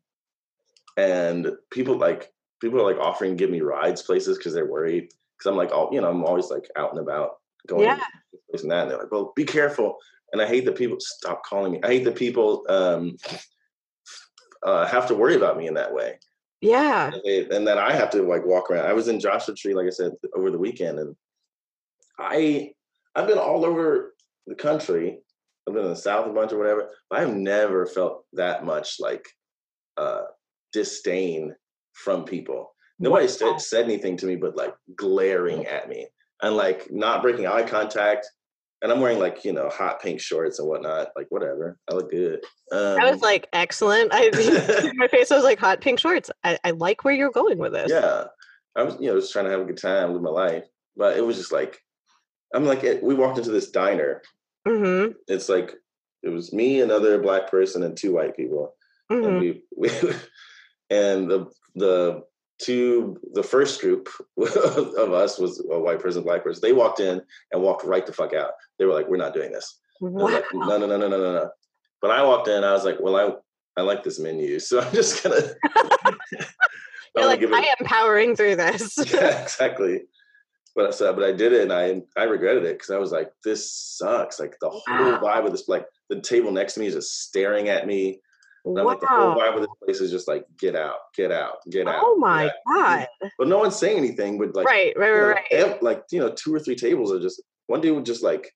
and 0.98 1.52
people 1.72 1.98
like 1.98 2.32
people 2.62 2.80
are 2.80 2.92
like 2.92 3.00
offering 3.00 3.32
to 3.32 3.38
give 3.38 3.50
me 3.52 3.62
rides 3.62 4.02
places 4.02 4.38
because 4.38 4.54
they're 4.54 4.72
worried. 4.72 5.10
Because 5.38 5.50
I'm 5.52 5.58
like 5.58 5.72
all 5.72 5.90
you 5.92 6.02
know 6.02 6.10
I'm 6.10 6.24
always 6.24 6.50
like 6.50 6.68
out 6.76 6.92
and 6.92 7.00
about 7.00 7.38
going 7.68 7.84
Yeah. 7.84 8.00
this 8.32 8.42
place 8.50 8.64
and 8.64 8.72
that 8.72 8.84
and 8.84 8.92
they're 8.92 9.00
like 9.00 9.12
well 9.12 9.34
be 9.36 9.46
careful. 9.46 9.98
And 10.34 10.42
I 10.42 10.48
hate 10.48 10.66
that 10.66 10.76
people 10.78 10.98
stop 11.00 11.44
calling 11.46 11.72
me. 11.74 11.80
I 11.84 11.88
hate 11.88 12.04
that 12.06 12.16
people 12.16 12.66
um 12.70 13.18
uh, 14.64 14.86
have 14.88 15.08
to 15.08 15.16
worry 15.16 15.36
about 15.36 15.58
me 15.58 15.68
in 15.68 15.76
that 15.76 15.94
way 15.94 16.18
Yeah. 16.62 17.12
and, 17.14 17.22
they, 17.24 17.46
and 17.56 17.68
then 17.68 17.78
I 17.78 17.94
have 17.94 18.10
to 18.12 18.24
like 18.24 18.46
walk 18.46 18.70
around 18.72 18.88
I 18.88 18.94
was 18.94 19.08
in 19.08 19.20
Joshua 19.20 19.54
Tree 19.56 19.74
like 19.76 19.88
I 19.88 19.92
said 19.92 20.14
over 20.36 20.50
the 20.52 20.58
weekend 20.58 21.00
and 21.00 21.16
I 22.20 22.72
I've 23.16 23.28
been 23.28 23.38
all 23.38 23.66
over 23.66 24.14
the 24.48 24.56
country 24.56 25.20
I've 25.68 25.74
been 25.74 25.84
in 25.84 25.90
the 25.90 25.96
South 25.96 26.28
a 26.28 26.34
bunch 26.34 26.52
or 26.54 26.58
whatever 26.58 26.90
but 27.10 27.20
I've 27.20 27.36
never 27.36 27.86
felt 27.86 28.26
that 28.34 28.66
much 28.66 28.96
like 29.00 29.28
uh 29.98 30.24
disdain 30.74 31.56
from 31.94 32.24
people 32.26 32.74
nobody 33.00 33.26
Wow. 33.26 33.32
said, 33.32 33.62
said 33.62 33.86
anything 33.86 34.18
to 34.18 34.26
me 34.26 34.36
but 34.36 34.56
like 34.56 34.74
glaring 34.96 35.66
at 35.68 35.90
me 35.90 36.08
and 36.42 36.56
like 36.56 36.90
not 36.92 37.22
breaking 37.22 37.48
eye 37.48 37.64
contact 37.64 38.28
and 38.82 38.92
i'm 38.92 39.00
wearing 39.00 39.20
like 39.20 39.44
you 39.46 39.52
know 39.54 39.70
hot 39.70 40.02
pink 40.02 40.20
shorts 40.22 40.60
and 40.60 40.68
whatnot 40.68 41.10
like 41.16 41.28
whatever 41.30 41.78
i 41.90 41.94
look 41.94 42.12
good 42.12 42.40
um, 42.72 42.98
I 43.00 43.10
was 43.10 43.22
like, 43.22 43.48
excellent. 43.54 44.10
I 44.12 44.92
my 44.98 45.08
face 45.08 45.30
was 45.30 45.46
like 45.46 45.58
hot 45.58 45.80
pink 45.80 46.00
shorts. 46.00 46.30
I, 46.44 46.58
I 46.66 46.72
like 46.72 47.06
where 47.06 47.14
you're 47.14 47.32
going 47.32 47.58
with 47.60 47.72
this. 47.74 47.90
yeah 47.90 48.26
i 48.76 48.84
was 48.84 48.98
you 49.00 49.08
know 49.08 49.20
just 49.20 49.32
trying 49.32 49.46
to 49.46 49.52
have 49.52 49.62
a 49.62 49.66
good 49.66 49.78
time 49.78 50.12
live 50.14 50.22
my 50.22 50.30
life 50.30 50.66
but 50.98 51.16
it 51.18 51.26
was 51.26 51.38
just 51.38 51.52
like 51.54 51.80
i'm 52.54 52.66
like 52.66 52.84
it, 52.84 53.02
we 53.02 53.14
walked 53.16 53.38
into 53.38 53.52
this 53.52 53.70
diner 53.72 54.22
Mm-hmm. 54.68 55.14
it's 55.30 55.48
like 55.48 55.76
it 56.24 56.30
was 56.30 56.52
me 56.52 56.82
another 56.82 57.20
black 57.22 57.50
person 57.50 57.84
and 57.84 57.96
two 57.96 58.14
white 58.14 58.36
people 58.36 58.74
Mm-hmm. 59.10 59.40
we, 59.40 59.64
we 59.78 59.90
and 60.90 61.32
the 61.32 61.46
the 61.76 62.24
two 62.60 63.20
the 63.34 63.44
first 63.44 63.82
group 63.82 64.10
of 64.38 65.14
us 65.14 65.38
was 65.38 65.60
a 65.72 65.80
white 65.80 66.00
person 66.00 66.24
black 66.24 66.44
person 66.44 66.60
they 66.62 66.74
walked 66.74 67.00
in 67.00 67.22
and 67.52 67.62
walked 67.62 67.86
right 67.86 68.06
the 68.06 68.14
fuck 68.14 68.34
out 68.34 68.52
they 68.80 68.86
were 68.86 68.94
like 68.94 69.08
we're 69.08 69.18
not 69.18 69.34
doing 69.34 69.52
this 69.52 69.80
Wow. 70.00 70.28
like, 70.28 70.46
no 70.54 70.78
no 70.78 70.86
no 70.88 70.98
no 70.98 71.08
no 71.08 71.18
no 71.20 71.34
no 71.34 71.50
but 72.02 72.12
i 72.12 72.24
walked 72.24 72.48
in 72.48 72.64
i 72.64 72.72
was 72.74 72.84
like 72.86 72.98
well 73.00 73.16
i 73.16 73.80
i 73.80 73.84
like 73.84 74.04
this 74.04 74.20
menu 74.20 74.60
so 74.68 74.82
i'm 74.82 74.92
just 74.94 75.24
gonna 75.24 75.36
You're 77.16 77.26
like, 77.26 77.42
I 77.42 77.44
it- 77.62 77.76
am 77.82 77.86
powering 77.88 78.36
through 78.36 78.58
this. 78.58 78.98
yeah, 79.12 79.42
exactly 79.42 80.02
but 80.76 80.86
I 80.86 80.92
said, 80.92 81.16
but 81.16 81.26
I 81.26 81.32
did 81.32 81.54
it, 81.54 81.64
and 81.64 81.74
I 81.74 82.04
I 82.16 82.26
regretted 82.26 82.64
it 82.64 82.76
because 82.78 82.92
I 82.92 83.00
was 83.00 83.12
like, 83.12 83.32
this 83.44 83.74
sucks. 83.74 84.40
Like 84.40 84.56
the 84.62 84.70
whole 84.70 85.14
Wow. 85.20 85.22
vibe 85.24 85.46
of 85.48 85.52
this, 85.52 85.68
like 85.68 85.88
the 86.10 86.22
table 86.22 86.52
next 86.52 86.76
to 86.76 86.80
me 86.82 86.86
is 86.86 86.94
just 86.94 87.24
staring 87.24 87.68
at 87.70 87.88
me, 87.88 88.22
And 88.70 88.80
I'm 88.80 88.86
like, 88.86 89.00
the 89.00 89.08
whole 89.08 89.36
vibe 89.36 89.56
of 89.56 89.62
this 89.62 89.70
place 89.84 90.02
is 90.02 90.12
just 90.12 90.28
like, 90.28 90.46
get 90.60 90.76
out, 90.76 90.96
get 91.16 91.32
out, 91.32 91.58
get 91.70 91.88
out. 91.88 92.02
Oh 92.04 92.18
my 92.18 92.46
out. 92.46 92.52
god. 92.68 93.08
But 93.38 93.48
no 93.48 93.58
one's 93.60 93.76
saying 93.76 93.98
anything. 93.98 94.38
But 94.38 94.56
like, 94.56 94.66
right, 94.66 94.94
right, 94.98 95.08
you 95.52 95.58
know, 95.58 95.68
right, 95.68 95.84
like 95.84 96.04
you 96.12 96.20
know, 96.20 96.32
two 96.32 96.54
or 96.54 96.60
three 96.60 96.76
tables 96.76 97.12
are 97.12 97.20
just 97.20 97.42
one 97.68 97.82
dude 97.82 97.96
would 97.96 98.06
just 98.06 98.24
like, 98.24 98.52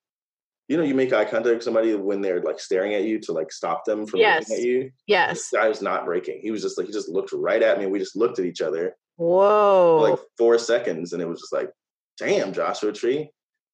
you 0.67 0.77
know, 0.77 0.83
you 0.83 0.95
make 0.95 1.11
eye 1.13 1.25
contact 1.25 1.55
with 1.55 1.63
somebody 1.63 1.93
when 1.95 2.21
they're 2.21 2.41
like 2.41 2.59
staring 2.59 2.93
at 2.93 3.03
you 3.03 3.19
to 3.19 3.33
like 3.33 3.51
stop 3.51 3.83
them 3.85 4.05
from 4.05 4.21
Yes. 4.21 4.49
looking 4.49 4.63
at 4.63 4.67
you. 4.69 4.91
Yes. 5.07 5.33
This 5.33 5.49
guy 5.53 5.67
was 5.67 5.81
not 5.81 6.05
breaking. 6.05 6.39
He 6.41 6.51
was 6.51 6.61
just 6.61 6.77
like, 6.77 6.87
he 6.87 6.93
just 6.93 7.09
looked 7.09 7.33
right 7.33 7.61
at 7.61 7.77
me. 7.79 7.87
We 7.87 7.99
just 7.99 8.15
looked 8.15 8.39
at 8.39 8.45
each 8.45 8.61
other 8.61 8.95
Whoa. 9.17 9.99
for 9.99 10.09
like 10.11 10.19
four 10.37 10.57
seconds, 10.57 11.13
and 11.13 11.21
it 11.21 11.27
was 11.27 11.41
just 11.41 11.53
like, 11.53 11.69
damn, 12.17 12.53
Joshua 12.53 12.93
Tree. 12.93 13.29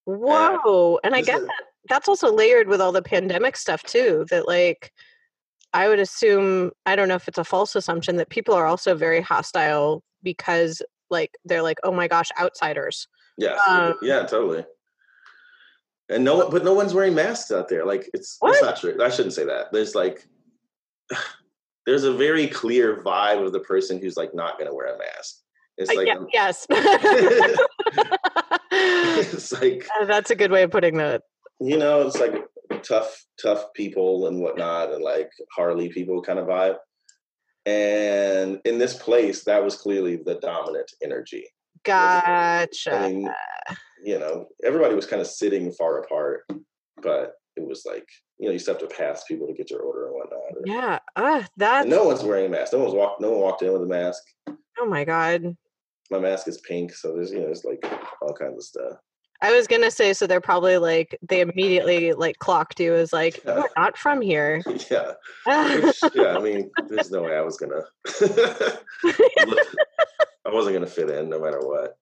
Whoa. 0.06 1.00
And 1.04 1.13
I 1.13 1.21
guess 1.21 1.41
that 1.41 1.63
that's 1.89 2.08
also 2.08 2.34
layered 2.34 2.67
with 2.67 2.82
all 2.82 2.91
the 2.91 3.02
pandemic 3.02 3.56
stuff 3.58 3.84
too. 3.84 4.26
That 4.30 4.47
like 4.47 4.91
I 5.78 5.88
would 5.88 6.00
assume 6.00 6.72
I 6.88 6.96
don't 6.96 7.08
know 7.08 7.13
if 7.22 7.28
it's 7.28 7.38
a 7.38 7.44
false 7.44 7.76
assumption 7.76 8.16
that 8.18 8.30
people 8.30 8.56
are 8.56 8.66
also 8.66 8.96
very 8.96 9.22
hostile 9.22 10.02
because 10.24 10.82
like 11.12 11.32
they're 11.46 11.62
like, 11.62 11.78
oh 11.84 11.92
my 11.92 12.08
gosh, 12.08 12.30
outsiders. 12.40 13.08
Yeah, 13.38 13.60
Um, 13.68 13.94
yeah, 14.02 14.24
totally. 14.24 14.66
And 16.10 16.24
no 16.24 16.38
one, 16.38 16.50
but 16.50 16.63
no 16.63 16.74
one's 16.74 16.96
wearing 16.96 17.13
masks 17.13 17.52
out 17.52 17.70
there. 17.70 17.86
Like 17.86 18.10
it's 18.13 18.38
What? 18.40 18.54
that's 18.54 18.63
not 18.63 18.78
true. 18.82 18.98
I 19.04 19.10
shouldn't 19.10 19.36
say 19.36 19.46
that. 19.46 19.72
There's 19.72 19.94
like, 19.94 20.26
there's 21.86 22.06
a 22.06 22.13
very 22.13 22.48
clear 22.48 23.04
vibe 23.04 23.46
of 23.46 23.52
the 23.54 23.60
person 23.60 24.00
who's 24.02 24.18
like 24.18 24.34
not 24.34 24.58
going 24.58 24.70
to 24.70 24.76
wear 24.76 24.96
a 24.96 24.98
mask. 24.98 25.36
It's 25.78 25.92
Uh, 25.92 25.96
like, 25.96 26.08
yeah, 26.08 26.16
yes. 26.34 26.66
it's 28.72 29.52
like 29.62 29.88
Uh, 30.02 30.06
That's 30.06 30.32
a 30.32 30.36
good 30.36 30.52
way 30.52 30.63
of 30.63 30.72
putting 30.72 30.98
that. 30.98 31.22
you 31.60 31.78
know, 31.78 32.06
it's 32.08 32.20
like 32.20 32.34
tough, 32.84 33.26
tough 33.42 33.66
people 33.74 34.28
and 34.28 34.40
whatnot, 34.42 34.94
and 34.94 35.04
like 35.04 35.30
Harley 35.56 35.90
people 35.90 36.22
kind 36.22 36.40
of 36.40 36.48
vibe. 36.48 36.78
And 37.66 38.62
in 38.66 38.78
this 38.78 38.96
place, 38.96 39.44
that 39.44 39.63
was 39.63 39.76
clearly 39.76 40.16
the 40.18 40.36
dominant 40.36 40.90
energy. 41.04 41.46
Gotcha. 41.84 42.94
I 42.96 43.10
mean, 43.10 43.30
you 44.04 44.20
know, 44.20 44.48
everybody 44.63 44.96
was 44.96 45.06
kind 45.06 45.22
of 45.22 45.28
sitting 45.28 45.72
far 45.74 46.00
apart, 46.00 46.42
but 47.02 47.34
it 47.56 47.68
was 47.68 47.84
like, 47.86 48.08
you 48.40 48.48
know, 48.48 48.54
you 48.54 48.60
still 48.60 48.76
have 48.78 48.88
to 48.88 48.96
pass 48.96 49.24
people 49.26 49.48
to 49.48 49.54
get 49.54 49.70
your 49.70 49.82
order 49.82 50.08
and 50.08 50.16
whatnot. 50.16 50.42
yeah. 50.66 51.00
Ah, 51.16 51.38
And 51.40 51.48
that's 51.58 51.88
no 51.88 52.06
one's 52.06 52.24
wearing 52.24 52.46
a 52.46 52.50
mask. 52.50 52.72
No 52.74 52.80
one's 52.80 52.94
walked. 52.94 53.20
No 53.22 53.32
one 53.32 53.42
walked 53.42 53.62
in 53.63 53.74
with 53.74 53.82
a 53.82 53.86
mask. 53.86 54.24
oh 54.80 54.86
my 54.86 55.04
god. 55.04 55.56
My 56.10 56.20
mask 56.20 56.48
is 56.48 56.60
pink, 56.62 56.94
so 56.94 57.13
there's 57.13 57.32
you 57.32 57.40
know, 57.40 57.46
there's 57.46 57.66
like 57.66 57.84
all 58.22 58.34
kinds 58.34 58.56
of 58.58 58.63
stuff. 58.63 58.98
I 59.41 59.52
was 59.56 59.67
gonna 59.67 59.91
say, 59.91 60.13
so 60.13 60.26
they're 60.26 60.41
probably 60.41 60.78
like 60.78 61.17
they 61.21 61.41
immediately 61.47 62.13
like 62.13 62.39
clocked 62.39 62.80
you 62.80 62.95
as 62.95 63.13
like 63.13 63.43
Yeah. 63.45 63.58
you're 63.58 63.69
not 63.78 63.97
from 63.97 64.21
here. 64.21 64.63
yeah, 64.91 65.13
which, 65.45 66.00
yeah. 66.15 66.36
I 66.36 66.39
mean, 66.39 66.71
there's 66.88 67.12
no 67.12 67.21
way 67.23 67.36
I 67.38 67.41
was 67.41 67.58
gonna. 67.58 67.82
I 70.45 70.50
wasn't 70.52 70.76
gonna 70.76 70.88
fit 70.88 71.10
in 71.10 71.30
no 71.30 71.39
matter 71.39 71.60
what. 71.60 71.97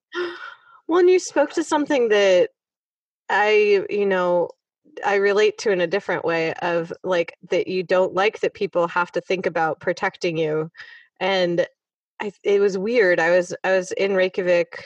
well, 0.88 1.00
and 1.00 1.10
you 1.10 1.18
spoke 1.18 1.52
to 1.54 1.64
something 1.64 2.08
that 2.08 2.50
I, 3.28 3.84
you 3.90 4.06
know, 4.06 4.50
I 5.04 5.16
relate 5.16 5.58
to 5.58 5.72
in 5.72 5.80
a 5.80 5.86
different 5.86 6.24
way 6.24 6.54
of 6.62 6.92
like 7.02 7.36
that 7.50 7.66
you 7.68 7.82
don't 7.82 8.14
like 8.14 8.40
that 8.40 8.54
people 8.54 8.86
have 8.88 9.10
to 9.12 9.20
think 9.20 9.44
about 9.46 9.80
protecting 9.80 10.36
you, 10.36 10.70
and 11.20 11.66
I, 12.22 12.32
it 12.44 12.60
was 12.60 12.78
weird. 12.78 13.20
I 13.20 13.30
was 13.30 13.54
I 13.64 13.72
was 13.76 13.92
in 13.92 14.14
Reykjavik 14.14 14.84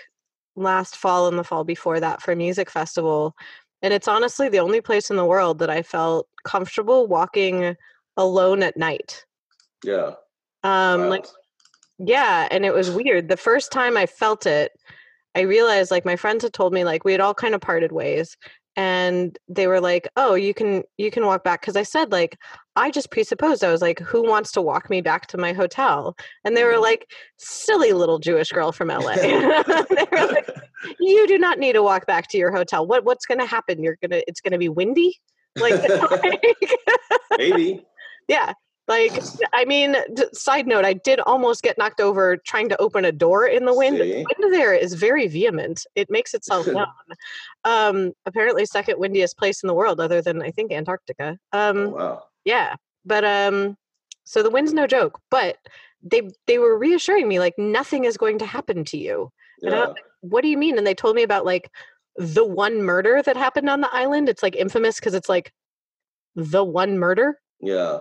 last 0.56 0.96
fall 0.96 1.28
and 1.28 1.38
the 1.38 1.44
fall 1.44 1.64
before 1.64 2.00
that 2.00 2.22
for 2.22 2.32
a 2.32 2.36
music 2.36 2.70
festival, 2.70 3.34
and 3.82 3.92
it's 3.94 4.08
honestly 4.08 4.48
the 4.48 4.60
only 4.60 4.80
place 4.80 5.10
in 5.10 5.16
the 5.16 5.24
world 5.24 5.58
that 5.58 5.70
I 5.70 5.82
felt 5.82 6.28
comfortable 6.44 7.06
walking 7.06 7.76
alone 8.16 8.62
at 8.62 8.76
night. 8.76 9.24
Yeah. 9.84 10.12
Um, 10.62 11.08
like 11.08 11.26
yeah, 11.98 12.48
and 12.50 12.64
it 12.64 12.72
was 12.72 12.90
weird. 12.90 13.28
The 13.28 13.36
first 13.36 13.72
time 13.72 13.96
I 13.96 14.06
felt 14.06 14.46
it, 14.46 14.72
I 15.34 15.40
realized 15.40 15.90
like 15.90 16.04
my 16.04 16.16
friends 16.16 16.42
had 16.42 16.52
told 16.52 16.72
me 16.72 16.84
like 16.84 17.04
we 17.04 17.12
had 17.12 17.20
all 17.20 17.34
kind 17.34 17.54
of 17.54 17.60
parted 17.60 17.92
ways 17.92 18.36
and 18.80 19.38
they 19.46 19.66
were 19.66 19.80
like, 19.80 20.08
"Oh, 20.16 20.34
you 20.34 20.54
can 20.54 20.82
you 20.96 21.10
can 21.10 21.26
walk 21.26 21.44
back" 21.44 21.60
cuz 21.62 21.76
I 21.76 21.82
said 21.82 22.10
like 22.12 22.38
I 22.76 22.90
just 22.90 23.10
presupposed 23.10 23.62
I 23.62 23.70
was 23.70 23.82
like, 23.82 23.98
"Who 23.98 24.22
wants 24.22 24.52
to 24.52 24.62
walk 24.62 24.88
me 24.88 25.02
back 25.02 25.26
to 25.28 25.38
my 25.38 25.52
hotel?" 25.52 26.16
And 26.44 26.56
they 26.56 26.64
were 26.64 26.78
Mhm. 26.78 26.88
like, 26.90 27.02
"Silly 27.36 27.92
little 27.92 28.18
Jewish 28.18 28.50
girl 28.52 28.72
from 28.72 28.88
LA." 28.90 29.14
they 29.96 30.06
were 30.12 30.26
like, 30.34 30.48
"You 31.00 31.26
do 31.26 31.38
not 31.38 31.58
need 31.58 31.74
to 31.74 31.82
walk 31.82 32.06
back 32.06 32.28
to 32.30 32.38
your 32.38 32.52
hotel. 32.52 32.86
What 32.86 33.04
what's 33.04 33.26
going 33.26 33.40
to 33.40 33.46
happen? 33.56 33.82
You're 33.82 33.98
going 34.00 34.12
to 34.12 34.22
it's 34.28 34.40
going 34.40 34.52
to 34.52 34.58
be 34.66 34.70
windy?" 34.70 35.12
Like, 35.56 35.74
like 36.24 36.78
Maybe. 37.36 37.84
yeah. 38.28 38.54
Like, 38.90 39.22
I 39.52 39.64
mean, 39.64 39.94
d- 40.14 40.24
side 40.32 40.66
note, 40.66 40.84
I 40.84 40.94
did 40.94 41.20
almost 41.20 41.62
get 41.62 41.78
knocked 41.78 42.00
over 42.00 42.36
trying 42.38 42.68
to 42.70 42.80
open 42.80 43.04
a 43.04 43.12
door 43.12 43.46
in 43.46 43.64
the 43.64 43.72
wind. 43.72 43.98
See? 43.98 44.12
The 44.12 44.26
wind 44.38 44.52
there 44.52 44.74
is 44.74 44.94
very 44.94 45.28
vehement. 45.28 45.86
It 45.94 46.10
makes 46.10 46.34
itself 46.34 46.66
known. 46.78 46.86
um, 47.64 48.12
apparently, 48.26 48.66
second 48.66 48.98
windiest 48.98 49.38
place 49.38 49.62
in 49.62 49.68
the 49.68 49.74
world, 49.74 50.00
other 50.00 50.20
than 50.20 50.42
I 50.42 50.50
think 50.50 50.72
Antarctica. 50.72 51.38
Um, 51.52 51.78
Oh, 51.78 51.88
wow. 51.90 52.22
yeah, 52.44 52.74
but 53.04 53.24
um, 53.24 53.76
so 54.24 54.42
the 54.42 54.50
wind's 54.50 54.72
no 54.72 54.88
joke. 54.88 55.20
But 55.30 55.56
they 56.02 56.22
they 56.48 56.58
were 56.58 56.76
reassuring 56.76 57.28
me 57.28 57.38
like 57.38 57.54
nothing 57.58 58.04
is 58.06 58.16
going 58.16 58.38
to 58.40 58.46
happen 58.46 58.84
to 58.86 58.96
you. 58.98 59.30
Yeah. 59.62 59.92
What 60.22 60.42
do 60.42 60.48
you 60.48 60.58
mean? 60.58 60.76
And 60.78 60.86
they 60.86 60.94
told 60.94 61.14
me 61.14 61.22
about 61.22 61.44
like 61.44 61.70
the 62.16 62.44
one 62.44 62.82
murder 62.82 63.22
that 63.22 63.36
happened 63.36 63.70
on 63.70 63.82
the 63.82 63.94
island. 63.94 64.28
It's 64.28 64.42
like 64.42 64.56
infamous 64.56 64.98
because 64.98 65.14
it's 65.14 65.28
like 65.28 65.52
the 66.34 66.64
one 66.64 66.98
murder 66.98 67.38
Yeah. 67.60 68.00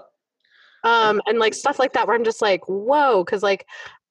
Um 0.83 1.21
and 1.27 1.39
like 1.39 1.53
stuff 1.53 1.79
like 1.79 1.93
that 1.93 2.07
where 2.07 2.15
i'm 2.15 2.23
just 2.23 2.41
like 2.41 2.61
whoa 2.67 3.23
because 3.23 3.43
like 3.43 3.65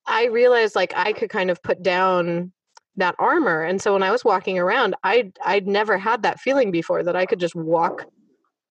i 0.07 0.27
realized 0.27 0.75
like 0.75 0.93
i 0.97 1.13
could 1.13 1.31
kind 1.31 1.51
of 1.51 1.63
put 1.63 1.83
down 1.83 2.53
that 2.97 3.15
armor 3.19 3.63
and 3.63 3.81
so 3.81 3.93
when 3.93 4.03
i 4.03 4.11
was 4.11 4.25
walking 4.25 4.59
around 4.59 4.95
i'd 5.05 5.33
i'd 5.45 5.67
never 5.67 5.97
had 5.97 6.23
that 6.23 6.41
feeling 6.41 6.71
before 6.71 7.03
that 7.03 7.17
i 7.17 7.25
could 7.25 7.41
just 7.41 7.55
walk 7.55 8.05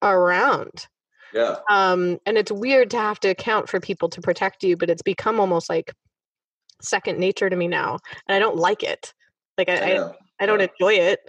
around 0.01 0.87
Yeah. 1.33 1.55
um 1.69 2.19
and 2.25 2.37
it's 2.37 2.51
weird 2.51 2.89
to 2.91 2.97
have 2.97 3.19
to 3.21 3.29
account 3.29 3.69
for 3.69 3.79
people 3.79 4.09
to 4.09 4.21
protect 4.21 4.63
you 4.63 4.77
but 4.77 4.89
it's 4.89 5.01
become 5.01 5.39
almost 5.39 5.69
like 5.69 5.93
second 6.81 7.19
nature 7.19 7.49
to 7.49 7.55
me 7.55 7.67
now 7.67 7.97
and 8.27 8.35
i 8.35 8.39
don't 8.39 8.57
like 8.57 8.83
it 8.83 9.13
like 9.57 9.69
i, 9.69 9.95
I. 9.95 10.11
I 10.39 10.45
don't 10.45 10.59
yeah. 10.59 10.67
enjoy 10.79 10.93
it 10.93 11.19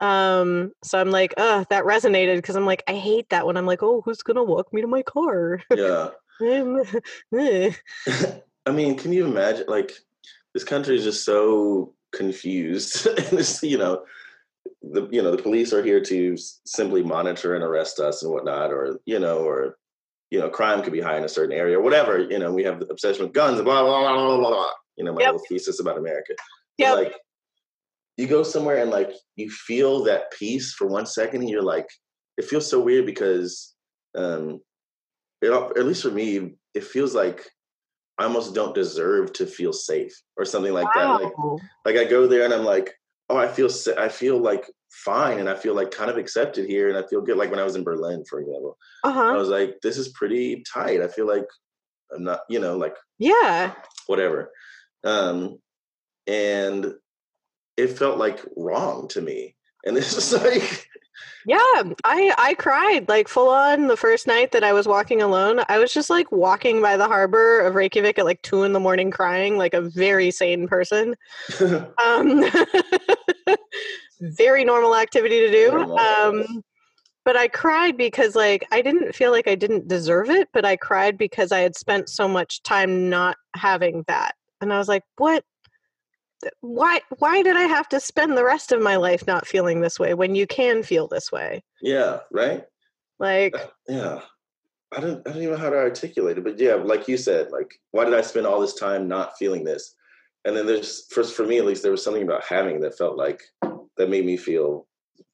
um 0.00 0.72
so 0.82 0.98
i'm 0.98 1.10
like 1.10 1.34
uh 1.36 1.64
that 1.70 1.84
resonated 1.84 2.36
because 2.36 2.56
i'm 2.56 2.66
like 2.66 2.82
i 2.86 2.94
hate 2.94 3.28
that 3.30 3.46
when 3.46 3.56
i'm 3.56 3.66
like 3.66 3.82
oh 3.82 4.00
who's 4.04 4.22
gonna 4.22 4.42
walk 4.42 4.72
me 4.72 4.80
to 4.80 4.86
my 4.86 5.02
car 5.02 5.60
Yeah. 5.74 6.10
Eh. 6.40 7.72
I 8.66 8.70
mean, 8.70 8.96
can 8.96 9.12
you 9.12 9.24
imagine? 9.24 9.64
Like, 9.66 9.90
this 10.54 10.62
country 10.62 10.96
is 10.96 11.02
just 11.02 11.24
so 11.24 11.94
confused, 12.12 13.06
and 13.06 13.40
it's 13.40 13.60
you 13.60 13.76
know, 13.76 14.04
the 14.82 15.08
you 15.10 15.20
know 15.20 15.34
the 15.34 15.42
police 15.42 15.72
are 15.72 15.82
here 15.82 16.00
to 16.04 16.36
simply 16.64 17.02
monitor 17.02 17.56
and 17.56 17.64
arrest 17.64 17.98
us 17.98 18.22
and 18.22 18.30
whatnot, 18.30 18.70
or 18.70 19.00
you 19.04 19.18
know, 19.18 19.38
or 19.38 19.78
you 20.30 20.38
know, 20.38 20.48
crime 20.48 20.82
could 20.82 20.92
be 20.92 21.00
high 21.00 21.16
in 21.16 21.24
a 21.24 21.28
certain 21.28 21.56
area, 21.56 21.76
or 21.76 21.82
whatever. 21.82 22.20
You 22.20 22.38
know, 22.38 22.52
we 22.52 22.62
have 22.62 22.78
the 22.78 22.86
obsession 22.86 23.24
with 23.24 23.32
guns, 23.32 23.60
blah 23.60 23.82
blah 23.82 24.00
blah 24.00 24.14
blah 24.14 24.36
blah. 24.36 24.50
blah 24.50 24.70
you 24.98 25.04
know, 25.04 25.12
my 25.14 25.22
yep. 25.22 25.32
little 25.32 25.46
thesis 25.48 25.80
about 25.80 25.96
America. 25.96 26.34
Yeah. 26.76 26.92
Like, 26.92 27.14
you 28.18 28.26
go 28.26 28.42
somewhere 28.42 28.82
and 28.82 28.90
like 28.90 29.12
you 29.36 29.48
feel 29.48 30.04
that 30.04 30.32
peace 30.32 30.74
for 30.74 30.86
one 30.86 31.06
second, 31.06 31.40
and 31.40 31.48
you're 31.48 31.62
like, 31.62 31.88
it 32.36 32.44
feels 32.44 32.68
so 32.68 32.80
weird 32.80 33.06
because, 33.06 33.74
um, 34.16 34.60
it, 35.40 35.50
at 35.50 35.86
least 35.86 36.02
for 36.02 36.10
me, 36.10 36.56
it 36.74 36.84
feels 36.84 37.14
like 37.14 37.48
I 38.18 38.24
almost 38.24 38.54
don't 38.54 38.74
deserve 38.74 39.32
to 39.34 39.46
feel 39.46 39.72
safe 39.72 40.12
or 40.36 40.44
something 40.44 40.72
like 40.72 40.92
wow. 40.94 41.18
that. 41.18 41.24
Like, 41.24 41.62
like 41.84 42.06
I 42.06 42.10
go 42.10 42.26
there 42.26 42.44
and 42.44 42.52
I'm 42.52 42.64
like, 42.64 42.92
oh, 43.30 43.36
I 43.36 43.46
feel, 43.46 43.70
I 43.96 44.08
feel 44.08 44.38
like 44.38 44.68
fine, 44.90 45.38
and 45.38 45.48
I 45.48 45.54
feel 45.54 45.74
like 45.74 45.92
kind 45.92 46.10
of 46.10 46.16
accepted 46.16 46.66
here, 46.66 46.88
and 46.88 46.98
I 46.98 47.06
feel 47.06 47.20
good. 47.20 47.36
Like 47.36 47.50
when 47.50 47.60
I 47.60 47.64
was 47.64 47.76
in 47.76 47.84
Berlin, 47.84 48.24
for 48.28 48.40
example, 48.40 48.76
uh-huh. 49.04 49.20
I 49.20 49.36
was 49.36 49.48
like, 49.48 49.76
this 49.82 49.96
is 49.96 50.08
pretty 50.08 50.64
tight. 50.72 51.00
I 51.00 51.08
feel 51.08 51.28
like 51.28 51.46
I'm 52.12 52.24
not, 52.24 52.40
you 52.48 52.58
know, 52.58 52.76
like 52.76 52.96
yeah, 53.18 53.74
whatever. 54.06 54.50
Um, 55.04 55.58
and 56.26 56.94
it 57.78 57.96
felt 57.96 58.18
like 58.18 58.44
wrong 58.56 59.08
to 59.08 59.20
me, 59.20 59.54
and 59.84 59.96
it's 59.96 60.14
just 60.14 60.32
like 60.44 60.88
yeah, 61.46 61.82
I 62.04 62.34
I 62.36 62.54
cried 62.58 63.08
like 63.08 63.28
full 63.28 63.48
on 63.48 63.86
the 63.86 63.96
first 63.96 64.26
night 64.26 64.52
that 64.52 64.64
I 64.64 64.74
was 64.74 64.86
walking 64.86 65.22
alone. 65.22 65.60
I 65.68 65.78
was 65.78 65.92
just 65.92 66.10
like 66.10 66.30
walking 66.30 66.82
by 66.82 66.96
the 66.96 67.06
harbor 67.06 67.60
of 67.60 67.74
Reykjavik 67.74 68.18
at 68.18 68.26
like 68.26 68.42
two 68.42 68.64
in 68.64 68.74
the 68.74 68.80
morning, 68.80 69.10
crying 69.10 69.56
like 69.56 69.72
a 69.72 69.80
very 69.80 70.30
sane 70.30 70.68
person. 70.68 71.14
um, 72.04 72.44
very 74.20 74.64
normal 74.64 74.94
activity 74.94 75.40
to 75.40 75.50
do. 75.50 75.96
Um, 75.96 76.62
but 77.24 77.36
I 77.36 77.48
cried 77.48 77.96
because 77.96 78.34
like 78.34 78.66
I 78.72 78.82
didn't 78.82 79.14
feel 79.14 79.30
like 79.30 79.48
I 79.48 79.54
didn't 79.54 79.88
deserve 79.88 80.28
it, 80.28 80.48
but 80.52 80.64
I 80.66 80.76
cried 80.76 81.16
because 81.16 81.52
I 81.52 81.60
had 81.60 81.76
spent 81.76 82.10
so 82.10 82.28
much 82.28 82.62
time 82.62 83.08
not 83.08 83.36
having 83.54 84.04
that, 84.08 84.34
and 84.60 84.72
I 84.72 84.78
was 84.78 84.88
like, 84.88 85.04
what 85.16 85.44
why 86.60 87.00
why 87.18 87.42
did 87.42 87.56
i 87.56 87.62
have 87.62 87.88
to 87.88 88.00
spend 88.00 88.36
the 88.36 88.44
rest 88.44 88.72
of 88.72 88.80
my 88.80 88.96
life 88.96 89.26
not 89.26 89.46
feeling 89.46 89.80
this 89.80 89.98
way 89.98 90.14
when 90.14 90.34
you 90.34 90.46
can 90.46 90.82
feel 90.82 91.08
this 91.08 91.32
way? 91.32 91.62
Yeah 91.82 92.20
right? 92.32 92.64
Like 93.18 93.54
uh, 93.56 93.66
yeah. 93.88 94.20
I 94.96 95.00
don't 95.00 95.26
i 95.26 95.32
don't 95.32 95.42
even 95.42 95.54
know 95.54 95.60
how 95.60 95.70
to 95.70 95.76
articulate 95.76 96.38
it 96.38 96.44
but 96.44 96.58
yeah 96.58 96.74
like 96.74 97.08
you 97.08 97.18
said 97.18 97.50
like 97.50 97.78
why 97.90 98.04
did 98.04 98.14
i 98.14 98.22
spend 98.22 98.46
all 98.46 98.60
this 98.60 98.74
time 98.74 99.08
not 99.08 99.36
feeling 99.38 99.64
this? 99.64 99.94
And 100.44 100.56
then 100.56 100.66
there's 100.66 101.06
first 101.10 101.34
for 101.34 101.44
me 101.44 101.58
at 101.58 101.66
least 101.66 101.82
there 101.82 101.92
was 101.92 102.02
something 102.02 102.22
about 102.22 102.44
having 102.44 102.80
that 102.80 102.96
felt 102.96 103.16
like 103.16 103.42
that 103.96 104.08
made 104.08 104.24
me 104.24 104.36
feel 104.36 104.86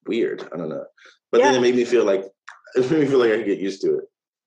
weird. 0.07 0.43
I 0.53 0.57
don't 0.57 0.71
know. 0.71 0.87
But 1.31 1.41
yeah. 1.41 1.53
then 1.53 1.57
it 1.57 1.61
made 1.61 1.77
me 1.77 1.85
feel 1.85 2.05
like 2.05 2.25
it 2.75 2.91
made 2.91 3.01
me 3.01 3.07
feel 3.07 3.19
like 3.19 3.31
i 3.31 3.37
could 3.37 3.47
get 3.47 3.59
used 3.59 3.83
to 3.83 3.99
it 3.99 4.05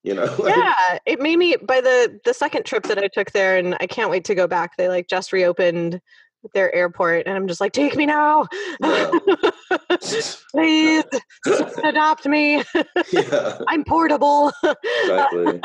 you 0.07 0.13
know? 0.13 0.33
Yeah 0.47 0.99
it 1.05 1.19
made 1.19 1.37
me 1.37 1.55
by 1.61 1.81
the 1.81 2.19
the 2.23 2.33
second 2.33 2.65
trip 2.65 2.83
that 2.83 2.97
i 2.97 3.07
took 3.07 3.31
there 3.31 3.57
and 3.57 3.75
i 3.79 3.87
can't 3.87 4.09
wait 4.09 4.25
to 4.25 4.35
go 4.35 4.47
back 4.47 4.77
they 4.77 4.87
like 4.87 5.07
just 5.07 5.33
reopened 5.33 6.01
their 6.53 6.73
airport 6.73 7.27
and 7.27 7.35
I'm 7.35 7.47
just 7.47 7.61
like, 7.61 7.73
take 7.73 7.95
me 7.95 8.05
now. 8.05 8.47
Please 10.51 11.03
adopt 11.83 12.25
me. 12.25 12.63
Yeah. 13.11 13.57
I'm 13.67 13.83
portable. 13.83 14.51
Exactly. 14.63 15.61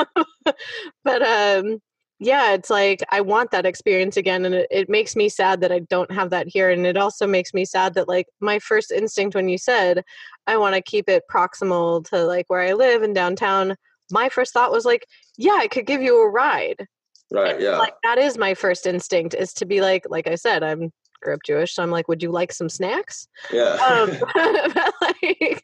but 1.04 1.22
um 1.22 1.80
yeah, 2.18 2.52
it's 2.52 2.70
like 2.70 3.02
I 3.10 3.20
want 3.20 3.50
that 3.50 3.66
experience 3.66 4.16
again 4.16 4.44
and 4.44 4.54
it, 4.54 4.68
it 4.70 4.88
makes 4.88 5.16
me 5.16 5.28
sad 5.28 5.60
that 5.60 5.72
I 5.72 5.80
don't 5.80 6.10
have 6.12 6.30
that 6.30 6.46
here. 6.46 6.70
And 6.70 6.86
it 6.86 6.96
also 6.96 7.26
makes 7.26 7.52
me 7.52 7.64
sad 7.64 7.94
that 7.94 8.06
like 8.06 8.26
my 8.40 8.60
first 8.60 8.92
instinct 8.92 9.34
when 9.34 9.48
you 9.48 9.58
said 9.58 10.04
I 10.46 10.56
want 10.56 10.76
to 10.76 10.82
keep 10.82 11.08
it 11.08 11.24
proximal 11.30 12.08
to 12.10 12.24
like 12.24 12.46
where 12.48 12.60
I 12.60 12.74
live 12.74 13.02
in 13.02 13.12
downtown, 13.12 13.74
my 14.12 14.28
first 14.28 14.52
thought 14.52 14.70
was 14.70 14.84
like, 14.84 15.06
yeah, 15.36 15.58
I 15.58 15.66
could 15.66 15.86
give 15.86 16.02
you 16.02 16.22
a 16.22 16.30
ride. 16.30 16.86
Right. 17.32 17.60
Yeah. 17.60 17.78
Like 17.78 17.94
that 18.02 18.18
is 18.18 18.36
my 18.36 18.54
first 18.54 18.86
instinct 18.86 19.34
is 19.34 19.52
to 19.54 19.66
be 19.66 19.80
like, 19.80 20.06
like 20.08 20.26
I 20.26 20.34
said, 20.34 20.62
I'm 20.62 20.92
grew 21.22 21.34
up 21.34 21.40
Jewish, 21.46 21.74
so 21.74 21.82
I'm 21.82 21.90
like, 21.90 22.08
would 22.08 22.22
you 22.22 22.30
like 22.30 22.52
some 22.52 22.68
snacks? 22.68 23.28
Yeah. 23.50 23.76
Um, 23.76 24.10
like, 25.00 25.62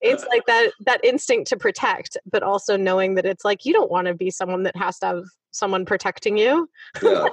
it's 0.00 0.24
like 0.26 0.46
that 0.46 0.72
that 0.86 1.04
instinct 1.04 1.48
to 1.50 1.56
protect, 1.56 2.16
but 2.30 2.42
also 2.42 2.76
knowing 2.76 3.14
that 3.14 3.26
it's 3.26 3.44
like 3.44 3.64
you 3.64 3.72
don't 3.72 3.90
want 3.90 4.06
to 4.08 4.14
be 4.14 4.30
someone 4.30 4.64
that 4.64 4.76
has 4.76 4.98
to 5.00 5.06
have 5.06 5.24
someone 5.52 5.84
protecting 5.84 6.36
you. 6.36 6.68
Yeah. 7.02 7.26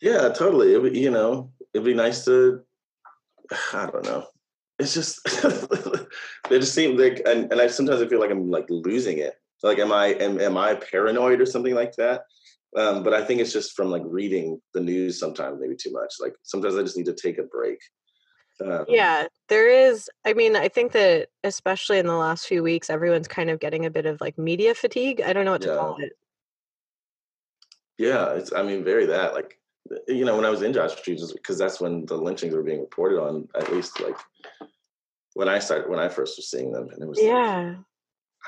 yeah, 0.00 0.28
totally. 0.28 0.74
It, 0.74 0.94
you 0.94 1.10
know, 1.10 1.50
it'd 1.72 1.84
be 1.84 1.94
nice 1.94 2.24
to. 2.26 2.62
I 3.72 3.86
don't 3.90 4.04
know. 4.04 4.26
It's 4.78 4.94
just 4.94 5.24
they 6.48 6.58
just 6.58 6.74
seem 6.74 6.96
like, 6.96 7.22
and, 7.26 7.50
and 7.50 7.60
I 7.60 7.66
sometimes 7.68 8.02
I 8.02 8.06
feel 8.06 8.20
like 8.20 8.30
I'm 8.30 8.50
like 8.50 8.66
losing 8.68 9.18
it. 9.18 9.34
Like, 9.64 9.78
am 9.78 9.92
I 9.92 10.08
am, 10.08 10.38
am 10.40 10.58
I 10.58 10.74
paranoid 10.74 11.40
or 11.40 11.46
something 11.46 11.74
like 11.74 11.96
that? 11.96 12.24
Um, 12.76 13.02
but 13.02 13.14
I 13.14 13.24
think 13.24 13.40
it's 13.40 13.52
just 13.52 13.72
from 13.72 13.90
like 13.90 14.02
reading 14.04 14.60
the 14.74 14.80
news 14.80 15.18
sometimes, 15.18 15.58
maybe 15.58 15.74
too 15.74 15.90
much. 15.90 16.14
Like 16.20 16.34
sometimes 16.42 16.76
I 16.76 16.82
just 16.82 16.98
need 16.98 17.06
to 17.06 17.14
take 17.14 17.38
a 17.38 17.44
break. 17.44 17.78
Um, 18.62 18.84
yeah, 18.88 19.26
there 19.48 19.70
is. 19.70 20.10
I 20.26 20.34
mean, 20.34 20.54
I 20.54 20.68
think 20.68 20.92
that 20.92 21.28
especially 21.44 21.98
in 21.98 22.06
the 22.06 22.14
last 22.14 22.46
few 22.46 22.62
weeks, 22.62 22.90
everyone's 22.90 23.26
kind 23.26 23.48
of 23.48 23.58
getting 23.58 23.86
a 23.86 23.90
bit 23.90 24.04
of 24.04 24.20
like 24.20 24.36
media 24.36 24.74
fatigue. 24.74 25.22
I 25.22 25.32
don't 25.32 25.46
know 25.46 25.52
what 25.52 25.62
to 25.62 25.68
yeah. 25.68 25.76
call 25.76 25.96
it. 25.98 26.12
Yeah, 27.96 28.32
it's. 28.34 28.52
I 28.52 28.62
mean, 28.62 28.84
very 28.84 29.06
that. 29.06 29.32
Like, 29.32 29.58
you 30.06 30.26
know, 30.26 30.36
when 30.36 30.44
I 30.44 30.50
was 30.50 30.60
in 30.60 30.74
Joshua 30.74 31.00
Tree, 31.00 31.18
because 31.32 31.56
that's 31.56 31.80
when 31.80 32.04
the 32.04 32.16
lynchings 32.16 32.54
were 32.54 32.62
being 32.62 32.80
reported 32.80 33.18
on. 33.18 33.48
At 33.54 33.72
least, 33.72 33.98
like, 34.00 34.18
when 35.32 35.48
I 35.48 35.58
started, 35.58 35.88
when 35.88 36.00
I 36.00 36.10
first 36.10 36.36
was 36.36 36.50
seeing 36.50 36.70
them, 36.70 36.90
and 36.90 37.02
it 37.02 37.08
was. 37.08 37.18
Yeah. 37.20 37.68
Like, 37.68 37.78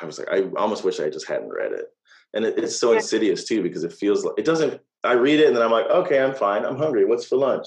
I 0.01 0.05
was 0.05 0.19
like, 0.19 0.29
I 0.31 0.43
almost 0.57 0.85
wish 0.85 1.01
I 1.01 1.11
just 1.11 1.29
hadn't 1.29 1.51
read 1.51 1.73
it 1.73 1.87
and 2.35 2.45
it, 2.45 2.59
it's 2.59 2.79
so 2.79 2.93
insidious 2.93 3.45
too 3.45 3.63
because 3.63 3.83
it 3.83 3.93
feels 3.93 4.25
like 4.25 4.35
it 4.39 4.45
doesn't. 4.45 4.81
I 5.03 5.13
read 5.13 5.41
it 5.41 5.47
and 5.47 5.57
then 5.57 5.63
I'm 5.63 5.71
like, 5.71 5.87
okay, 5.87 6.23
I'm 6.23 6.35
fine. 6.35 6.65
I'm 6.65 6.77
hungry. 6.77 7.05
What's 7.05 7.27
for 7.27 7.37
lunch? 7.37 7.67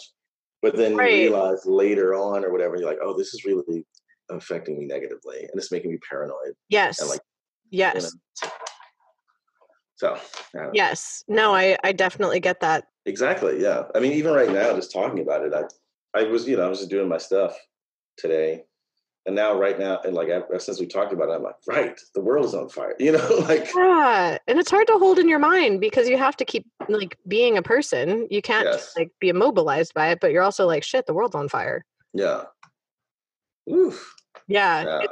But 0.61 0.75
then 0.75 0.95
right. 0.95 1.11
you 1.11 1.31
realize 1.31 1.65
later 1.65 2.13
on 2.13 2.43
or 2.43 2.51
whatever, 2.51 2.75
you're 2.75 2.89
like, 2.89 2.99
oh, 3.01 3.17
this 3.17 3.33
is 3.33 3.45
really 3.45 3.85
affecting 4.29 4.77
me 4.77 4.85
negatively, 4.85 5.39
and 5.39 5.51
it's 5.55 5.71
making 5.71 5.91
me 5.91 5.97
paranoid. 6.07 6.53
Yes. 6.67 6.99
And 6.99 7.09
like, 7.09 7.21
yes. 7.69 8.13
You 8.43 8.47
know, 8.47 8.53
so. 9.95 10.17
Yes. 10.73 11.23
No, 11.27 11.53
I 11.53 11.77
I 11.83 11.91
definitely 11.91 12.39
get 12.39 12.59
that. 12.61 12.85
Exactly. 13.05 13.61
Yeah. 13.61 13.83
I 13.95 13.99
mean, 13.99 14.13
even 14.13 14.33
right 14.33 14.51
now, 14.51 14.73
just 14.75 14.93
talking 14.93 15.19
about 15.19 15.45
it, 15.45 15.53
I 15.53 15.63
I 16.19 16.23
was 16.23 16.47
you 16.47 16.57
know 16.57 16.65
I 16.65 16.69
was 16.69 16.79
just 16.79 16.91
doing 16.91 17.09
my 17.09 17.17
stuff 17.17 17.57
today 18.17 18.63
and 19.25 19.35
now 19.35 19.57
right 19.57 19.77
now 19.77 19.99
and 20.03 20.13
like 20.13 20.29
since 20.59 20.79
we 20.79 20.85
talked 20.85 21.13
about 21.13 21.29
it 21.29 21.33
i'm 21.33 21.43
like 21.43 21.55
right 21.67 21.99
the 22.15 22.21
world 22.21 22.45
is 22.45 22.53
on 22.53 22.69
fire 22.69 22.95
you 22.99 23.11
know 23.11 23.27
like 23.47 23.67
yeah 23.75 24.37
and 24.47 24.59
it's 24.59 24.71
hard 24.71 24.87
to 24.87 24.97
hold 24.97 25.19
in 25.19 25.27
your 25.27 25.39
mind 25.39 25.79
because 25.79 26.07
you 26.07 26.17
have 26.17 26.35
to 26.37 26.45
keep 26.45 26.65
like 26.87 27.17
being 27.27 27.57
a 27.57 27.61
person 27.61 28.27
you 28.29 28.41
can't 28.41 28.65
yes. 28.65 28.75
just, 28.75 28.97
like 28.97 29.11
be 29.19 29.29
immobilized 29.29 29.93
by 29.93 30.09
it 30.09 30.19
but 30.19 30.31
you're 30.31 30.43
also 30.43 30.65
like 30.65 30.83
shit 30.83 31.05
the 31.05 31.13
world's 31.13 31.35
on 31.35 31.47
fire 31.47 31.85
yeah 32.13 32.43
Oof. 33.69 34.15
yeah, 34.47 34.83
yeah. 34.83 35.07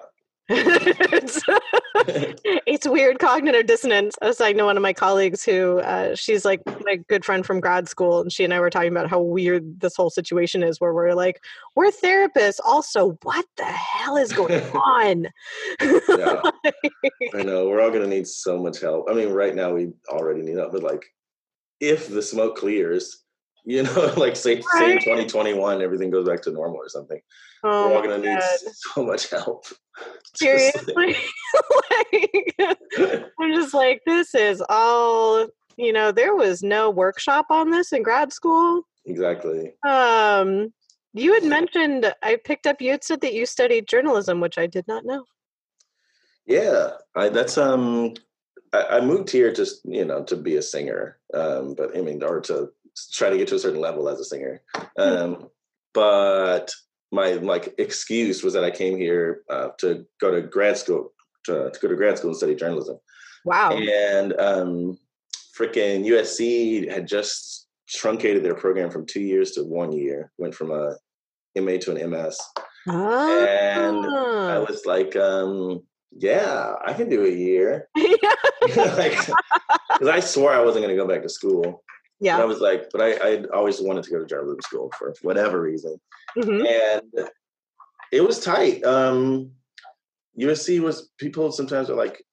It's, 0.49 1.41
it's 2.65 2.87
weird 2.87 3.19
cognitive 3.19 3.65
dissonance. 3.65 4.15
I 4.21 4.53
know 4.53 4.65
one 4.65 4.77
of 4.77 4.83
my 4.83 4.93
colleagues 4.93 5.43
who 5.43 5.79
uh, 5.79 6.15
she's 6.15 6.45
like 6.45 6.61
my 6.85 6.97
good 7.07 7.25
friend 7.25 7.45
from 7.45 7.59
grad 7.59 7.89
school, 7.89 8.21
and 8.21 8.31
she 8.31 8.43
and 8.43 8.53
I 8.53 8.59
were 8.59 8.69
talking 8.69 8.91
about 8.91 9.09
how 9.09 9.19
weird 9.19 9.81
this 9.81 9.95
whole 9.95 10.09
situation 10.09 10.63
is, 10.63 10.79
where 10.79 10.93
we're 10.93 11.13
like, 11.13 11.43
we're 11.75 11.91
therapists. 11.91 12.59
Also, 12.63 13.17
what 13.23 13.45
the 13.57 13.65
hell 13.65 14.15
is 14.15 14.31
going 14.31 14.61
on? 14.73 15.27
yeah, 15.81 16.41
I 17.33 17.43
know 17.43 17.67
we're 17.67 17.81
all 17.81 17.89
going 17.89 18.03
to 18.03 18.07
need 18.07 18.27
so 18.27 18.57
much 18.57 18.79
help. 18.79 19.07
I 19.09 19.13
mean, 19.13 19.29
right 19.29 19.55
now 19.55 19.73
we 19.73 19.91
already 20.07 20.41
need 20.41 20.57
help, 20.57 20.71
but 20.71 20.83
like, 20.83 21.05
if 21.79 22.07
the 22.07 22.21
smoke 22.21 22.57
clears, 22.57 23.23
you 23.67 23.83
know, 23.83 24.13
like 24.17 24.35
say, 24.37 24.55
right? 24.55 24.63
say 24.63 24.99
2021, 24.99 25.81
everything 25.81 26.09
goes 26.09 26.25
back 26.25 26.41
to 26.43 26.51
normal 26.51 26.77
or 26.77 26.87
something. 26.87 27.19
Oh, 27.63 27.89
we're 27.89 27.95
all 27.97 28.01
going 28.01 28.21
to 28.21 28.27
need 28.27 28.41
so 28.73 29.05
much 29.05 29.29
help. 29.29 29.65
Seriously, 30.35 30.93
like, 30.95 32.55
I'm 33.39 33.53
just 33.53 33.73
like, 33.73 34.01
this 34.05 34.33
is 34.33 34.63
all. 34.69 35.47
You 35.79 35.93
know, 35.93 36.11
there 36.11 36.33
was 36.33 36.63
no 36.63 36.89
workshop 36.89 37.47
on 37.51 37.69
this 37.69 37.93
in 37.93 38.01
grad 38.01 38.33
school. 38.33 38.81
Exactly. 39.05 39.73
Um, 39.87 40.73
you 41.13 41.33
had 41.33 41.43
mentioned 41.43 42.11
I 42.23 42.37
picked 42.43 42.65
up. 42.65 42.81
You 42.81 42.91
had 42.91 43.03
said 43.03 43.21
that 43.21 43.33
you 43.33 43.45
studied 43.45 43.87
journalism, 43.87 44.39
which 44.39 44.57
I 44.57 44.65
did 44.65 44.87
not 44.87 45.05
know. 45.05 45.25
Yeah, 46.45 46.91
I, 47.15 47.29
that's 47.29 47.57
um. 47.57 48.13
I, 48.73 48.97
I 48.97 49.01
moved 49.01 49.29
here 49.29 49.51
just 49.51 49.81
you 49.85 50.05
know 50.05 50.23
to 50.23 50.35
be 50.35 50.55
a 50.55 50.61
singer, 50.61 51.19
um, 51.33 51.75
but 51.75 51.95
I 51.95 52.01
mean, 52.01 52.23
or 52.23 52.41
to 52.41 52.71
try 53.13 53.29
to 53.29 53.37
get 53.37 53.47
to 53.49 53.55
a 53.55 53.59
certain 53.59 53.81
level 53.81 54.09
as 54.09 54.19
a 54.19 54.25
singer. 54.25 54.61
Hmm. 54.75 55.01
Um, 55.01 55.47
but 55.93 56.71
my 57.11 57.33
like 57.33 57.73
excuse 57.77 58.43
was 58.43 58.53
that 58.53 58.63
I 58.63 58.71
came 58.71 58.97
here 58.97 59.41
uh, 59.49 59.69
to 59.79 60.05
go 60.19 60.31
to 60.31 60.41
grad 60.41 60.77
school 60.77 61.13
to, 61.45 61.71
to, 61.71 61.79
go 61.79 61.87
to 61.87 61.95
grad 61.95 62.17
school 62.17 62.31
and 62.31 62.37
study 62.37 62.55
journalism. 62.55 62.97
Wow! 63.45 63.71
And 63.71 64.33
um, 64.39 64.97
freaking 65.57 66.05
USC 66.05 66.91
had 66.91 67.07
just 67.07 67.67
truncated 67.87 68.43
their 68.43 68.55
program 68.55 68.89
from 68.91 69.05
two 69.05 69.21
years 69.21 69.51
to 69.51 69.63
one 69.63 69.91
year, 69.91 70.31
went 70.37 70.53
from 70.53 70.71
a 70.71 70.95
MA 71.59 71.77
to 71.77 71.95
an 71.95 72.09
MS. 72.09 72.37
And 72.85 74.05
I 74.05 74.59
was 74.59 74.85
like, 74.85 75.15
um, 75.15 75.81
yeah, 76.11 76.73
I 76.85 76.93
can 76.93 77.09
do 77.09 77.25
a 77.25 77.29
year. 77.29 77.89
like, 77.95 79.17
because 79.93 80.07
I 80.07 80.19
swore 80.19 80.53
I 80.53 80.61
wasn't 80.61 80.85
going 80.85 80.95
to 80.95 81.01
go 81.01 81.07
back 81.07 81.23
to 81.23 81.29
school. 81.29 81.83
Yeah. 82.19 82.35
And 82.35 82.43
I 82.43 82.45
was 82.45 82.59
like, 82.59 82.89
but 82.91 83.01
I, 83.01 83.13
I 83.13 83.43
always 83.53 83.81
wanted 83.81 84.03
to 84.05 84.09
go 84.11 84.19
to 84.19 84.25
journalism 84.25 84.61
school 84.61 84.91
for 84.97 85.13
whatever 85.21 85.61
reason. 85.61 85.99
Mhm. 86.37 86.65
And 86.67 87.29
it 88.11 88.21
was 88.21 88.39
tight. 88.39 88.83
Um, 88.83 89.51
USC 90.39 90.79
was, 90.79 91.09
people 91.17 91.51
sometimes 91.51 91.89
are 91.89 91.95
like, 91.95 92.23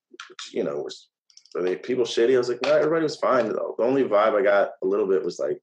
you 0.53 0.63
know, 0.65 0.77
was, 0.79 1.09
are 1.57 1.63
they 1.63 1.77
people 1.77 2.05
shitty? 2.05 2.35
I 2.35 2.39
was 2.39 2.49
like, 2.49 2.63
no, 2.63 2.77
everybody 2.77 3.03
was 3.03 3.17
fine. 3.17 3.49
Though. 3.49 3.75
The 3.79 3.85
only 3.85 4.05
vibe 4.05 4.39
I 4.39 4.43
got 4.43 4.71
a 4.83 4.87
little 4.87 5.07
bit 5.07 5.25
was 5.25 5.39
like, 5.39 5.61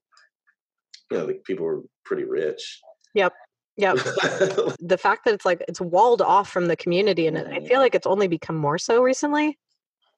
you 1.10 1.18
know, 1.18 1.24
like 1.26 1.44
people 1.44 1.66
were 1.66 1.82
pretty 2.04 2.24
rich. 2.24 2.80
Yep. 3.14 3.32
Yep. 3.76 3.96
the 4.80 4.98
fact 5.00 5.24
that 5.24 5.34
it's 5.34 5.44
like 5.44 5.62
it's 5.68 5.80
walled 5.80 6.20
off 6.22 6.50
from 6.50 6.66
the 6.66 6.76
community, 6.76 7.26
and 7.26 7.38
I 7.38 7.42
Mhm. 7.58 7.68
feel 7.68 7.80
like 7.80 7.94
it's 7.94 8.06
only 8.06 8.28
become 8.28 8.56
more 8.56 8.76
so 8.78 9.02
recently. 9.02 9.58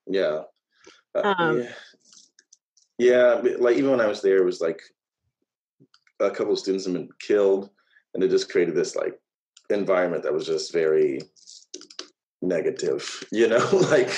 Yeah. 0.07 0.42
Uh, 1.14 1.34
Um, 1.38 1.61
yeah. 1.62 1.72
Yeah, 2.99 3.42
like 3.59 3.76
even 3.76 3.90
when 3.90 4.01
I 4.01 4.07
was 4.07 4.22
there, 4.22 4.38
it 4.38 4.45
was 4.45 4.61
like 4.61 4.80
a 6.20 6.30
couple 6.30 6.53
of 6.53 6.59
students 6.59 6.84
have 6.84 6.95
been 6.95 7.09
killed, 7.20 7.70
and 8.14 8.22
it 8.22 8.28
just 8.28 8.51
created 8.51 8.74
this 8.74 8.95
like 8.95 9.18
environment 9.70 10.22
that 10.22 10.32
was 10.34 10.47
just 10.47 10.72
very 10.72 11.20
negative. 12.42 13.24
You 13.32 13.49
know, 13.49 13.68
like 13.90 14.11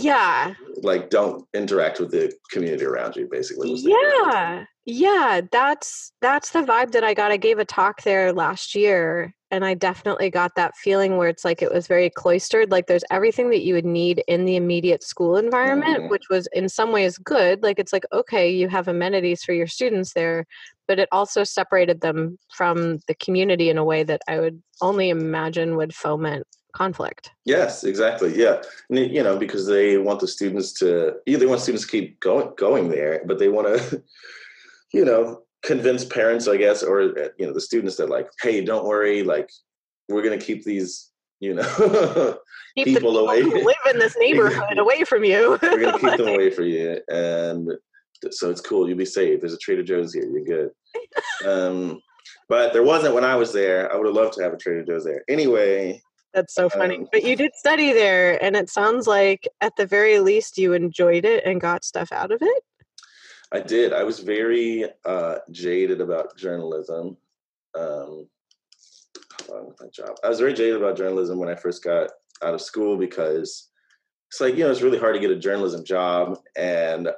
Yeah. 0.00 0.54
like 0.82 1.10
don't 1.10 1.46
interact 1.54 2.00
with 2.00 2.10
the 2.10 2.32
community 2.50 2.84
around 2.84 3.14
you. 3.16 3.28
Basically, 3.30 3.72
Yeah. 3.74 4.64
Yeah, 4.84 5.42
that's 5.52 6.12
that's 6.20 6.50
the 6.50 6.62
vibe 6.62 6.90
that 6.92 7.04
I 7.04 7.14
got. 7.14 7.30
I 7.30 7.36
gave 7.36 7.58
a 7.60 7.64
talk 7.64 8.02
there 8.02 8.32
last 8.32 8.74
year 8.74 9.32
and 9.52 9.64
I 9.64 9.74
definitely 9.74 10.28
got 10.30 10.56
that 10.56 10.74
feeling 10.76 11.18
where 11.18 11.28
it's 11.28 11.44
like 11.44 11.62
it 11.62 11.70
was 11.72 11.86
very 11.86 12.08
cloistered, 12.10 12.70
like 12.72 12.86
there's 12.86 13.04
everything 13.10 13.50
that 13.50 13.62
you 13.62 13.74
would 13.74 13.84
need 13.84 14.24
in 14.26 14.44
the 14.44 14.56
immediate 14.56 15.04
school 15.04 15.36
environment, 15.36 16.04
Mhm. 16.04 16.10
which 16.10 16.24
was 16.30 16.48
in 16.54 16.68
some 16.68 16.90
ways 16.90 17.16
good. 17.18 17.62
Like 17.62 17.78
it's 17.78 17.92
like 17.92 18.04
okay, 18.12 18.50
you 18.50 18.68
have 18.68 18.88
amenities 18.88 19.44
for 19.44 19.52
your 19.52 19.68
students 19.68 20.14
there, 20.14 20.46
but 20.88 20.98
it 20.98 21.08
also 21.12 21.44
separated 21.44 22.00
them 22.00 22.38
from 22.52 22.98
the 23.06 23.14
community 23.14 23.68
in 23.70 23.78
a 23.78 23.84
way 23.84 24.02
that 24.02 24.22
I 24.26 24.40
would 24.40 24.60
only 24.80 25.10
imagine 25.10 25.76
would 25.76 25.94
foment 25.94 26.46
conflict. 26.72 27.30
Yes, 27.44 27.84
exactly. 27.84 28.36
Yeah, 28.38 28.62
and, 28.90 28.98
you 28.98 29.22
know, 29.22 29.38
because 29.38 29.66
they 29.66 29.98
want 29.98 30.20
the 30.20 30.28
students 30.28 30.72
to 30.74 31.14
either 31.26 31.40
they 31.40 31.46
want 31.46 31.60
students 31.60 31.84
to 31.84 31.90
keep 31.90 32.20
going 32.20 32.52
going 32.56 32.88
there, 32.88 33.22
but 33.26 33.38
they 33.38 33.48
want 33.48 33.66
to, 33.68 34.02
you 34.92 35.04
know, 35.04 35.42
convince 35.62 36.04
parents, 36.04 36.48
I 36.48 36.56
guess, 36.56 36.82
or 36.82 37.02
uh, 37.02 37.28
you 37.38 37.46
know, 37.46 37.52
the 37.52 37.60
students 37.60 37.96
that 37.96 38.08
like, 38.10 38.28
hey, 38.40 38.64
don't 38.64 38.86
worry, 38.86 39.22
like 39.22 39.50
we're 40.08 40.22
gonna 40.22 40.38
keep 40.38 40.64
these, 40.64 41.10
you 41.40 41.54
know, 41.54 42.38
Keep 42.74 42.86
People 42.86 43.12
the 43.12 43.18
people 43.20 43.28
away. 43.28 43.42
who 43.42 43.66
live 43.66 43.76
in 43.94 43.98
this 43.98 44.16
neighborhood 44.18 44.78
away 44.78 45.04
from 45.04 45.24
you. 45.24 45.58
we're 45.60 45.78
gonna 45.78 45.98
keep 45.98 46.16
them 46.16 46.28
away 46.28 46.48
from 46.48 46.64
you, 46.64 46.98
and 47.08 47.70
so 48.30 48.48
it's 48.50 48.62
cool. 48.62 48.88
You'll 48.88 48.96
be 48.96 49.04
safe. 49.04 49.40
There's 49.40 49.52
a 49.52 49.58
Trader 49.58 49.82
Joe's 49.82 50.14
here. 50.14 50.24
You're 50.24 50.42
good. 50.42 50.70
Um, 51.46 52.00
but 52.48 52.72
there 52.72 52.82
wasn't 52.82 53.14
when 53.14 53.24
I 53.24 53.36
was 53.36 53.52
there. 53.52 53.92
I 53.92 53.96
would 53.96 54.06
have 54.06 54.14
loved 54.16 54.32
to 54.34 54.42
have 54.42 54.54
a 54.54 54.56
Trader 54.56 54.84
Joe's 54.84 55.04
there. 55.04 55.22
Anyway, 55.28 56.00
That's 56.34 56.54
so 56.54 56.68
funny. 56.68 56.98
Um, 56.98 57.08
but 57.12 57.24
you 57.24 57.36
did 57.36 57.54
study 57.54 57.92
there, 57.92 58.42
and 58.42 58.56
it 58.56 58.70
sounds 58.70 59.06
like 59.06 59.48
at 59.60 59.76
the 59.76 59.86
very 59.86 60.18
least 60.18 60.56
you 60.56 60.72
enjoyed 60.72 61.24
it 61.24 61.44
and 61.44 61.60
got 61.60 61.84
stuff 61.84 62.10
out 62.12 62.32
of 62.32 62.38
it. 62.40 62.64
I 63.52 63.60
did. 63.60 63.92
I 63.92 64.02
was 64.02 64.20
very 64.20 64.86
uh, 65.04 65.36
jaded 65.50 66.00
about 66.00 66.36
journalism. 66.36 67.18
Um, 67.78 68.28
my 69.50 69.88
job. 69.92 70.16
I 70.24 70.28
was 70.28 70.38
very 70.38 70.54
jaded 70.54 70.76
about 70.76 70.96
journalism 70.96 71.38
when 71.38 71.48
I 71.48 71.54
first 71.54 71.84
got 71.84 72.10
out 72.42 72.54
of 72.54 72.60
school 72.60 72.96
because 72.96 73.68
it's 74.30 74.40
like 74.40 74.56
you 74.56 74.64
know 74.64 74.70
it's 74.70 74.82
really 74.82 74.98
hard 74.98 75.14
to 75.14 75.20
get 75.20 75.30
a 75.30 75.36
journalism 75.36 75.84
job, 75.84 76.38
and 76.56 77.10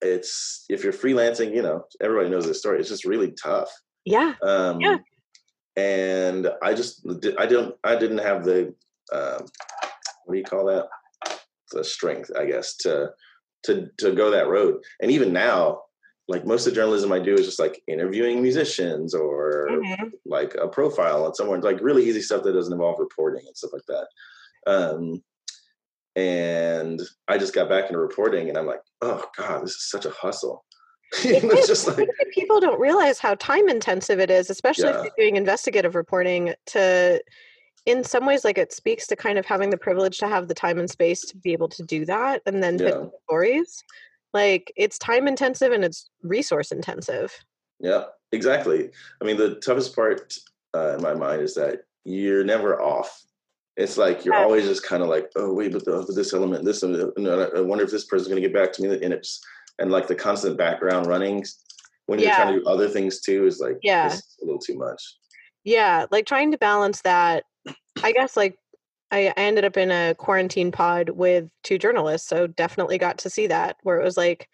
it's 0.00 0.64
if 0.68 0.82
you're 0.82 0.92
freelancing, 0.92 1.54
you 1.54 1.62
know 1.62 1.84
everybody 2.00 2.30
knows 2.30 2.46
this 2.46 2.58
story. 2.58 2.80
It's 2.80 2.88
just 2.88 3.04
really 3.04 3.32
tough. 3.32 3.70
Yeah. 4.04 4.34
Um, 4.42 4.80
Yeah. 4.80 4.98
And 5.76 6.48
I 6.62 6.74
just 6.74 7.06
I 7.38 7.46
don't 7.46 7.74
I 7.84 7.96
didn't 7.96 8.18
have 8.18 8.44
the 8.44 8.74
um, 9.12 9.44
what 10.24 10.32
do 10.34 10.38
you 10.38 10.44
call 10.44 10.66
that 10.66 10.86
the 11.72 11.82
strength 11.82 12.30
I 12.38 12.46
guess 12.46 12.76
to 12.78 13.10
to 13.64 13.88
to 13.98 14.12
go 14.12 14.30
that 14.30 14.48
road. 14.48 14.82
And 15.00 15.10
even 15.10 15.32
now, 15.32 15.82
like 16.28 16.46
most 16.46 16.66
of 16.66 16.72
the 16.72 16.76
journalism 16.76 17.12
I 17.12 17.18
do 17.18 17.34
is 17.34 17.46
just 17.46 17.58
like 17.58 17.82
interviewing 17.88 18.40
musicians 18.42 19.14
or 19.14 19.68
Mhm. 19.70 20.12
like 20.24 20.54
a 20.54 20.68
profile 20.68 21.24
on 21.24 21.34
someone, 21.34 21.60
like 21.60 21.80
really 21.80 22.04
easy 22.04 22.22
stuff 22.22 22.44
that 22.44 22.52
doesn't 22.52 22.72
involve 22.72 22.98
reporting 23.00 23.44
and 23.46 23.56
stuff 23.56 23.72
like 23.72 23.86
that. 23.88 24.06
Um, 24.66 25.22
and 26.16 27.00
I 27.26 27.38
just 27.38 27.54
got 27.54 27.68
back 27.68 27.86
into 27.86 27.98
reporting, 27.98 28.48
and 28.48 28.56
I'm 28.56 28.66
like, 28.66 28.82
oh 29.02 29.24
god, 29.36 29.64
this 29.64 29.72
is 29.72 29.90
such 29.90 30.06
a 30.06 30.10
hustle. 30.10 30.64
it's 31.24 31.66
just 31.66 31.88
I 31.88 31.92
like 31.92 32.08
think 32.16 32.34
people 32.34 32.60
don't 32.60 32.80
realize 32.80 33.18
how 33.18 33.34
time 33.36 33.68
intensive 33.68 34.18
it 34.20 34.30
is, 34.30 34.50
especially 34.50 34.88
if 34.88 34.96
you're 34.96 35.12
doing 35.18 35.36
investigative 35.36 35.94
reporting. 35.94 36.54
To, 36.66 37.22
in 37.86 38.02
some 38.02 38.24
ways, 38.26 38.44
like 38.44 38.58
it 38.58 38.72
speaks 38.72 39.06
to 39.08 39.16
kind 39.16 39.38
of 39.38 39.46
having 39.46 39.70
the 39.70 39.76
privilege 39.76 40.18
to 40.18 40.28
have 40.28 40.48
the 40.48 40.54
time 40.54 40.78
and 40.78 40.88
space 40.90 41.20
to 41.26 41.36
be 41.36 41.52
able 41.52 41.68
to 41.68 41.82
do 41.82 42.04
that, 42.06 42.42
and 42.46 42.62
then 42.62 42.78
Yeah. 42.78 42.90
the 42.90 43.10
stories. 43.24 43.82
Like 44.32 44.72
it's 44.76 44.98
time 44.98 45.28
intensive 45.28 45.72
and 45.72 45.84
it's 45.84 46.10
resource 46.22 46.72
intensive. 46.72 47.32
Yeah, 47.80 48.04
exactly. 48.32 48.90
I 49.20 49.24
mean, 49.24 49.36
the 49.36 49.56
toughest 49.56 49.94
part 49.94 50.36
uh, 50.74 50.96
in 50.96 51.02
my 51.02 51.14
mind 51.14 51.42
is 51.42 51.54
that 51.54 51.82
you're 52.04 52.44
never 52.44 52.82
off. 52.82 53.22
It's 53.76 53.96
like 53.96 54.24
you're 54.24 54.34
Yeah. 54.34 54.42
always 54.42 54.66
just 54.66 54.82
kind 54.82 55.02
of 55.02 55.08
like, 55.08 55.30
oh 55.36 55.52
wait, 55.52 55.72
but, 55.72 55.84
the, 55.84 56.04
but 56.06 56.14
this 56.14 56.32
element, 56.32 56.64
this, 56.64 56.82
and 56.82 56.94
the- 56.94 57.52
I 57.56 57.60
wonder 57.60 57.84
if 57.84 57.90
this 57.90 58.04
person's 58.06 58.28
going 58.28 58.42
to 58.42 58.48
get 58.48 58.54
back 58.54 58.72
to 58.74 58.82
me. 58.82 58.88
And 59.02 59.12
it's 59.12 59.40
and 59.78 59.90
like 59.90 60.06
the 60.06 60.14
constant 60.14 60.56
background 60.56 61.06
running 61.06 61.44
when 62.06 62.18
you're 62.18 62.32
trying 62.32 62.54
to 62.54 62.60
do 62.60 62.66
other 62.66 62.88
things 62.88 63.20
too 63.20 63.46
is 63.46 63.60
like 63.60 63.78
Yeah. 63.82 64.06
is 64.06 64.36
a 64.42 64.44
little 64.44 64.60
too 64.60 64.76
much. 64.76 65.02
Yeah, 65.64 66.06
like 66.10 66.26
trying 66.26 66.52
to 66.52 66.58
balance 66.58 67.00
that. 67.02 67.44
I 68.02 68.12
guess 68.12 68.36
like 68.36 68.58
I, 69.10 69.28
I 69.28 69.32
ended 69.36 69.64
up 69.64 69.76
in 69.76 69.90
a 69.90 70.14
quarantine 70.14 70.70
pod 70.70 71.10
with 71.10 71.48
two 71.62 71.78
journalists, 71.78 72.28
so 72.28 72.46
definitely 72.46 72.98
got 72.98 73.18
to 73.18 73.30
see 73.30 73.46
that 73.46 73.76
where 73.82 74.00
it 74.00 74.04
was 74.04 74.16
like 74.16 74.48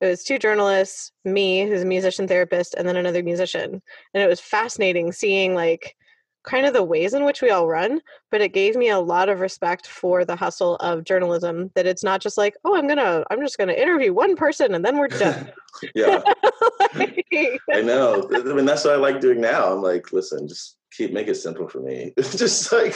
it 0.00 0.06
was 0.08 0.24
two 0.24 0.38
journalists, 0.38 1.12
me, 1.24 1.66
who's 1.66 1.82
a 1.82 1.86
musician 1.86 2.28
therapist, 2.28 2.74
and 2.74 2.86
then 2.86 2.96
another 2.96 3.22
musician. 3.22 3.80
And 4.12 4.22
it 4.22 4.28
was 4.28 4.40
fascinating 4.40 5.12
seeing 5.12 5.54
like 5.54 5.96
kind 6.44 6.66
of 6.66 6.72
the 6.74 6.82
ways 6.82 7.14
in 7.14 7.24
which 7.24 7.42
we 7.42 7.50
all 7.50 7.66
run, 7.66 8.00
but 8.30 8.40
it 8.40 8.52
gave 8.52 8.76
me 8.76 8.88
a 8.90 8.98
lot 8.98 9.28
of 9.28 9.40
respect 9.40 9.86
for 9.86 10.24
the 10.24 10.36
hustle 10.36 10.76
of 10.76 11.04
journalism 11.04 11.70
that 11.74 11.86
it's 11.86 12.04
not 12.04 12.20
just 12.20 12.36
like, 12.38 12.54
oh, 12.64 12.76
I'm 12.76 12.86
gonna 12.86 13.24
I'm 13.30 13.40
just 13.40 13.58
gonna 13.58 13.72
interview 13.72 14.12
one 14.12 14.36
person 14.36 14.74
and 14.74 14.84
then 14.84 14.98
we're 14.98 15.08
done. 15.24 15.50
yeah, 15.94 16.22
Like, 16.94 17.24
I 17.72 17.80
know. 17.82 18.28
I 18.32 18.40
mean, 18.52 18.64
that's 18.64 18.84
what 18.84 18.94
I 18.94 18.96
like 18.96 19.20
doing 19.20 19.40
now. 19.40 19.72
I'm 19.72 19.82
like, 19.82 20.12
listen, 20.12 20.46
just 20.46 20.76
keep 20.92 21.12
make 21.12 21.26
it 21.28 21.34
simple 21.34 21.66
for 21.68 21.80
me. 21.80 22.12
It's 22.16 22.36
just 22.38 22.70
like 22.72 22.94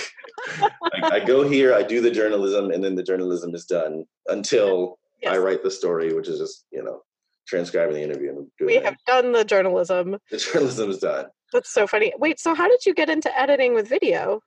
I, 0.60 0.70
I 1.14 1.20
go 1.20 1.48
here, 1.48 1.74
I 1.74 1.82
do 1.82 2.00
the 2.00 2.10
journalism, 2.10 2.70
and 2.70 2.82
then 2.84 2.94
the 2.94 3.02
journalism 3.02 3.54
is 3.54 3.64
done 3.64 4.04
until 4.28 4.98
I 5.26 5.38
write 5.38 5.62
the 5.64 5.70
story, 5.70 6.12
which 6.12 6.28
is 6.28 6.38
just 6.38 6.66
you 6.70 6.82
know 6.84 7.02
transcribing 7.46 7.94
the 7.94 8.02
interview 8.02 8.28
and 8.30 8.46
doing 8.58 8.66
we 8.68 8.76
it. 8.76 8.84
have 8.84 8.96
done 9.06 9.32
the 9.32 9.44
journalism. 9.44 10.18
the 10.30 10.36
journalism 10.36 10.90
is 10.90 10.98
done. 10.98 11.26
That's 11.52 11.70
so 11.72 11.86
funny. 11.86 12.12
Wait, 12.18 12.38
so 12.40 12.54
how 12.54 12.68
did 12.68 12.84
you 12.84 12.94
get 12.94 13.08
into 13.08 13.36
editing 13.38 13.74
with 13.74 13.88
video? 13.88 14.40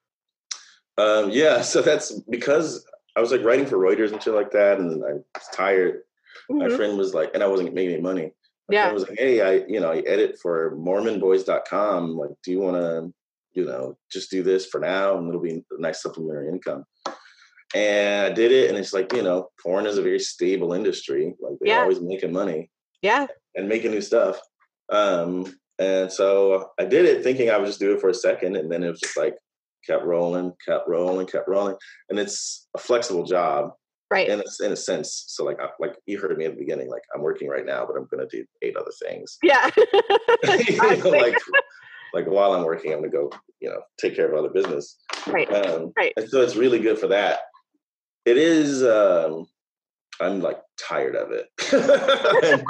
Um, 0.98 1.30
yeah, 1.32 1.62
so 1.62 1.82
that's 1.82 2.12
because 2.30 2.86
I 3.16 3.22
was 3.22 3.32
like 3.32 3.44
writing 3.44 3.66
for 3.66 3.78
Reuters 3.78 4.12
and 4.12 4.22
shit 4.22 4.34
like 4.34 4.52
that, 4.52 4.80
and 4.80 4.92
then 4.92 5.04
I 5.04 5.14
was 5.14 5.48
tired. 5.54 6.04
My 6.50 6.68
Mhm. 6.68 6.76
friend 6.76 6.98
was 6.98 7.14
like, 7.14 7.32
and 7.34 7.44
I 7.44 7.48
wasn't 7.48 7.74
making 7.74 7.94
any 7.94 8.02
money. 8.02 8.34
My 8.70 8.76
Yeah. 8.76 8.84
friend 8.84 8.94
was 8.94 9.10
like, 9.10 9.18
hey, 9.20 9.42
I 9.42 9.66
you 9.68 9.80
know 9.80 9.92
I 9.92 10.00
edit 10.00 10.38
for 10.40 10.76
MormonBoys.com. 10.78 12.18
Like, 12.18 12.32
do 12.44 12.52
you 12.52 12.60
want 12.60 12.78
to 12.78 13.14
you 13.54 13.66
know 13.66 13.98
just 14.12 14.30
do 14.32 14.44
this 14.44 14.66
for 14.66 14.80
now, 14.80 15.18
and 15.18 15.28
it'll 15.28 15.42
be 15.42 15.64
a 15.72 15.82
nice 15.82 16.02
supplementary 16.02 16.50
income. 16.50 16.86
And 17.74 18.26
I 18.26 18.30
did 18.34 18.52
it, 18.52 18.70
and 18.70 18.78
it's 18.78 18.94
like 18.94 19.12
you 19.14 19.24
know, 19.24 19.50
porn 19.62 19.86
is 19.88 19.98
a 19.98 20.02
very 20.02 20.20
stable 20.20 20.74
industry. 20.74 21.34
Like 21.40 21.54
they're 21.60 21.70
Yeah. 21.70 21.82
always 21.82 22.00
making 22.02 22.32
money. 22.34 22.70
Yeah. 23.02 23.26
and 23.56 23.68
making 23.68 23.92
new 23.92 24.00
stuff. 24.02 24.40
Um, 24.90 25.60
and 25.82 26.12
so 26.12 26.70
I 26.80 26.86
did 26.86 27.06
it 27.06 27.24
thinking 27.24 27.50
I 27.50 27.58
would 27.58 27.66
just 27.68 27.80
do 27.80 27.94
it 27.94 28.02
for 28.02 28.10
a 28.10 28.14
second, 28.14 28.56
and 28.56 28.72
then 28.72 28.84
it 28.84 28.90
was 28.90 29.00
just 29.00 29.18
like 29.18 29.36
kept 29.88 30.04
rolling, 30.06 30.54
kept 30.66 30.88
rolling, 30.88 31.26
kept 31.28 31.48
rolling, 31.50 31.76
and 32.10 32.20
it's 32.20 32.68
a 32.76 32.80
flexible 32.80 33.24
job 33.26 33.72
Right. 34.12 34.28
in 34.28 34.42
a, 34.42 34.66
in 34.66 34.74
a 34.74 34.76
sense. 34.76 35.24
So 35.28 35.46
like 35.46 35.60
I, 35.62 35.70
like 35.80 35.96
you 36.06 36.20
heard 36.20 36.38
me 36.38 36.46
at 36.46 36.52
the 36.54 36.60
beginning, 36.60 36.90
like 36.90 37.04
I'm 37.16 37.22
working 37.22 37.48
right 37.48 37.66
now, 37.66 37.86
but 37.86 37.96
I'm 37.98 38.08
gonna 38.12 38.28
do 38.30 38.46
eight 38.62 38.76
other 38.78 38.92
things. 39.08 39.38
yeah. 39.42 39.70
You 40.68 40.78
know, 40.78 41.10
like 41.10 41.38
like 42.14 42.26
while 42.28 42.54
I'm 42.54 42.66
working, 42.66 42.92
I'm 42.94 43.00
gonna 43.00 43.10
go 43.12 43.32
you 43.62 43.70
know 43.70 43.82
take 43.98 44.16
care 44.16 44.30
of 44.30 44.38
other 44.38 44.50
business. 44.50 44.98
right. 45.28 45.50
Um, 45.54 45.94
Right. 45.98 46.14
And 46.18 46.30
so 46.30 46.42
it's 46.42 46.56
really 46.58 46.80
good 46.80 47.00
for 47.00 47.08
that. 47.08 47.40
It 48.26 48.38
is. 48.38 48.84
Um, 48.84 49.48
I'm 50.20 50.42
like 50.42 50.60
tired 50.78 51.16
of 51.16 51.32
it. 51.32 51.48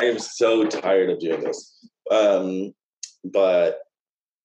I 0.00 0.04
am 0.04 0.18
so 0.18 0.64
tired 0.66 1.10
of 1.10 1.20
doing 1.20 1.42
this. 1.44 1.86
Um, 2.10 2.74
but 3.24 3.78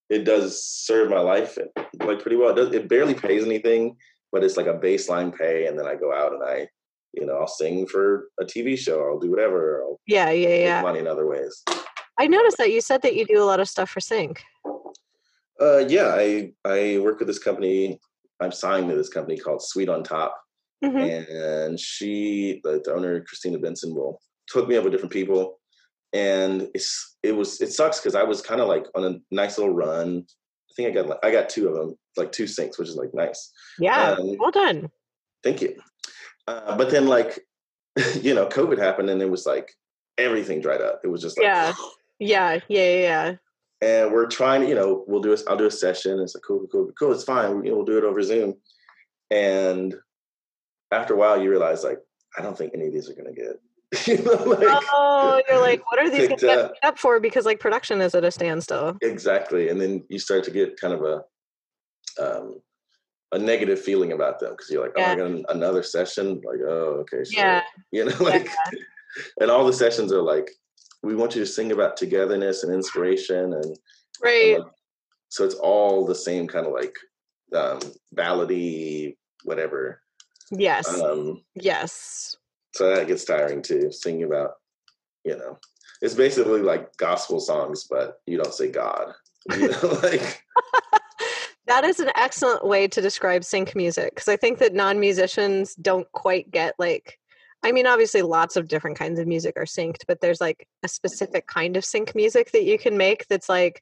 it 0.10 0.24
does 0.24 0.64
serve 0.64 1.10
my 1.10 1.20
life 1.20 1.58
like 2.04 2.22
pretty 2.22 2.36
well. 2.38 2.52
It, 2.52 2.56
does, 2.56 2.74
it 2.74 2.88
barely 2.88 3.14
pays 3.16 3.44
anything, 3.44 3.96
but 4.32 4.44
it's 4.44 4.58
like 4.58 4.68
a 4.68 4.74
baseline 4.78 5.36
pay, 5.36 5.66
and 5.68 5.78
then 5.78 5.88
I 5.88 5.96
go 5.96 6.14
out 6.14 6.34
and 6.34 6.44
I, 6.44 6.68
you 7.14 7.26
know, 7.26 7.38
I'll 7.38 7.48
sing 7.48 7.88
for 7.88 8.30
a 8.40 8.46
TV 8.46 8.78
show. 8.78 9.04
I'll 9.06 9.20
do 9.20 9.32
whatever. 9.32 9.82
I'll 9.82 10.00
yeah, 10.06 10.30
yeah, 10.30 10.56
yeah. 10.56 10.82
money 10.82 11.00
in 11.00 11.08
other 11.08 11.28
ways. 11.28 11.64
I 12.20 12.28
noticed 12.28 12.58
that 12.58 12.72
you 12.72 12.82
said 12.82 13.02
that 13.02 13.16
you 13.16 13.26
do 13.26 13.42
a 13.42 13.46
lot 13.46 13.60
of 13.60 13.68
stuff 13.68 13.90
for 13.90 14.00
Sync. 14.00 14.44
Uh, 15.60 15.80
yeah, 15.88 16.14
I 16.16 16.52
I 16.66 17.00
work 17.00 17.20
with 17.20 17.28
this 17.28 17.40
company. 17.40 18.00
I'm 18.42 18.52
signed 18.52 18.90
to 18.90 18.96
this 18.96 19.10
company 19.10 19.38
called 19.38 19.64
Sweet 19.64 19.88
on 19.90 20.04
Top, 20.04 20.38
Mhm. 20.84 21.30
and 21.30 21.80
she, 21.80 22.60
the, 22.66 22.82
the 22.84 22.94
owner 22.94 23.22
Christina 23.22 23.58
Benson, 23.58 23.96
will 23.96 24.22
hook 24.52 24.68
me 24.68 24.76
up 24.76 24.84
with 24.84 24.92
different 24.92 25.14
people. 25.14 25.60
And 26.16 26.70
it's 26.74 27.18
it 27.24 27.34
was 27.36 27.60
it 27.60 27.74
sucks 27.74 28.00
because 28.00 28.16
I 28.16 28.24
was 28.24 28.42
kind 28.42 28.62
of 28.62 28.68
like 28.70 28.86
on 28.96 29.04
a 29.04 29.20
nice 29.32 29.58
little 29.58 29.74
run. 29.74 30.26
I 30.26 30.74
think 30.76 30.90
I 30.90 30.92
got 30.92 31.08
like, 31.08 31.20
I 31.24 31.32
got 31.32 31.50
two 31.50 31.68
of 31.68 31.76
them, 31.76 31.98
like 32.16 32.32
two 32.32 32.46
syncs, 32.46 32.80
which 32.80 32.88
is 32.88 32.96
like 32.96 33.14
nice. 33.14 33.52
Yeah, 33.80 34.12
Um, 34.12 34.38
well 34.40 34.52
done. 34.52 34.90
Thank 35.44 35.62
you. 35.62 35.76
Uh, 36.48 36.78
but 36.78 36.90
then 36.90 37.08
like, 37.08 37.40
you 38.22 38.34
know, 38.34 38.48
COVID 38.48 38.78
happened 38.78 39.10
and 39.10 39.22
it 39.22 39.30
was 39.30 39.46
like 39.46 39.72
everything 40.18 40.62
dried 40.62 40.82
up. 40.82 41.02
It 41.04 41.08
was 41.10 41.22
just 41.22 41.38
like, 41.38 41.46
Yeah. 41.46 41.74
Yeah, 42.18 42.60
yeah, 42.70 42.90
yeah, 42.90 43.00
yeah. 43.02 43.36
and 43.82 44.14
we're 44.14 44.28
trying 44.28 44.62
to, 44.62 44.70
you 44.70 44.76
know, 44.76 45.04
we'll 45.06 45.20
do 45.22 45.34
a, 45.34 45.38
I'll 45.50 45.58
do 45.58 45.66
a 45.66 45.72
session. 45.72 46.18
It's 46.22 46.34
like, 46.34 46.44
cool, 46.48 46.60
cool, 46.60 46.68
cool, 46.70 46.92
cool. 46.98 47.12
It's 47.12 47.26
fine. 47.26 47.60
We, 47.60 47.70
we'll 47.72 47.84
do 47.84 47.98
it 47.98 48.06
over 48.06 48.22
Zoom. 48.22 48.54
And 49.32 49.94
after 50.92 51.14
a 51.14 51.18
while, 51.18 51.42
you 51.42 51.50
realize 51.50 51.84
like, 51.84 52.00
I 52.38 52.42
don't 52.42 52.58
think 52.58 52.72
any 52.74 52.88
of 52.88 52.94
these 52.94 53.10
are 53.10 53.14
going 53.16 53.34
to 53.36 53.42
get, 53.42 53.60
you 54.08 54.18
know, 54.24 54.34
like, 54.34 54.60
Oh, 54.92 55.42
you're 55.48 55.60
like, 55.62 55.86
what 55.92 56.00
are 56.00 56.10
these 56.10 56.28
going 56.28 56.40
get 56.40 56.74
up. 56.84 56.98
for? 57.00 57.20
Because 57.20 57.46
like 57.46 57.60
production 57.60 58.02
is 58.02 58.16
at 58.16 58.24
a 58.24 58.32
standstill. 58.32 58.98
exactly. 59.02 59.70
And 59.70 59.80
then 59.80 60.04
you 60.10 60.20
start 60.20 60.44
to 60.46 60.52
get 60.52 60.80
kind 60.80 60.94
of 60.94 61.02
a, 61.04 61.24
um, 62.22 62.60
a 63.32 63.40
negative 63.40 63.80
feeling 63.82 64.12
about 64.14 64.40
them 64.40 64.52
because 64.52 64.70
you're 64.70 64.84
like, 64.84 64.94
Yeah. 64.98 65.16
oh, 65.20 65.26
I 65.26 65.42
got 65.42 65.56
another 65.56 65.84
session. 65.84 66.42
Like, 66.46 66.60
oh, 66.66 67.04
okay, 67.04 67.24
sure. 67.24 67.44
Yeah. 67.44 67.62
You 67.92 68.06
know, 68.06 68.16
like, 68.20 68.48
and 69.40 69.50
all 69.52 69.66
the 69.66 69.74
sessions 69.74 70.12
are 70.12 70.22
like, 70.22 70.50
we 71.04 71.16
want 71.16 71.36
you 71.36 71.42
to 71.42 71.48
sing 71.48 71.72
about 71.72 71.98
togetherness 71.98 72.64
and 72.64 72.74
inspiration 72.74 73.54
and, 73.54 73.66
and, 73.66 73.78
Right. 74.24 74.60
like, 74.60 74.68
so 75.30 75.44
it's 75.44 75.56
all 75.56 76.06
the 76.06 76.16
same 76.16 76.48
kind 76.48 76.66
of 76.66 76.72
like 76.74 76.96
um 77.54 77.80
ballady 78.16 79.16
whatever 79.44 80.02
Yes. 80.52 80.88
um 81.02 81.44
yes. 81.56 82.36
So 82.76 82.94
that 82.94 83.08
gets 83.08 83.24
tiring 83.24 83.62
too 83.62 83.92
singing 83.92 84.24
about 84.24 84.56
you 85.24 85.36
know 85.38 85.58
it's 86.02 86.14
basically 86.14 86.62
like 86.62 86.96
gospel 86.98 87.40
songs 87.40 87.86
but 87.90 88.20
you 88.26 88.38
don't 88.38 88.54
say 88.54 88.70
god. 88.70 89.14
You 89.56 89.70
know 89.70 90.00
like 90.04 90.44
That 91.68 91.84
is 91.84 92.00
an 92.00 92.12
excellent 92.16 92.66
way 92.66 92.88
to 92.88 93.02
describe 93.02 93.44
sync 93.44 93.76
music 93.76 94.14
because 94.14 94.28
I 94.28 94.38
think 94.38 94.60
that 94.60 94.74
non 94.74 95.00
musicians 95.00 95.74
don't 95.76 96.10
quite 96.12 96.52
get 96.52 96.76
like, 96.78 97.20
I 97.64 97.72
mean, 97.72 97.88
obviously 97.88 98.22
lots 98.22 98.56
of 98.56 98.68
different 98.68 98.98
kinds 98.98 99.20
of 99.20 99.28
music 99.28 99.56
are 99.58 99.66
synced, 99.66 100.04
but 100.08 100.22
there's 100.22 100.42
like 100.42 100.68
a 100.84 100.88
specific 100.88 101.48
kind 101.48 101.76
of 101.76 101.84
sync 101.84 102.14
music 102.14 102.52
that 102.52 102.66
you 102.66 102.78
can 102.78 102.98
make 102.98 103.28
that's 103.28 103.50
like, 103.50 103.82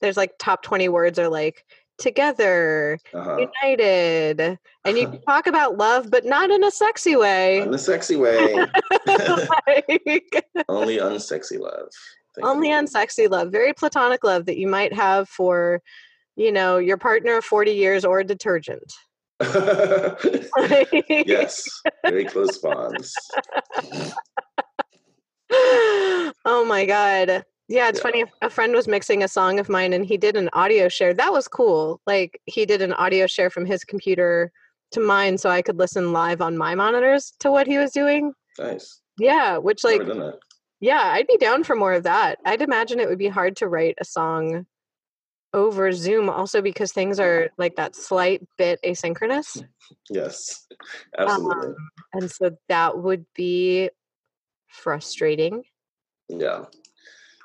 there's 0.00 0.16
like 0.16 0.32
top 0.38 0.62
20 0.62 0.88
words 0.88 1.18
are 1.18 1.28
like 1.28 1.64
together, 1.98 2.98
uh-huh. 3.12 3.46
united, 3.62 4.58
and 4.84 4.98
you 4.98 5.20
talk 5.26 5.46
about 5.46 5.76
love, 5.76 6.10
but 6.10 6.24
not 6.24 6.50
in 6.50 6.64
a 6.64 6.70
sexy 6.70 7.16
way. 7.16 7.58
in 7.58 7.72
a 7.74 7.78
sexy 7.78 8.16
way 8.16 8.54
like, 9.06 10.46
only 10.68 10.98
unsexy 10.98 11.58
love 11.58 11.88
Thank 12.34 12.46
only 12.46 12.68
you. 12.68 12.74
unsexy 12.74 13.28
love, 13.28 13.50
very 13.50 13.72
platonic 13.72 14.24
love 14.24 14.46
that 14.46 14.58
you 14.58 14.68
might 14.68 14.92
have 14.92 15.28
for, 15.28 15.82
you 16.36 16.52
know, 16.52 16.78
your 16.78 16.96
partner 16.96 17.36
of 17.36 17.44
40 17.44 17.72
years 17.72 18.04
or 18.04 18.20
a 18.20 18.24
detergent. 18.24 18.92
yes 21.08 21.64
very 22.04 22.24
close 22.24 22.58
bonds 22.58 23.14
oh 26.44 26.64
my 26.66 26.84
god. 26.86 27.44
Yeah, 27.68 27.88
it's 27.88 27.98
Yeah. 27.98 28.02
funny. 28.02 28.24
A 28.42 28.48
friend 28.50 28.74
was 28.74 28.88
mixing 28.88 29.22
a 29.22 29.28
song 29.28 29.58
of 29.60 29.68
mine 29.68 29.92
and 29.92 30.04
he 30.04 30.16
did 30.16 30.36
an 30.36 30.48
audio 30.52 30.88
share. 30.88 31.12
That 31.14 31.32
was 31.32 31.48
cool. 31.48 32.00
Like 32.06 32.40
he 32.46 32.64
did 32.64 32.80
an 32.82 32.92
audio 32.94 33.26
share 33.26 33.50
from 33.50 33.66
his 33.66 33.84
computer 33.84 34.50
to 34.92 35.00
mine 35.00 35.36
so 35.36 35.50
I 35.50 35.60
could 35.60 35.78
listen 35.78 36.12
live 36.12 36.40
on 36.40 36.56
my 36.56 36.74
monitors 36.74 37.34
to 37.40 37.50
what 37.50 37.66
he 37.66 37.76
was 37.78 37.92
doing. 37.92 38.32
nice 38.58 39.00
Yeah, 39.18 39.58
which 39.58 39.84
like 39.84 39.98
Never 40.00 40.14
done 40.14 40.20
that. 40.30 40.38
yeah, 40.80 41.10
I'd 41.12 41.26
be 41.26 41.36
down 41.36 41.62
for 41.62 41.76
more 41.76 41.92
of 41.92 42.04
that. 42.04 42.38
I'd 42.46 42.62
imagine 42.62 43.00
it 43.00 43.08
would 43.08 43.18
be 43.18 43.28
hard 43.28 43.56
to 43.56 43.68
write 43.68 43.96
a 44.00 44.04
song 44.04 44.64
over 45.54 45.92
Zoom 45.92 46.28
also 46.30 46.62
because 46.62 46.92
things 46.92 47.20
are 47.20 47.50
like 47.58 47.76
that 47.76 47.94
slight 47.96 48.42
bit 48.56 48.80
asynchronous. 48.82 49.62
yes 50.08 50.66
absolutely 51.18 51.68
Um, 51.68 51.76
and 52.14 52.30
so 52.30 52.56
that 52.70 52.96
would 52.98 53.26
be 53.34 53.90
frustrating. 54.68 55.64
Yeah. 56.30 56.64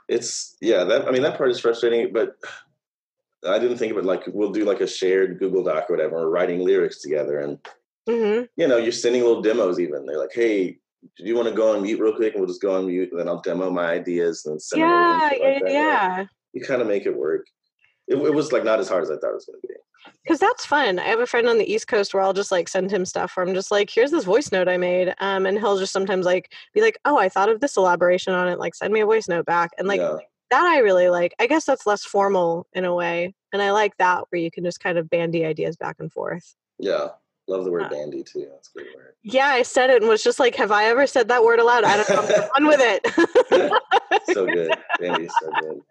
It's 0.09 0.57
yeah, 0.61 0.83
that 0.83 1.07
I 1.07 1.11
mean 1.11 1.21
that 1.23 1.37
part 1.37 1.51
is 1.51 1.59
frustrating, 1.59 2.11
but 2.13 2.35
I 3.47 3.59
didn't 3.59 3.77
think 3.77 3.91
of 3.91 3.97
it 3.97 4.05
like 4.05 4.23
we'll 4.27 4.51
do 4.51 4.65
like 4.65 4.81
a 4.81 4.87
shared 4.87 5.39
Google 5.39 5.63
Doc 5.63 5.89
or 5.89 5.95
whatever, 5.95 6.15
we're 6.15 6.29
writing 6.29 6.63
lyrics 6.63 7.01
together 7.01 7.39
and 7.39 7.59
hmm 8.07 8.43
you 8.57 8.67
know, 8.67 8.77
you're 8.77 8.91
sending 8.91 9.21
little 9.21 9.41
demos 9.41 9.79
even. 9.79 10.05
They're 10.05 10.19
like, 10.19 10.33
hey, 10.33 10.77
do 11.17 11.23
you 11.23 11.35
want 11.35 11.47
to 11.47 11.55
go 11.55 11.73
on 11.73 11.83
mute 11.83 11.99
real 11.99 12.15
quick? 12.15 12.33
And 12.33 12.41
we'll 12.41 12.49
just 12.49 12.61
go 12.61 12.75
on 12.75 12.87
mute 12.87 13.11
and 13.11 13.19
then 13.19 13.27
I'll 13.27 13.41
demo 13.41 13.69
my 13.69 13.85
ideas 13.85 14.45
and 14.45 14.61
send 14.61 14.81
Yeah, 14.81 15.29
yeah, 15.31 15.45
like 15.45 15.63
that. 15.63 16.17
Like, 16.19 16.27
you 16.53 16.61
kind 16.61 16.81
of 16.81 16.87
make 16.87 17.05
it 17.05 17.15
work. 17.15 17.45
It, 18.07 18.15
it 18.15 18.33
was 18.33 18.51
like 18.51 18.63
not 18.63 18.79
as 18.79 18.89
hard 18.89 19.03
as 19.03 19.09
I 19.09 19.15
thought 19.15 19.31
it 19.31 19.35
was 19.35 19.45
gonna 19.45 19.59
be. 19.61 19.73
Because 20.23 20.39
that's 20.39 20.65
fun. 20.65 20.99
I 20.99 21.03
have 21.03 21.19
a 21.19 21.25
friend 21.25 21.47
on 21.47 21.57
the 21.57 21.71
East 21.71 21.87
Coast 21.87 22.13
where 22.13 22.23
I'll 22.23 22.33
just 22.33 22.51
like 22.51 22.69
send 22.69 22.91
him 22.91 23.05
stuff 23.05 23.35
where 23.35 23.45
I'm 23.45 23.53
just 23.53 23.71
like, 23.71 23.89
here's 23.89 24.11
this 24.11 24.23
voice 24.23 24.51
note 24.51 24.67
I 24.67 24.77
made. 24.77 25.13
Um, 25.19 25.45
and 25.45 25.57
he'll 25.57 25.77
just 25.77 25.93
sometimes 25.93 26.25
like 26.25 26.51
be 26.73 26.81
like, 26.81 26.97
oh, 27.05 27.17
I 27.17 27.29
thought 27.29 27.49
of 27.49 27.59
this 27.59 27.77
elaboration 27.77 28.33
on 28.33 28.47
it. 28.47 28.59
Like, 28.59 28.75
send 28.75 28.93
me 28.93 29.01
a 29.01 29.05
voice 29.05 29.27
note 29.27 29.45
back. 29.45 29.71
And 29.77 29.87
like, 29.87 29.99
yeah. 29.99 30.17
that 30.51 30.63
I 30.63 30.79
really 30.79 31.09
like. 31.09 31.33
I 31.39 31.47
guess 31.47 31.65
that's 31.65 31.85
less 31.85 32.03
formal 32.05 32.67
in 32.73 32.85
a 32.85 32.93
way. 32.95 33.33
And 33.51 33.61
I 33.61 33.71
like 33.71 33.97
that 33.97 34.23
where 34.29 34.41
you 34.41 34.49
can 34.49 34.63
just 34.63 34.79
kind 34.79 34.97
of 34.97 35.09
bandy 35.09 35.45
ideas 35.45 35.75
back 35.75 35.97
and 35.99 36.11
forth. 36.11 36.55
Yeah. 36.79 37.09
Love 37.47 37.65
the 37.65 37.71
word 37.71 37.83
Uh, 37.83 37.89
bandy 37.89 38.23
too. 38.23 38.47
That's 38.51 38.69
a 38.69 38.79
great 38.79 38.95
word. 38.95 39.15
Yeah, 39.21 39.47
I 39.47 39.63
said 39.63 39.89
it 39.89 40.01
and 40.01 40.09
was 40.09 40.23
just 40.23 40.39
like, 40.39 40.55
have 40.55 40.71
I 40.71 40.85
ever 40.85 41.05
said 41.05 41.27
that 41.27 41.43
word 41.43 41.59
aloud? 41.59 41.83
I 41.83 41.97
don't 41.97 42.09
know. 42.09 42.35
Have 42.35 42.49
fun 42.55 42.67
with 42.67 42.79
it. 42.81 44.33
So 44.33 44.45
good. 44.45 44.71
Bandy's 44.99 45.33
so 45.41 45.51
good. 45.59 45.81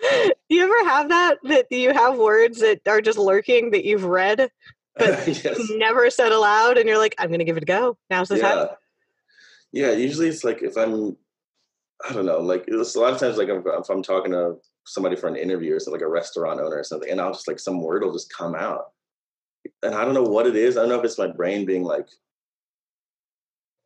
Do 0.00 0.32
you 0.48 0.64
ever 0.64 0.88
have 0.88 1.08
that? 1.08 1.38
That 1.44 1.66
you 1.70 1.92
have 1.92 2.16
words 2.16 2.60
that 2.60 2.80
are 2.86 3.00
just 3.00 3.18
lurking 3.18 3.70
that 3.72 3.84
you've 3.84 4.04
read, 4.04 4.50
But 4.96 5.26
yes. 5.44 5.58
never 5.70 6.10
said 6.10 6.32
aloud, 6.32 6.78
and 6.78 6.88
you're 6.88 6.98
like, 6.98 7.14
I'm 7.18 7.28
going 7.28 7.40
to 7.40 7.44
give 7.44 7.56
it 7.56 7.62
a 7.62 7.66
go. 7.66 7.96
Now's 8.10 8.28
the 8.28 8.38
time. 8.38 8.68
Yeah. 9.72 9.88
Yeah. 9.90 9.92
Usually 9.92 10.28
it's 10.28 10.44
like 10.44 10.62
if 10.62 10.76
I'm, 10.76 11.16
I 12.08 12.12
don't 12.12 12.26
know, 12.26 12.38
like 12.40 12.64
it's 12.68 12.94
a 12.94 13.00
lot 13.00 13.12
of 13.12 13.18
times 13.18 13.36
like 13.36 13.48
if, 13.48 13.64
if 13.66 13.90
I'm 13.90 14.02
talking 14.02 14.32
to 14.32 14.56
somebody 14.86 15.16
for 15.16 15.26
an 15.28 15.36
interview 15.36 15.74
or 15.74 15.80
something, 15.80 16.00
like 16.00 16.06
a 16.06 16.10
restaurant 16.10 16.60
owner 16.60 16.78
or 16.78 16.84
something, 16.84 17.10
and 17.10 17.20
I'll 17.20 17.32
just 17.32 17.48
like 17.48 17.58
some 17.58 17.80
word 17.82 18.02
will 18.04 18.12
just 18.12 18.32
come 18.32 18.54
out. 18.54 18.92
And 19.82 19.94
I 19.94 20.04
don't 20.04 20.14
know 20.14 20.22
what 20.22 20.46
it 20.46 20.56
is. 20.56 20.76
I 20.76 20.80
don't 20.80 20.88
know 20.90 20.98
if 20.98 21.04
it's 21.04 21.18
my 21.18 21.26
brain 21.26 21.66
being 21.66 21.82
like, 21.82 22.08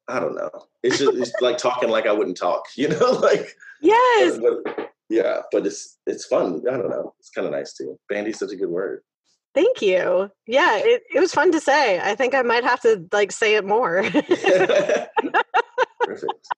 I 0.08 0.20
don't 0.20 0.34
know. 0.34 0.50
It's 0.82 0.98
just 0.98 1.16
it's 1.16 1.32
like 1.40 1.58
talking 1.58 1.88
like 1.88 2.06
I 2.06 2.12
wouldn't 2.12 2.36
talk, 2.36 2.66
you 2.76 2.88
know, 2.88 3.10
like 3.12 3.56
Yes. 3.80 4.38
but- 4.38 4.91
yeah, 5.12 5.42
but 5.52 5.66
it's 5.66 5.98
it's 6.06 6.24
fun. 6.24 6.62
I 6.66 6.78
don't 6.78 6.88
know. 6.88 7.14
It's 7.18 7.28
kind 7.28 7.46
of 7.46 7.52
nice 7.52 7.74
too. 7.74 7.98
Bandy's 8.08 8.38
such 8.38 8.50
a 8.50 8.56
good 8.56 8.70
word. 8.70 9.02
Thank 9.54 9.82
you. 9.82 10.30
Yeah, 10.46 10.78
it, 10.78 11.02
it 11.14 11.20
was 11.20 11.34
fun 11.34 11.52
to 11.52 11.60
say. 11.60 12.00
I 12.00 12.14
think 12.14 12.34
I 12.34 12.40
might 12.40 12.64
have 12.64 12.80
to 12.80 13.06
like 13.12 13.30
say 13.30 13.56
it 13.56 13.66
more. 13.66 14.02
Perfect. 16.00 16.48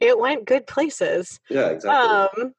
it 0.00 0.18
went 0.18 0.44
good 0.44 0.68
places. 0.68 1.40
Yeah, 1.50 1.70
exactly. 1.70 2.42
Um 2.44 2.54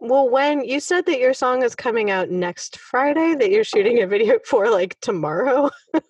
well 0.00 0.28
when 0.28 0.64
you 0.64 0.80
said 0.80 1.06
that 1.06 1.20
your 1.20 1.34
song 1.34 1.62
is 1.62 1.76
coming 1.76 2.10
out 2.10 2.28
next 2.28 2.76
Friday 2.76 3.36
that 3.36 3.52
you're 3.52 3.62
shooting 3.62 4.02
a 4.02 4.06
video 4.08 4.40
for 4.44 4.68
like 4.68 4.98
tomorrow. 5.00 5.70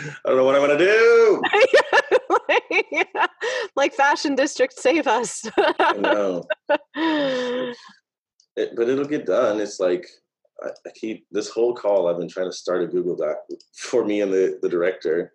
I 0.00 0.28
don't 0.28 0.36
know 0.36 0.44
what 0.44 0.54
I'm 0.54 0.62
gonna 0.62 0.78
do. 0.78 1.42
like, 2.48 3.18
like 3.76 3.94
fashion 3.94 4.34
district 4.34 4.74
save 4.74 5.06
us. 5.06 5.44
I 5.56 5.92
know. 5.94 6.44
It, 8.56 8.76
but 8.76 8.88
it'll 8.88 9.04
get 9.04 9.26
done. 9.26 9.60
It's 9.60 9.80
like 9.80 10.06
I, 10.62 10.68
I 10.68 10.90
keep 10.94 11.26
this 11.32 11.48
whole 11.48 11.74
call. 11.74 12.06
I've 12.06 12.18
been 12.18 12.28
trying 12.28 12.48
to 12.48 12.56
start 12.56 12.84
a 12.84 12.86
Google 12.86 13.16
Doc 13.16 13.38
for 13.76 14.04
me 14.04 14.20
and 14.20 14.32
the 14.32 14.60
the 14.62 14.68
director, 14.68 15.32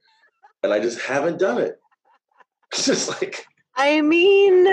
and 0.64 0.72
I 0.72 0.80
just 0.80 1.02
haven't 1.02 1.40
done 1.40 1.60
it. 1.60 1.80
It's 2.72 2.86
just 2.86 3.10
like 3.10 3.46
I 3.76 4.02
mean, 4.02 4.64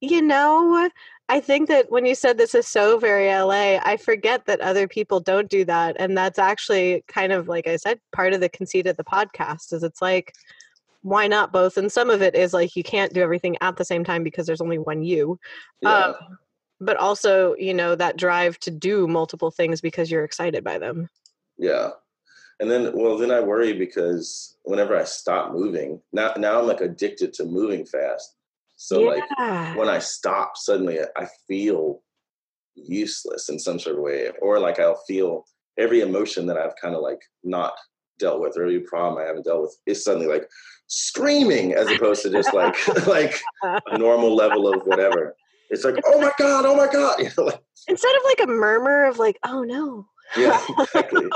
you 0.00 0.22
know, 0.22 0.88
I 1.28 1.40
think 1.40 1.68
that 1.68 1.90
when 1.90 2.04
you 2.04 2.14
said 2.14 2.36
this 2.36 2.54
is 2.54 2.68
so 2.68 2.98
very 2.98 3.28
LA, 3.28 3.78
I 3.82 3.96
forget 3.96 4.44
that 4.46 4.60
other 4.60 4.86
people 4.86 5.20
don't 5.20 5.48
do 5.48 5.64
that. 5.64 5.96
And 5.98 6.16
that's 6.16 6.38
actually 6.38 7.02
kind 7.08 7.32
of, 7.32 7.48
like 7.48 7.66
I 7.66 7.76
said, 7.76 7.98
part 8.12 8.34
of 8.34 8.40
the 8.40 8.50
conceit 8.50 8.86
of 8.86 8.96
the 8.96 9.04
podcast 9.04 9.72
is 9.72 9.82
it's 9.82 10.02
like, 10.02 10.34
why 11.00 11.26
not 11.26 11.52
both? 11.52 11.76
And 11.76 11.90
some 11.90 12.10
of 12.10 12.22
it 12.22 12.34
is 12.34 12.52
like 12.52 12.76
you 12.76 12.82
can't 12.82 13.12
do 13.12 13.22
everything 13.22 13.56
at 13.60 13.76
the 13.76 13.84
same 13.84 14.04
time 14.04 14.22
because 14.22 14.46
there's 14.46 14.60
only 14.60 14.78
one 14.78 15.02
you. 15.02 15.38
Yeah. 15.80 15.90
Um, 15.90 16.38
but 16.80 16.96
also, 16.96 17.54
you 17.56 17.72
know, 17.72 17.94
that 17.94 18.16
drive 18.16 18.58
to 18.60 18.70
do 18.70 19.06
multiple 19.06 19.50
things 19.50 19.80
because 19.80 20.10
you're 20.10 20.24
excited 20.24 20.64
by 20.64 20.78
them. 20.78 21.08
Yeah. 21.58 21.90
And 22.60 22.70
then 22.70 22.92
well 22.94 23.18
then 23.18 23.30
I 23.30 23.40
worry 23.40 23.72
because 23.72 24.56
whenever 24.62 24.96
I 24.96 25.04
stop 25.04 25.52
moving, 25.52 26.00
now 26.12 26.32
now 26.36 26.60
I'm 26.60 26.66
like 26.66 26.80
addicted 26.80 27.32
to 27.34 27.44
moving 27.44 27.84
fast. 27.84 28.36
So 28.84 29.00
like 29.00 29.24
when 29.78 29.88
I 29.88 29.98
stop, 29.98 30.58
suddenly 30.58 30.98
I 31.16 31.26
feel 31.48 32.02
useless 32.74 33.48
in 33.48 33.58
some 33.58 33.78
sort 33.78 33.96
of 33.96 34.02
way. 34.02 34.30
Or 34.42 34.58
like 34.58 34.78
I'll 34.78 35.00
feel 35.08 35.46
every 35.78 36.02
emotion 36.02 36.44
that 36.48 36.58
I've 36.58 36.76
kind 36.76 36.94
of 36.94 37.00
like 37.00 37.20
not 37.42 37.72
dealt 38.18 38.42
with 38.42 38.58
or 38.58 38.64
every 38.64 38.80
problem 38.80 39.22
I 39.22 39.26
haven't 39.26 39.46
dealt 39.46 39.62
with 39.62 39.76
is 39.86 40.04
suddenly 40.04 40.26
like 40.26 40.46
screaming 40.86 41.72
as 41.72 41.90
opposed 41.90 42.22
to 42.24 42.30
just 42.30 42.52
like 42.52 42.76
like 43.06 43.40
a 43.62 43.96
normal 43.96 44.36
level 44.36 44.70
of 44.70 44.82
whatever. 44.82 45.34
It's 45.70 45.82
like, 45.82 45.96
oh 46.04 46.20
my 46.20 46.30
God, 46.38 46.66
oh 46.66 46.76
my 46.76 46.92
God. 46.92 47.18
You 47.20 47.30
know, 47.38 47.44
like, 47.44 47.62
Instead 47.88 48.14
of 48.16 48.22
like 48.26 48.46
a 48.46 48.52
murmur 48.52 49.06
of 49.06 49.18
like, 49.18 49.38
oh 49.44 49.62
no. 49.62 50.06
yeah, 50.36 50.62
exactly. 50.78 51.30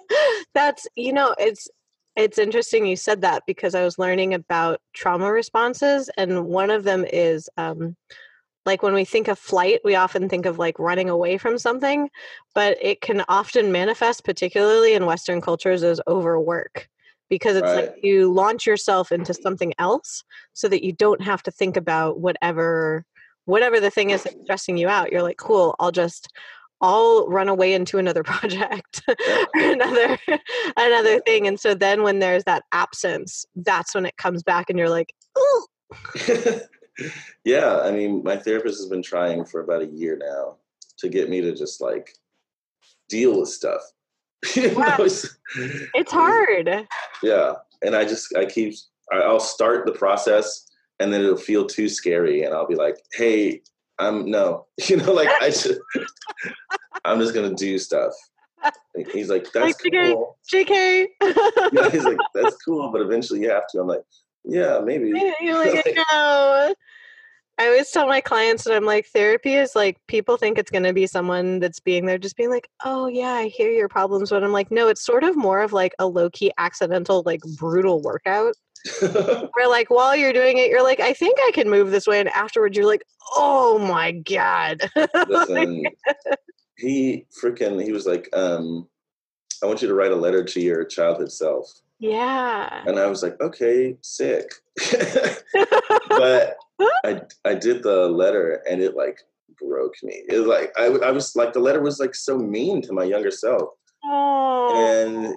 That's 0.54 0.86
you 0.96 1.12
know, 1.12 1.34
it's 1.38 1.68
it's 2.16 2.38
interesting 2.38 2.86
you 2.86 2.96
said 2.96 3.22
that 3.22 3.42
because 3.46 3.74
I 3.74 3.84
was 3.84 3.98
learning 3.98 4.34
about 4.34 4.80
trauma 4.92 5.32
responses 5.32 6.10
and 6.16 6.46
one 6.46 6.70
of 6.70 6.84
them 6.84 7.04
is 7.04 7.48
um 7.56 7.96
like 8.66 8.82
when 8.82 8.94
we 8.94 9.04
think 9.04 9.28
of 9.28 9.38
flight, 9.38 9.80
we 9.84 9.94
often 9.94 10.26
think 10.28 10.46
of 10.46 10.58
like 10.58 10.78
running 10.78 11.10
away 11.10 11.36
from 11.36 11.58
something, 11.58 12.08
but 12.54 12.78
it 12.80 13.02
can 13.02 13.22
often 13.28 13.70
manifest, 13.70 14.24
particularly 14.24 14.94
in 14.94 15.04
Western 15.04 15.42
cultures, 15.42 15.82
as 15.82 16.00
overwork 16.08 16.88
because 17.30 17.56
it's 17.56 17.74
like 17.74 17.94
you 18.02 18.32
launch 18.32 18.66
yourself 18.66 19.10
into 19.10 19.32
something 19.34 19.72
else 19.78 20.22
so 20.52 20.68
that 20.68 20.84
you 20.84 20.92
don't 20.92 21.22
have 21.22 21.42
to 21.42 21.50
think 21.50 21.76
about 21.76 22.20
whatever 22.20 23.04
whatever 23.46 23.80
the 23.80 23.90
thing 23.90 24.10
is 24.10 24.22
that's 24.22 24.36
stressing 24.44 24.76
you 24.76 24.88
out. 24.88 25.12
You're 25.12 25.22
like, 25.22 25.36
cool, 25.36 25.74
I'll 25.78 25.92
just 25.92 26.28
I'll 26.80 27.26
run 27.28 27.48
away 27.48 27.72
into 27.72 27.98
another 27.98 28.22
project 28.24 29.02
or 29.08 29.16
another 29.54 30.18
another 30.76 31.20
thing. 31.20 31.46
And 31.46 31.58
so 31.58 31.74
then 31.74 32.02
when 32.02 32.18
there's 32.18 32.44
that 32.44 32.64
absence, 32.72 33.46
that's 33.56 33.94
when 33.94 34.06
it 34.06 34.16
comes 34.16 34.42
back 34.42 34.68
and 34.70 34.78
you're 34.78 34.90
like, 34.90 35.14
ooh. 35.38 35.66
yeah, 37.44 37.80
I 37.80 37.90
mean, 37.90 38.22
my 38.22 38.36
therapist 38.36 38.78
has 38.78 38.88
been 38.88 39.02
trying 39.02 39.44
for 39.44 39.60
about 39.60 39.82
a 39.82 39.86
year 39.86 40.16
now 40.20 40.56
to 40.98 41.08
get 41.08 41.28
me 41.28 41.40
to 41.40 41.54
just 41.54 41.80
like 41.80 42.14
deal 43.08 43.40
with 43.40 43.48
stuff. 43.48 43.80
Wow. 44.74 44.96
it's- 45.00 45.36
It's 45.94 46.12
hard. 46.12 46.86
Yeah, 47.22 47.54
and 47.82 47.96
I 47.96 48.04
just 48.04 48.36
I 48.36 48.44
keep 48.44 48.74
I'll 49.12 49.40
start 49.40 49.86
the 49.86 49.92
process 49.92 50.70
and 51.00 51.12
then 51.12 51.20
it'll 51.22 51.36
feel 51.36 51.66
too 51.66 51.88
scary 51.88 52.42
and 52.44 52.54
I'll 52.54 52.66
be 52.66 52.74
like, 52.74 52.96
"Hey, 53.12 53.62
I'm 53.98 54.30
no." 54.30 54.66
You 54.88 54.96
know, 54.98 55.12
like 55.12 55.28
I 55.40 55.50
should 55.50 55.78
I'm 57.04 57.20
just 57.20 57.34
to 57.48 57.54
do 57.54 57.78
stuff. 57.78 58.12
He's 59.12 59.28
like, 59.28 59.44
"That's 59.52 59.66
Like, 59.66 59.86
okay. 59.86 60.12
cool." 60.12 60.38
JK. 60.52 61.06
Yeah, 61.72 61.90
he's 61.90 62.04
like, 62.04 62.18
"That's 62.34 62.56
cool, 62.64 62.90
but 62.90 63.00
eventually 63.02 63.40
you 63.40 63.50
have 63.50 63.66
to." 63.68 63.80
I'm 63.80 63.88
like, 63.88 64.02
"Yeah, 64.44 64.80
maybe." 64.82 65.08
You're 65.40 65.64
like, 65.64 65.96
no. 66.12 66.74
I 67.58 67.66
always 67.66 67.90
tell 67.90 68.08
my 68.08 68.20
clients 68.20 68.64
that 68.64 68.74
I'm 68.74 68.84
like, 68.84 69.06
therapy 69.06 69.54
is 69.54 69.76
like 69.76 69.98
people 70.08 70.36
think 70.36 70.58
it's 70.58 70.70
going 70.70 70.82
to 70.82 70.92
be 70.92 71.06
someone 71.06 71.60
that's 71.60 71.78
being 71.78 72.04
there, 72.04 72.18
just 72.18 72.36
being 72.36 72.50
like, 72.50 72.68
oh, 72.84 73.06
yeah, 73.06 73.32
I 73.32 73.46
hear 73.46 73.70
your 73.70 73.88
problems. 73.88 74.30
But 74.30 74.42
I'm 74.42 74.52
like, 74.52 74.72
no, 74.72 74.88
it's 74.88 75.04
sort 75.04 75.22
of 75.22 75.36
more 75.36 75.60
of 75.60 75.72
like 75.72 75.94
a 76.00 76.06
low 76.06 76.30
key, 76.30 76.50
accidental, 76.58 77.22
like 77.24 77.40
brutal 77.56 78.02
workout 78.02 78.54
where, 79.00 79.68
like, 79.68 79.88
while 79.88 80.16
you're 80.16 80.32
doing 80.32 80.58
it, 80.58 80.68
you're 80.68 80.82
like, 80.82 80.98
I 80.98 81.12
think 81.12 81.38
I 81.40 81.52
can 81.54 81.70
move 81.70 81.92
this 81.92 82.08
way. 82.08 82.18
And 82.18 82.28
afterwards, 82.30 82.76
you're 82.76 82.86
like, 82.86 83.04
oh 83.36 83.78
my 83.78 84.10
God. 84.10 84.80
Listen, 85.28 85.84
he 86.76 87.26
freaking 87.40 87.82
he 87.82 87.92
was 87.92 88.06
like, 88.06 88.28
um, 88.32 88.88
I 89.62 89.66
want 89.66 89.80
you 89.80 89.88
to 89.88 89.94
write 89.94 90.12
a 90.12 90.16
letter 90.16 90.42
to 90.42 90.60
your 90.60 90.84
childhood 90.84 91.30
self. 91.30 91.70
Yeah. 92.04 92.82
And 92.86 92.98
I 92.98 93.06
was 93.06 93.22
like, 93.22 93.40
okay, 93.40 93.96
sick. 94.02 94.50
but 96.08 96.56
I 97.04 97.22
I 97.44 97.54
did 97.54 97.82
the 97.82 98.08
letter 98.08 98.62
and 98.68 98.82
it 98.82 98.94
like 98.94 99.18
broke 99.58 99.94
me. 100.02 100.22
It 100.28 100.38
was 100.38 100.46
like 100.46 100.72
I 100.76 100.86
I 100.86 101.10
was 101.10 101.34
like 101.34 101.52
the 101.52 101.60
letter 101.60 101.80
was 101.80 102.00
like 102.00 102.14
so 102.14 102.36
mean 102.38 102.82
to 102.82 102.92
my 102.92 103.04
younger 103.04 103.30
self. 103.30 103.70
Oh. 104.04 104.74
And 104.76 105.34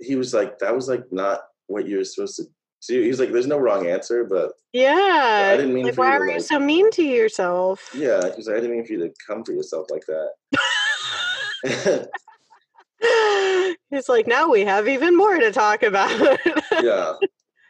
he 0.00 0.16
was 0.16 0.34
like, 0.34 0.58
that 0.58 0.74
was 0.74 0.88
like 0.88 1.04
not 1.12 1.42
what 1.66 1.86
you 1.86 1.98
were 1.98 2.04
supposed 2.04 2.36
to 2.36 2.44
do. 2.88 3.00
He 3.00 3.08
was 3.08 3.20
like, 3.20 3.30
there's 3.32 3.46
no 3.46 3.58
wrong 3.58 3.86
answer, 3.86 4.24
but 4.24 4.52
Yeah. 4.72 5.50
I 5.52 5.56
didn't 5.56 5.74
mean 5.74 5.84
like, 5.84 5.94
for 5.94 6.04
you 6.04 6.10
why 6.10 6.16
are 6.16 6.28
you 6.28 6.40
so 6.40 6.58
mean 6.58 6.90
to 6.92 7.02
yourself? 7.04 7.90
yeah, 7.94 8.20
he 8.30 8.36
was 8.36 8.46
like, 8.48 8.56
I 8.56 8.60
didn't 8.60 8.76
mean 8.76 8.84
for 8.86 8.94
you 8.94 8.98
to 9.00 9.14
come 9.26 9.44
for 9.44 9.52
yourself 9.52 9.86
like 9.90 10.04
that. 10.06 10.30
It's 13.90 14.08
like 14.08 14.26
now 14.26 14.50
we 14.50 14.62
have 14.62 14.88
even 14.88 15.16
more 15.16 15.38
to 15.38 15.52
talk 15.52 15.84
about. 15.84 16.10
yeah. 16.82 17.12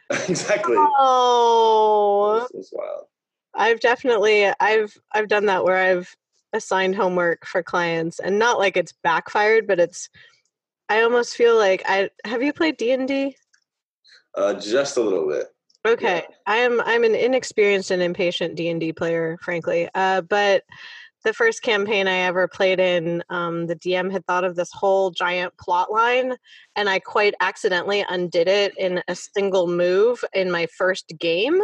exactly. 0.27 0.75
oh, 0.77 2.41
It's, 2.41 2.55
it's 2.55 2.73
wild. 2.73 3.05
I've 3.53 3.79
definitely 3.79 4.51
I've 4.59 4.97
I've 5.13 5.27
done 5.27 5.45
that 5.47 5.63
where 5.63 5.77
I've 5.77 6.15
assigned 6.53 6.95
homework 6.95 7.45
for 7.45 7.61
clients 7.61 8.19
and 8.19 8.39
not 8.39 8.57
like 8.57 8.75
it's 8.75 8.93
backfired, 9.03 9.67
but 9.67 9.79
it's 9.79 10.09
I 10.89 11.01
almost 11.01 11.35
feel 11.35 11.57
like 11.57 11.83
I 11.85 12.09
have 12.23 12.41
you 12.41 12.53
played 12.53 12.77
D 12.77 12.91
and 12.91 13.07
D? 13.07 13.35
Uh, 14.35 14.53
just 14.53 14.97
a 14.97 15.01
little 15.01 15.27
bit. 15.27 15.47
Okay, 15.85 16.23
I 16.47 16.57
am 16.57 16.81
I'm 16.81 17.03
an 17.03 17.15
inexperienced 17.15 17.91
and 17.91 18.01
impatient 18.01 18.55
D 18.55 18.69
and 18.69 18.79
D 18.79 18.93
player, 18.93 19.37
frankly. 19.41 19.89
Uh, 19.93 20.21
but 20.21 20.63
the 21.25 21.33
first 21.33 21.61
campaign 21.61 22.07
I 22.07 22.19
ever 22.19 22.47
played 22.47 22.79
in, 22.79 23.23
um, 23.29 23.67
the 23.67 23.75
DM 23.75 24.11
had 24.11 24.25
thought 24.25 24.45
of 24.45 24.55
this 24.55 24.71
whole 24.71 25.11
giant 25.11 25.57
plot 25.57 25.91
line, 25.91 26.35
and 26.75 26.87
I 26.87 26.99
quite 26.99 27.33
accidentally 27.41 28.05
undid 28.07 28.47
it 28.47 28.73
in 28.77 29.01
a 29.07 29.15
single 29.15 29.67
move 29.67 30.23
in 30.33 30.51
my 30.51 30.67
first 30.67 31.11
game, 31.19 31.59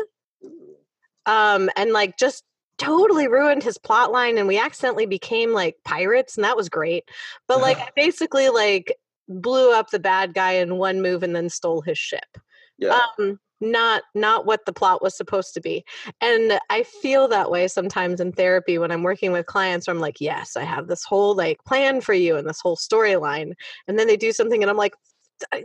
um, 1.25 1.69
and 1.77 1.93
like 1.93 2.17
just 2.17 2.43
totally 2.77 3.27
ruined 3.27 3.63
his 3.63 3.77
plot 3.77 4.11
line, 4.11 4.37
and 4.37 4.47
we 4.47 4.59
accidentally 4.59 5.05
became 5.05 5.53
like 5.53 5.77
pirates, 5.85 6.35
and 6.35 6.43
that 6.43 6.57
was 6.57 6.67
great. 6.67 7.05
But 7.47 7.61
like, 7.61 7.77
I 7.79 7.89
basically 7.95 8.49
like 8.49 8.97
blew 9.29 9.73
up 9.73 9.91
the 9.91 9.99
bad 9.99 10.33
guy 10.33 10.53
in 10.53 10.77
one 10.77 11.01
move 11.01 11.23
and 11.23 11.35
then 11.35 11.49
stole 11.49 11.81
his 11.81 11.97
ship 11.97 12.37
Yeah. 12.77 12.99
um 13.17 13.39
not 13.61 14.03
not 14.15 14.45
what 14.45 14.65
the 14.65 14.73
plot 14.73 15.01
was 15.01 15.15
supposed 15.15 15.53
to 15.53 15.61
be. 15.61 15.85
And 16.19 16.59
i 16.69 16.83
feel 16.83 17.27
that 17.27 17.51
way 17.51 17.67
sometimes 17.67 18.19
in 18.19 18.31
therapy 18.31 18.77
when 18.77 18.91
i'm 18.91 19.03
working 19.03 19.31
with 19.31 19.45
clients 19.45 19.87
where 19.87 19.95
i'm 19.95 20.01
like 20.01 20.19
yes 20.19 20.57
i 20.57 20.63
have 20.63 20.87
this 20.87 21.03
whole 21.03 21.35
like 21.35 21.63
plan 21.65 22.01
for 22.01 22.13
you 22.13 22.35
and 22.37 22.47
this 22.47 22.61
whole 22.61 22.77
storyline. 22.77 23.53
And 23.87 23.97
then 23.97 24.07
they 24.07 24.17
do 24.17 24.31
something 24.31 24.61
and 24.63 24.69
i'm 24.69 24.77
like 24.77 24.93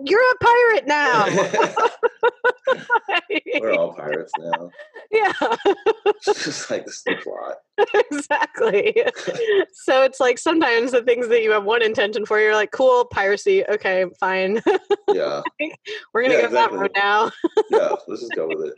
you're 0.04 0.32
a 0.32 0.34
pirate 0.40 0.86
now 0.86 1.26
We're 3.60 3.72
all 3.72 3.94
pirates 3.96 4.32
now. 4.38 4.70
yeah 5.10 5.32
It's 6.26 6.44
just 6.44 6.70
like 6.70 6.84
this 6.86 7.02
the 7.02 7.16
plot. 7.16 7.56
exactly 8.10 8.94
so 9.72 10.02
it's 10.02 10.20
like 10.20 10.38
sometimes 10.38 10.92
the 10.92 11.02
things 11.02 11.28
that 11.28 11.42
you 11.42 11.52
have 11.52 11.64
one 11.64 11.82
intention 11.82 12.24
for 12.26 12.40
you're 12.40 12.54
like 12.54 12.70
cool 12.72 13.04
piracy 13.06 13.64
okay 13.66 14.04
fine 14.18 14.60
Yeah. 15.12 15.42
we're 16.12 16.22
gonna 16.22 16.34
Yeah, 16.34 16.42
go 16.42 16.48
that 16.52 16.72
exactly. 16.72 16.78
road 16.78 16.90
now 16.96 17.30
Yeah. 17.70 17.92
Let's 18.08 18.20
just 18.22 18.34
go 18.34 18.48
with 18.48 18.68
it. 18.68 18.74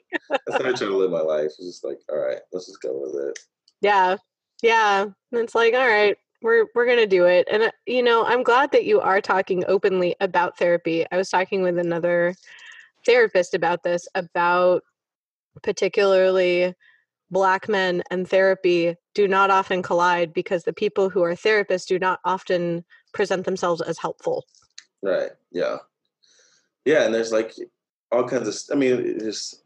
That's 0.47 0.63
how 0.63 0.69
I 0.71 0.73
try 0.73 0.89
to 0.89 0.97
live 0.97 1.11
my 1.11 1.21
life. 1.21 1.47
It's 1.47 1.59
just 1.67 1.85
like, 1.85 1.99
all 2.11 2.19
right, 2.19 2.39
let's 2.53 2.67
just 2.67 2.81
go 2.83 2.91
with 3.01 3.29
it. 3.29 3.39
Yeah. 3.81 4.17
Yeah. 4.63 5.03
And 5.03 5.15
it's 5.33 5.55
like, 5.55 5.75
all 5.75 5.87
right, 5.87 6.17
we're 6.43 6.67
we're 6.75 6.87
going 6.87 6.99
to 6.99 7.07
do 7.07 7.27
it. 7.27 7.49
And 7.51 7.65
uh, 7.65 7.71
you 7.87 8.03
know, 8.03 8.25
I'm 8.25 8.43
glad 8.43 8.73
that 8.73 8.85
you 8.85 9.01
are 9.01 9.21
talking 9.21 9.65
openly 9.67 10.17
about 10.21 10.59
therapy. 10.59 11.07
I 11.11 11.17
was 11.17 11.31
talking 11.31 11.63
with 11.63 11.79
another 11.79 12.35
therapist 13.05 13.55
about 13.55 13.83
this 13.83 14.09
about 14.15 14.83
particularly 15.63 16.75
black 17.31 17.69
men 17.69 18.03
and 18.11 18.29
therapy 18.29 18.95
do 19.15 19.29
not 19.29 19.51
often 19.51 19.83
collide 19.83 20.33
because 20.33 20.65
the 20.65 20.73
people 20.73 21.11
who 21.11 21.23
are 21.23 21.35
therapists 21.35 21.87
do 21.87 21.99
not 21.99 22.21
often 22.25 22.85
present 23.13 23.45
themselves 23.45 23.81
as 23.81 23.99
helpful. 23.99 24.45
Right. 25.03 25.31
Yeah. 25.53 25.79
Yeah. 26.85 27.05
And 27.05 27.15
there's 27.15 27.33
like 27.33 27.55
all 28.11 28.27
kinds 28.27 28.49
of, 28.49 28.57
I 28.75 28.79
mean, 28.79 29.19
just, 29.19 29.63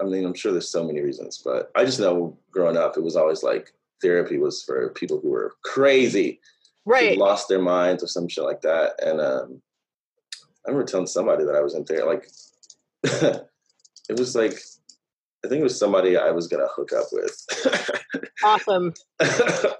I 0.00 0.04
mean, 0.04 0.24
I'm 0.24 0.34
sure 0.34 0.50
there's 0.50 0.68
so 0.68 0.84
many 0.84 1.00
reasons, 1.00 1.38
but 1.38 1.70
I 1.74 1.84
just 1.84 2.00
know 2.00 2.36
growing 2.50 2.76
up, 2.76 2.96
it 2.96 3.02
was 3.02 3.16
always 3.16 3.42
like 3.42 3.72
therapy 4.04 4.38
was 4.38 4.62
for 4.62 4.90
people 4.90 5.18
who 5.20 5.30
were 5.30 5.54
crazy, 5.64 6.40
Right. 6.84 7.16
lost 7.16 7.48
their 7.48 7.62
minds 7.62 8.04
or 8.04 8.06
some 8.06 8.28
shit 8.28 8.44
like 8.44 8.60
that. 8.60 8.92
And 9.02 9.20
um, 9.20 9.62
I 10.66 10.70
remember 10.70 10.86
telling 10.86 11.06
somebody 11.06 11.44
that 11.44 11.54
I 11.56 11.60
was 11.62 11.74
in 11.74 11.84
there, 11.88 12.04
like, 12.06 12.28
it 13.02 14.18
was 14.18 14.36
like, 14.36 14.60
I 15.44 15.48
think 15.48 15.60
it 15.60 15.70
was 15.70 15.78
somebody 15.78 16.16
I 16.16 16.30
was 16.30 16.46
gonna 16.46 16.68
hook 16.74 16.92
up 16.92 17.06
with. 17.12 17.34
Awesome. 18.44 18.92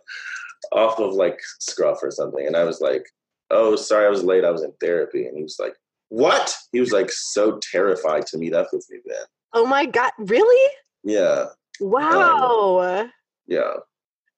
off 0.72 0.98
of 0.98 1.12
like 1.14 1.38
Scruff 1.60 2.02
or 2.02 2.10
something. 2.10 2.46
And 2.46 2.56
I 2.56 2.64
was 2.64 2.80
like, 2.80 3.04
oh, 3.50 3.76
sorry, 3.76 4.06
I 4.06 4.10
was 4.10 4.24
late. 4.24 4.44
I 4.44 4.50
was 4.50 4.62
in 4.62 4.72
therapy. 4.80 5.26
And 5.26 5.36
he 5.36 5.42
was 5.42 5.56
like, 5.58 5.74
what? 6.08 6.54
He 6.72 6.80
was 6.80 6.92
like 6.92 7.10
so 7.10 7.58
terrified 7.72 8.26
to 8.28 8.38
meet 8.38 8.54
up 8.54 8.68
with 8.72 8.86
me 8.90 8.98
then. 9.06 9.24
Oh 9.52 9.66
my 9.66 9.86
god, 9.86 10.12
really? 10.18 10.72
Yeah. 11.02 11.46
Wow. 11.80 13.08
Yeah. 13.46 13.74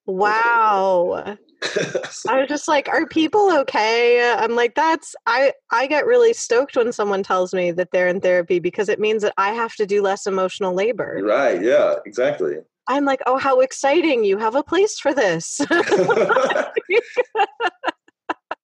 Wow. 0.07 1.37
I 2.29 2.41
was 2.41 2.49
just 2.49 2.69
like, 2.69 2.89
are 2.89 3.07
people 3.07 3.53
okay? 3.61 4.35
I'm 4.39 4.55
like, 4.55 4.75
that's 4.75 5.15
I 5.27 5.53
I 5.71 5.87
get 5.87 6.07
really 6.07 6.33
stoked 6.33 6.77
when 6.77 6.93
someone 6.93 7.23
tells 7.23 7.55
me 7.55 7.71
that 7.73 7.91
they're 7.93 8.09
in 8.09 8.21
therapy 8.21 8.59
because 8.59 8.89
it 8.89 9.01
means 9.01 9.23
that 9.23 9.35
I 9.37 9.53
have 9.53 9.75
to 9.77 9.87
do 9.87 10.03
less 10.03 10.27
emotional 10.27 10.75
labor. 10.75 11.21
right. 11.23 11.61
Yeah, 11.63 11.95
exactly. 12.05 12.57
I'm 12.89 13.05
like, 13.05 13.21
oh, 13.27 13.37
how 13.37 13.61
exciting! 13.61 14.25
You 14.25 14.39
have 14.39 14.55
a 14.55 14.63
place 14.63 14.99
for 14.99 15.13
this. 15.13 15.61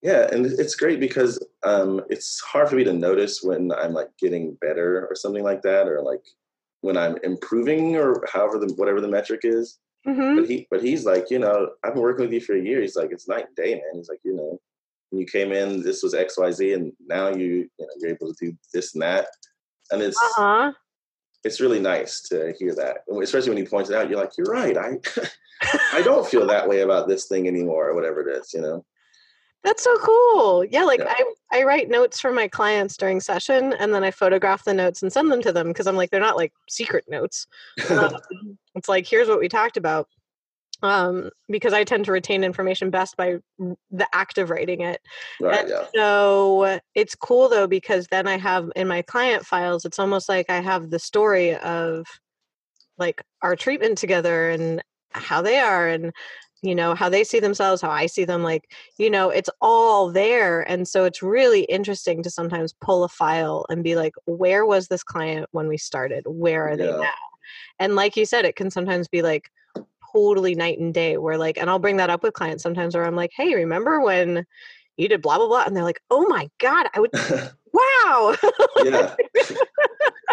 yeah. 0.03 0.29
And 0.31 0.47
it's 0.47 0.77
great 0.77 1.01
because 1.01 1.45
um, 1.65 2.03
it's 2.09 2.41
hard 2.41 2.69
for 2.69 2.77
me 2.77 2.85
to 2.85 2.93
notice 2.93 3.43
when 3.43 3.73
I'm 3.73 3.93
like 3.93 4.11
getting 4.21 4.57
better 4.61 5.09
or 5.09 5.17
something 5.17 5.43
like 5.43 5.63
that, 5.63 5.89
or 5.89 6.03
like 6.03 6.23
when 6.83 6.97
I'm 6.97 7.17
improving 7.25 7.97
or 7.97 8.25
however 8.33 8.59
the 8.59 8.73
whatever 8.75 9.01
the 9.01 9.09
metric 9.09 9.41
is. 9.45 9.79
Hmm 10.05 10.37
But 10.37 10.49
he, 10.49 10.67
but 10.71 10.83
he's 10.83 11.05
like, 11.05 11.31
you 11.31 11.39
know, 11.39 11.71
I've 11.85 11.95
been 11.95 12.03
working 12.03 12.25
with 12.25 12.33
you 12.33 12.41
for 12.41 12.57
a 12.57 12.61
year. 12.63 12.81
He's 12.81 12.97
like, 12.97 13.11
it's 13.13 13.29
night 13.29 13.47
and 13.47 13.57
day, 13.57 13.75
man. 13.75 13.95
He's 13.95 14.09
like, 14.09 14.21
you 14.25 14.35
know, 14.35 14.61
when 15.11 15.21
you 15.21 15.27
came 15.27 15.53
in, 15.53 15.83
this 15.83 16.03
was 16.03 16.15
X, 16.15 16.39
Y, 16.39 16.51
Z, 16.51 16.73
and 16.73 16.93
now 17.07 17.29
you, 17.29 17.47
you 17.79 17.87
know, 17.87 17.87
you're 18.01 18.11
able 18.11 18.33
to 18.33 18.47
do 18.47 18.57
this 18.73 18.95
and 18.95 19.03
that, 19.03 19.27
and 19.91 20.03
it's 20.03 20.17
Uh 20.17 20.29
huh. 20.37 20.73
it's 21.45 21.61
really 21.61 21.81
nice 21.81 22.23
to 22.31 22.55
hear 22.59 22.75
that, 22.75 22.99
especially 23.23 23.51
when 23.51 23.59
he 23.59 23.65
points 23.67 23.91
it 23.91 23.97
out. 23.97 24.09
You're 24.09 24.21
like, 24.21 24.37
you're 24.39 24.47
right. 24.47 24.77
I 24.77 24.99
I 25.93 26.03
don't 26.03 26.27
feel 26.27 26.47
that 26.47 26.69
way 26.69 26.81
about 26.81 27.09
this 27.09 27.27
thing 27.27 27.47
anymore, 27.47 27.89
or 27.91 27.95
whatever 27.95 28.27
it 28.27 28.37
is. 28.37 28.53
You 28.55 28.63
know. 28.63 28.85
That's 29.65 29.85
so 29.85 29.97
cool. 29.99 30.65
Yeah, 30.65 30.85
like 30.85 31.01
Yeah. 31.01 31.15
I 31.17 31.61
I 31.61 31.63
write 31.63 31.89
notes 31.89 32.21
for 32.21 32.33
my 32.33 32.49
clients 32.49 32.97
during 32.97 33.21
session, 33.21 33.73
and 33.75 33.95
then 33.95 34.03
I 34.03 34.11
photograph 34.11 34.65
the 34.65 34.75
notes 34.75 35.03
and 35.03 35.13
send 35.13 35.31
them 35.31 35.43
to 35.43 35.53
them 35.53 35.69
because 35.69 35.87
I'm 35.87 35.97
like 35.97 36.11
they're 36.11 36.21
not 36.21 36.37
like 36.37 36.53
secret 36.69 37.05
notes. 37.09 37.47
Um, 37.91 38.17
it's 38.75 38.89
like 38.89 39.07
here's 39.07 39.29
what 39.29 39.39
we 39.41 39.49
talked 39.49 39.77
about. 39.77 40.09
Um, 40.83 41.31
because 41.49 41.73
I 41.73 41.85
tend 41.85 42.07
to 42.07 42.13
retain 42.13 42.43
information 42.43 42.91
best 42.91 43.17
by 43.17 43.37
the 43.59 44.09
act 44.13 44.39
of 44.39 44.51
writing 44.51 44.81
it. 44.81 45.01
right. 45.41 45.69
Yeah. 45.69 45.87
So 45.95 46.81
it's 46.97 47.15
cool 47.15 47.49
though 47.49 47.69
because 47.69 48.09
then 48.09 48.27
I 48.27 48.37
have 48.37 48.69
in 48.75 48.89
my 48.89 49.03
client 49.03 49.47
files, 49.47 49.85
it's 49.85 50.01
almost 50.01 50.29
like 50.29 50.51
I 50.51 50.61
have 50.61 50.91
the 50.91 50.99
story 50.99 51.55
of 51.55 52.05
like 52.99 53.23
our 53.43 53.55
treatment 53.55 53.97
together 53.97 54.51
and 54.51 54.83
how 55.13 55.43
they 55.43 55.59
are 55.59 55.87
and 55.87 56.13
you 56.63 56.75
know 56.75 56.95
how 56.95 57.09
they 57.09 57.25
see 57.25 57.41
themselves, 57.41 57.83
how 57.83 57.91
I 57.91 58.07
see 58.07 58.25
them. 58.25 58.43
Like 58.43 58.71
you 58.99 59.11
know, 59.11 59.31
it's 59.31 59.51
all 59.61 60.11
there, 60.11 60.61
and 60.63 60.87
so 60.87 61.05
it's 61.05 61.23
really 61.23 61.63
interesting 61.65 62.23
to 62.23 62.31
sometimes 62.31 62.73
pull 62.81 63.05
a 63.05 63.09
file 63.09 63.67
and 63.69 63.85
be 63.85 63.97
like, 63.97 64.15
where 64.25 64.65
was 64.65 64.89
this 64.89 65.03
client 65.03 65.49
when 65.51 65.69
we 65.69 65.77
started? 65.77 66.25
Where 66.27 66.69
are 66.69 66.77
they 66.77 66.87
Yeah. 66.87 66.97
now? 66.97 67.11
And 67.79 67.97
like 67.97 68.17
you 68.17 68.25
said, 68.25 68.45
it 68.45 68.57
can 68.57 68.71
sometimes 68.71 69.09
be 69.09 69.23
like 69.23 69.51
totally 70.13 70.55
night 70.55 70.79
and 70.79 70.93
day 70.95 71.17
where 71.17 71.39
like 71.39 71.59
and 71.59 71.69
I'll 71.69 71.79
bring 71.79 71.97
that 71.97 72.11
up 72.11 72.23
with 72.23 72.35
clients 72.35 72.63
sometimes 72.63 72.95
where 72.95 73.05
I'm 73.05 73.17
like, 73.17 73.33
hey, 73.37 73.55
remember 73.55 74.01
when 74.01 74.47
you 74.97 75.09
did 75.09 75.23
blah 75.23 75.39
blah 75.39 75.49
blah 75.49 75.65
and 75.65 75.75
they're 75.77 75.85
like, 75.85 76.01
oh 76.11 76.27
my 76.29 76.49
god, 76.59 76.87
I 76.95 77.01
would 77.01 77.11
wow. 77.73 78.37
yeah. 78.85 79.15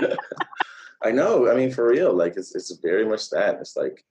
I 1.01 1.11
know. 1.11 1.49
I 1.49 1.55
mean, 1.55 1.71
for 1.71 1.87
real, 1.87 2.13
like 2.13 2.35
it's 2.35 2.53
it's 2.55 2.75
very 2.77 3.05
much 3.05 3.29
that. 3.29 3.55
It's 3.61 3.77
like 3.77 4.03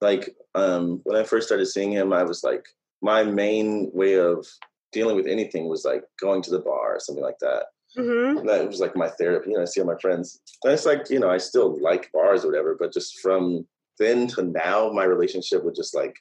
like 0.00 0.34
um 0.54 1.00
when 1.04 1.16
I 1.16 1.24
first 1.24 1.46
started 1.46 1.66
seeing 1.66 1.92
him, 1.92 2.12
I 2.12 2.22
was 2.22 2.42
like 2.44 2.64
my 3.02 3.22
main 3.24 3.90
way 3.92 4.14
of 4.18 4.46
dealing 4.92 5.16
with 5.16 5.26
anything 5.26 5.68
was 5.68 5.84
like 5.84 6.04
going 6.20 6.40
to 6.42 6.50
the 6.50 6.60
bar 6.60 6.96
or 6.96 7.00
something 7.00 7.24
like 7.24 7.38
that. 7.40 7.64
hmm 7.96 8.46
that 8.46 8.66
was 8.66 8.80
like 8.80 8.96
my 8.96 9.08
therapy. 9.08 9.50
You 9.50 9.56
know, 9.56 9.62
I 9.62 9.66
see 9.66 9.80
all 9.80 9.86
my 9.86 9.98
friends. 10.00 10.40
And 10.64 10.72
it's 10.72 10.86
like, 10.86 11.08
you 11.10 11.18
know, 11.20 11.30
I 11.30 11.38
still 11.38 11.80
like 11.80 12.10
bars 12.12 12.44
or 12.44 12.48
whatever, 12.48 12.76
but 12.78 12.92
just 12.92 13.20
from 13.20 13.66
then 13.98 14.26
to 14.28 14.42
now, 14.42 14.90
my 14.90 15.04
relationship 15.04 15.64
with 15.64 15.76
just 15.76 15.94
like 15.94 16.16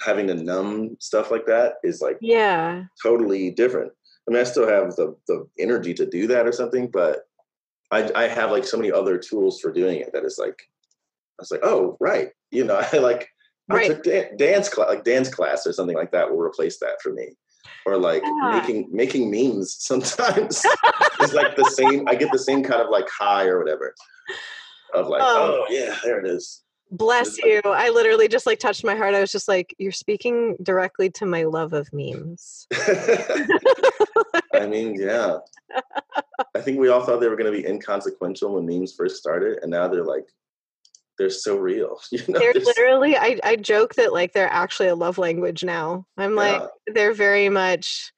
having 0.00 0.26
to 0.26 0.34
numb 0.34 0.96
stuff 1.00 1.30
like 1.30 1.46
that 1.46 1.74
is 1.84 2.00
like 2.00 2.18
Yeah. 2.20 2.84
totally 3.02 3.50
different. 3.50 3.92
I 4.26 4.32
mean, 4.32 4.40
I 4.40 4.44
still 4.44 4.66
have 4.68 4.96
the 4.96 5.16
the 5.28 5.46
energy 5.58 5.94
to 5.94 6.06
do 6.06 6.26
that 6.28 6.46
or 6.46 6.52
something, 6.52 6.88
but 6.90 7.26
I 7.90 8.10
I 8.14 8.26
have 8.28 8.50
like 8.50 8.64
so 8.64 8.76
many 8.76 8.90
other 8.90 9.18
tools 9.18 9.60
for 9.60 9.70
doing 9.72 10.00
it 10.00 10.12
that 10.12 10.24
it's 10.24 10.38
like 10.38 10.58
was 11.42 11.50
like, 11.50 11.60
oh 11.62 11.96
right, 12.00 12.28
you 12.50 12.64
know, 12.64 12.80
I 12.92 12.98
like 12.98 13.28
I 13.70 13.88
took 13.88 14.02
dan- 14.02 14.36
dance 14.36 14.68
class, 14.68 14.88
like 14.88 15.04
dance 15.04 15.28
class 15.28 15.66
or 15.66 15.72
something 15.72 15.96
like 15.96 16.12
that 16.12 16.30
will 16.30 16.40
replace 16.40 16.78
that 16.80 17.00
for 17.02 17.12
me, 17.12 17.30
or 17.86 17.96
like 17.96 18.22
Yeah. 18.22 18.60
making 18.60 18.88
making 18.92 19.30
memes. 19.30 19.76
Sometimes 19.78 20.64
it's 21.20 21.32
like 21.32 21.56
the 21.56 21.70
same. 21.70 22.06
I 22.08 22.14
get 22.14 22.30
the 22.32 22.38
same 22.38 22.62
kind 22.62 22.82
of 22.82 22.90
like 22.90 23.08
high 23.08 23.46
or 23.46 23.58
whatever 23.58 23.94
of 24.94 25.08
like, 25.08 25.22
Oh. 25.24 25.64
oh 25.68 25.72
yeah, 25.72 25.96
there 26.04 26.20
it 26.20 26.26
is. 26.30 26.60
Bless 26.90 27.38
you. 27.38 27.60
I 27.64 27.88
literally 27.88 28.28
just 28.28 28.46
like 28.46 28.60
touched 28.60 28.84
my 28.84 28.94
heart. 28.94 29.14
I 29.14 29.20
was 29.20 29.32
just 29.32 29.48
like, 29.48 29.74
you're 29.78 29.90
speaking 29.90 30.56
directly 30.62 31.10
to 31.12 31.26
my 31.26 31.42
love 31.44 31.72
of 31.72 31.88
memes. 31.92 32.68
I 34.54 34.66
mean, 34.68 34.94
yeah. 34.94 35.38
I 36.54 36.60
think 36.60 36.78
we 36.78 36.88
all 36.90 37.02
thought 37.02 37.20
they 37.20 37.28
were 37.28 37.36
going 37.36 37.52
to 37.52 37.58
be 37.62 37.66
inconsequential 37.66 38.54
when 38.54 38.66
memes 38.66 38.94
first 38.94 39.16
started, 39.16 39.58
and 39.62 39.70
now 39.72 39.88
they're 39.88 40.04
like, 40.04 40.26
they're 41.18 41.30
so 41.30 41.56
real. 41.56 42.00
You 42.10 42.22
know, 42.28 42.38
They're 42.38 42.52
literally 42.54 43.16
I, 43.16 43.38
I 43.44 43.56
joke 43.56 43.94
that 43.96 44.12
like 44.12 44.32
they're 44.32 44.52
actually 44.52 44.88
a 44.88 44.94
love 44.94 45.18
language 45.18 45.64
now. 45.64 46.06
I'm 46.16 46.34
like 46.34 46.60
Yeah. 46.60 46.92
they're 46.94 47.14
very 47.14 47.48
much 47.48 48.12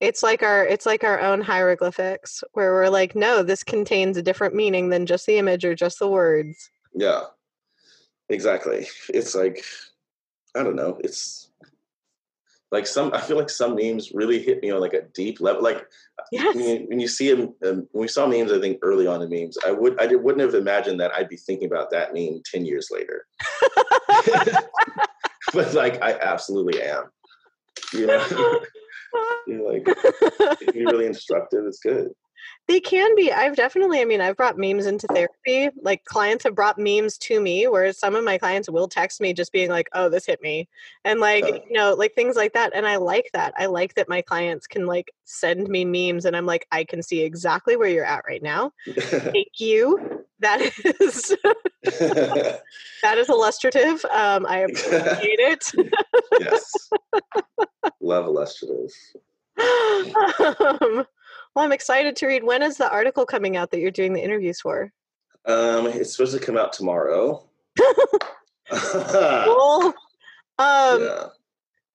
it's 0.00 0.22
like 0.22 0.42
our 0.42 0.64
it's 0.66 0.86
like 0.86 1.04
our 1.04 1.20
own 1.20 1.42
hieroglyphics 1.42 2.42
where 2.52 2.72
we're 2.72 2.88
like, 2.88 3.14
no, 3.14 3.42
this 3.42 3.62
contains 3.62 4.16
a 4.16 4.22
different 4.22 4.54
meaning 4.54 4.88
than 4.88 5.06
just 5.06 5.26
the 5.26 5.36
image 5.36 5.64
or 5.64 5.74
just 5.74 5.98
the 5.98 6.08
words. 6.08 6.70
yeah, 6.94 7.22
exactly. 8.28 8.86
It's 9.10 9.34
like, 9.34 9.62
I 10.56 10.62
don't 10.62 10.76
know. 10.76 10.98
It's 11.04 11.50
like 12.72 12.86
some. 12.86 13.12
I 13.12 13.20
feel 13.20 13.36
like 13.36 13.50
some 13.50 13.74
memes 13.74 14.12
really 14.12 14.40
hit 14.42 14.62
me 14.62 14.70
on 14.70 14.80
like 14.80 14.94
a 14.94 15.02
deep 15.02 15.40
level. 15.40 15.62
Like 15.62 15.86
Yes. 16.32 16.54
when 16.54 16.64
you, 16.64 16.86
when 16.88 17.00
you 17.00 17.08
see 17.08 17.32
them, 17.32 17.54
um, 17.64 17.88
when 17.90 18.02
we 18.02 18.08
saw 18.08 18.26
memes, 18.26 18.52
I 18.52 18.60
think 18.60 18.78
early 18.82 19.06
on 19.06 19.20
in 19.20 19.30
memes, 19.30 19.58
I 19.66 19.72
would 19.72 20.00
I 20.00 20.06
did, 20.06 20.22
wouldn't 20.22 20.42
have 20.42 20.54
imagined 20.54 21.00
that 21.00 21.12
I'd 21.12 21.28
be 21.28 21.36
thinking 21.36 21.66
about 21.66 21.90
that 21.90 22.14
meme 22.14 22.42
ten 22.44 22.64
years 22.64 22.88
later. 22.90 23.26
but 25.52 25.74
like, 25.74 26.02
I 26.02 26.18
absolutely 26.20 26.82
am. 26.82 27.04
You 27.92 28.06
know, 28.06 28.60
you're 29.46 29.72
like, 29.72 29.84
be 30.72 30.84
really 30.84 31.06
instructive. 31.06 31.64
It's 31.66 31.80
good. 31.80 32.10
They 32.68 32.78
can 32.80 33.14
be. 33.16 33.32
I've 33.32 33.56
definitely, 33.56 34.00
I 34.00 34.04
mean, 34.04 34.20
I've 34.20 34.36
brought 34.36 34.56
memes 34.56 34.86
into 34.86 35.06
therapy. 35.08 35.70
Like 35.82 36.04
clients 36.04 36.44
have 36.44 36.54
brought 36.54 36.78
memes 36.78 37.18
to 37.18 37.40
me, 37.40 37.66
whereas 37.66 37.98
some 37.98 38.14
of 38.14 38.22
my 38.24 38.38
clients 38.38 38.70
will 38.70 38.86
text 38.88 39.20
me 39.20 39.32
just 39.32 39.52
being 39.52 39.70
like, 39.70 39.88
oh, 39.92 40.08
this 40.08 40.26
hit 40.26 40.40
me. 40.40 40.68
And 41.04 41.18
like, 41.20 41.44
Yeah. 41.44 41.54
you 41.68 41.72
know, 41.72 41.94
like 41.94 42.14
things 42.14 42.36
like 42.36 42.52
that. 42.52 42.72
And 42.74 42.86
I 42.86 42.96
like 42.96 43.28
that. 43.32 43.54
I 43.58 43.66
like 43.66 43.94
that 43.94 44.08
my 44.08 44.22
clients 44.22 44.66
can 44.66 44.86
like 44.86 45.10
send 45.24 45.68
me 45.68 45.84
memes 45.84 46.24
and 46.26 46.36
I'm 46.36 46.46
like, 46.46 46.66
I 46.70 46.84
can 46.84 47.02
see 47.02 47.22
exactly 47.22 47.76
where 47.76 47.88
you're 47.88 48.04
at 48.04 48.24
right 48.28 48.42
now. 48.42 48.72
Thank 48.98 49.58
you. 49.58 50.24
That 50.38 50.60
is 51.00 51.36
that 51.82 53.18
is 53.18 53.28
illustrative. 53.28 54.04
Um, 54.06 54.46
I 54.46 54.58
appreciate 54.68 55.38
it. 55.38 55.64
yes. 56.38 56.90
Love 58.00 58.26
illustrative. 58.26 58.90
um, 59.58 61.04
well, 61.54 61.64
I'm 61.64 61.72
excited 61.72 62.16
to 62.16 62.26
read. 62.26 62.44
When 62.44 62.62
is 62.62 62.76
the 62.76 62.90
article 62.90 63.26
coming 63.26 63.56
out 63.56 63.70
that 63.70 63.80
you're 63.80 63.90
doing 63.90 64.12
the 64.12 64.22
interviews 64.22 64.60
for? 64.60 64.92
Um, 65.46 65.86
it's 65.86 66.14
supposed 66.16 66.38
to 66.38 66.44
come 66.44 66.56
out 66.56 66.72
tomorrow. 66.72 67.44
Cool. 68.70 69.92
Um, 70.58 71.02
yeah. 71.02 71.26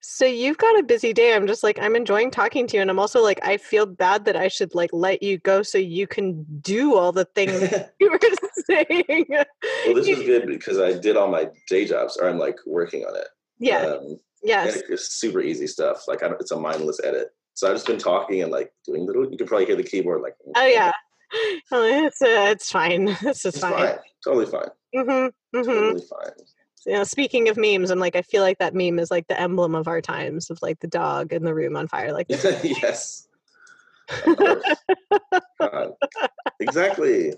so 0.01 0.25
you've 0.25 0.57
got 0.57 0.77
a 0.79 0.83
busy 0.83 1.13
day. 1.13 1.33
I'm 1.33 1.47
just 1.47 1.63
like 1.63 1.79
I'm 1.79 1.95
enjoying 1.95 2.31
talking 2.31 2.67
to 2.67 2.75
you, 2.75 2.81
and 2.81 2.89
I'm 2.89 2.99
also 2.99 3.21
like 3.21 3.39
I 3.43 3.57
feel 3.57 3.85
bad 3.85 4.25
that 4.25 4.35
I 4.35 4.47
should 4.47 4.73
like 4.75 4.89
let 4.91 5.21
you 5.23 5.37
go 5.37 5.61
so 5.63 5.77
you 5.77 6.07
can 6.07 6.43
do 6.61 6.95
all 6.95 7.11
the 7.11 7.25
things 7.25 7.71
you 7.99 8.11
were 8.11 8.19
saying. 8.65 9.25
well, 9.29 9.93
this 9.95 10.07
is 10.07 10.19
good 10.25 10.47
because 10.47 10.79
I 10.79 10.97
did 10.97 11.15
all 11.15 11.27
my 11.29 11.47
day 11.69 11.85
jobs, 11.85 12.17
or 12.17 12.27
I'm 12.27 12.39
like 12.39 12.57
working 12.65 13.03
on 13.05 13.15
it. 13.15 13.27
yeah. 13.59 13.81
Um, 13.85 14.19
Yes. 14.43 14.75
it's 14.89 15.15
super 15.15 15.41
easy 15.41 15.65
stuff. 15.65 16.07
Like 16.07 16.21
I 16.21 16.27
don't, 16.27 16.39
it's 16.39 16.51
a 16.51 16.59
mindless 16.59 16.99
edit. 17.03 17.29
So 17.55 17.67
I've 17.67 17.75
just 17.75 17.87
been 17.87 17.97
talking 17.97 18.41
and 18.43 18.51
like 18.51 18.71
doing 18.85 19.05
little. 19.05 19.29
You 19.31 19.37
can 19.37 19.47
probably 19.47 19.65
hear 19.65 19.75
the 19.77 19.83
keyboard 19.83 20.21
like. 20.21 20.35
Oh 20.55 20.65
yeah. 20.65 20.91
It's 21.71 22.21
uh, 22.21 22.47
it's 22.51 22.71
fine. 22.71 23.05
This 23.23 23.43
is 23.45 23.55
It's 23.55 23.59
fine. 23.59 23.73
fine. 23.73 23.97
Totally 24.23 24.45
fine. 24.45 24.69
Mm-hmm. 24.95 25.57
Mm-hmm. 25.57 25.63
Totally 25.63 26.03
fine. 26.07 26.31
you 26.85 26.93
know, 26.93 27.03
speaking 27.03 27.49
of 27.49 27.57
memes, 27.57 27.89
I'm 27.89 27.99
like, 27.99 28.15
I 28.15 28.21
feel 28.21 28.43
like 28.43 28.59
that 28.59 28.75
meme 28.75 28.99
is 28.99 29.09
like 29.09 29.27
the 29.27 29.39
emblem 29.39 29.73
of 29.73 29.87
our 29.87 30.01
times 30.01 30.49
of 30.51 30.59
like 30.61 30.79
the 30.81 30.87
dog 30.87 31.33
in 31.33 31.43
the 31.43 31.53
room 31.53 31.75
on 31.75 31.87
fire. 31.87 32.13
Like, 32.13 32.27
yes. 32.29 33.27
Of 34.25 34.37
course. 34.37 34.63
God. 35.59 35.93
Exactly. 36.59 37.33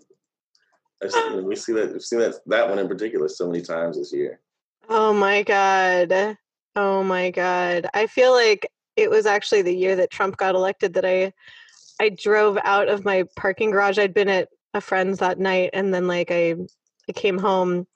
we 1.44 1.56
see 1.56 1.74
that 1.74 1.90
we've 1.94 2.02
seen 2.04 2.20
that 2.20 2.36
that 2.48 2.68
one 2.70 2.80
in 2.80 2.88
particular 2.88 3.30
so 3.30 3.48
many 3.48 3.62
times 3.62 3.98
this 3.98 4.14
year. 4.14 4.42
Oh 4.90 5.14
my 5.14 5.44
god. 5.44 6.38
Oh 6.76 7.04
my 7.04 7.32
god. 7.32 7.88
I 7.94 8.08
feel 8.08 8.34
like 8.34 8.70
it 8.98 9.10
was 9.10 9.26
actually 9.26 9.62
the 9.62 9.76
year 9.76 9.96
that 9.96 10.12
Trump 10.12 10.36
got 10.36 10.56
elected 10.56 10.94
that 10.96 11.06
I 11.06 11.32
I 12.02 12.10
drove 12.10 12.58
out 12.64 12.90
of 12.90 13.06
my 13.06 13.24
parking 13.38 13.72
garage. 13.72 13.98
I'd 13.98 14.14
been 14.14 14.30
at 14.30 14.50
a 14.74 14.82
friend's 14.82 15.20
that 15.20 15.40
night 15.40 15.70
and 15.74 15.94
then 15.94 16.08
like 16.08 16.30
I 16.32 16.56
I 17.10 17.14
came 17.14 17.38
home 17.38 17.88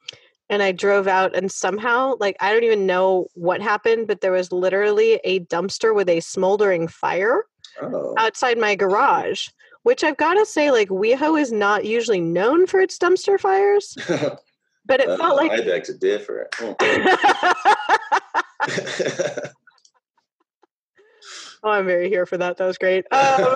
and 0.49 0.63
I 0.63 0.71
drove 0.71 1.07
out 1.07 1.35
and 1.35 1.51
somehow 1.51 2.15
like 2.19 2.37
I 2.39 2.53
don't 2.53 2.63
even 2.63 2.85
know 2.85 3.27
what 3.33 3.61
happened, 3.61 4.07
but 4.07 4.21
there 4.21 4.31
was 4.31 4.51
literally 4.51 5.19
a 5.23 5.41
dumpster 5.41 5.93
with 5.93 6.09
a 6.09 6.19
smoldering 6.21 6.87
fire 6.87 7.45
Oh, 7.81 8.15
outside 8.17 8.57
my 8.57 8.75
garage. 8.75 9.47
Which 9.83 10.03
I've 10.03 10.17
got 10.17 10.35
to 10.35 10.45
say, 10.45 10.69
like 10.69 10.89
WeHo 10.89 11.41
is 11.41 11.51
not 11.51 11.85
usually 11.85 12.21
known 12.21 12.67
for 12.67 12.79
its 12.81 12.99
dumpster 12.99 13.39
fires, 13.39 13.97
but 14.85 14.99
it 14.99 15.09
Uh, 15.09 15.17
felt 15.17 15.37
like 15.37 15.51
I'd 15.51 15.65
like 15.65 15.85
to 15.85 15.97
differ. 15.97 16.47
Oh, 21.63 21.69
I'm 21.69 21.85
very 21.85 22.09
here 22.09 22.25
for 22.25 22.37
that. 22.37 22.57
That 22.57 22.65
was 22.65 22.77
great. 22.77 23.05
Um, 23.11 23.53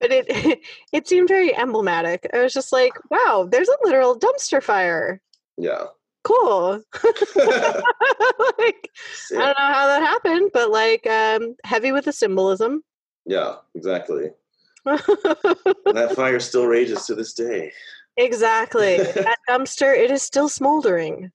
but 0.00 0.12
it 0.12 0.60
it 0.92 1.08
seemed 1.08 1.28
very 1.28 1.56
emblematic. 1.56 2.28
I 2.32 2.42
was 2.42 2.52
just 2.52 2.72
like, 2.72 2.92
wow, 3.10 3.48
there's 3.50 3.68
a 3.68 3.76
literal 3.84 4.18
dumpster 4.18 4.62
fire. 4.62 5.20
yeah. 5.56 5.84
Cool. 6.24 6.82
like, 7.02 8.90
Sick. 9.14 9.38
I 9.38 9.46
don't 9.46 9.58
know 9.58 9.72
how 9.72 9.86
that 9.86 10.02
happened, 10.02 10.50
but 10.52 10.70
like 10.70 11.06
um, 11.06 11.54
heavy 11.64 11.90
with 11.92 12.04
the 12.04 12.12
symbolism. 12.12 12.82
Yeah, 13.24 13.54
exactly. 13.74 14.30
That 14.84 16.12
fire 16.14 16.40
still 16.40 16.66
rages 16.66 17.06
to 17.06 17.14
this 17.14 17.32
day. 17.32 17.72
exactly. 18.18 18.98
That 18.98 19.38
dumpster, 19.48 19.96
it 19.96 20.10
is 20.10 20.22
still 20.22 20.50
smoldering. 20.50 21.30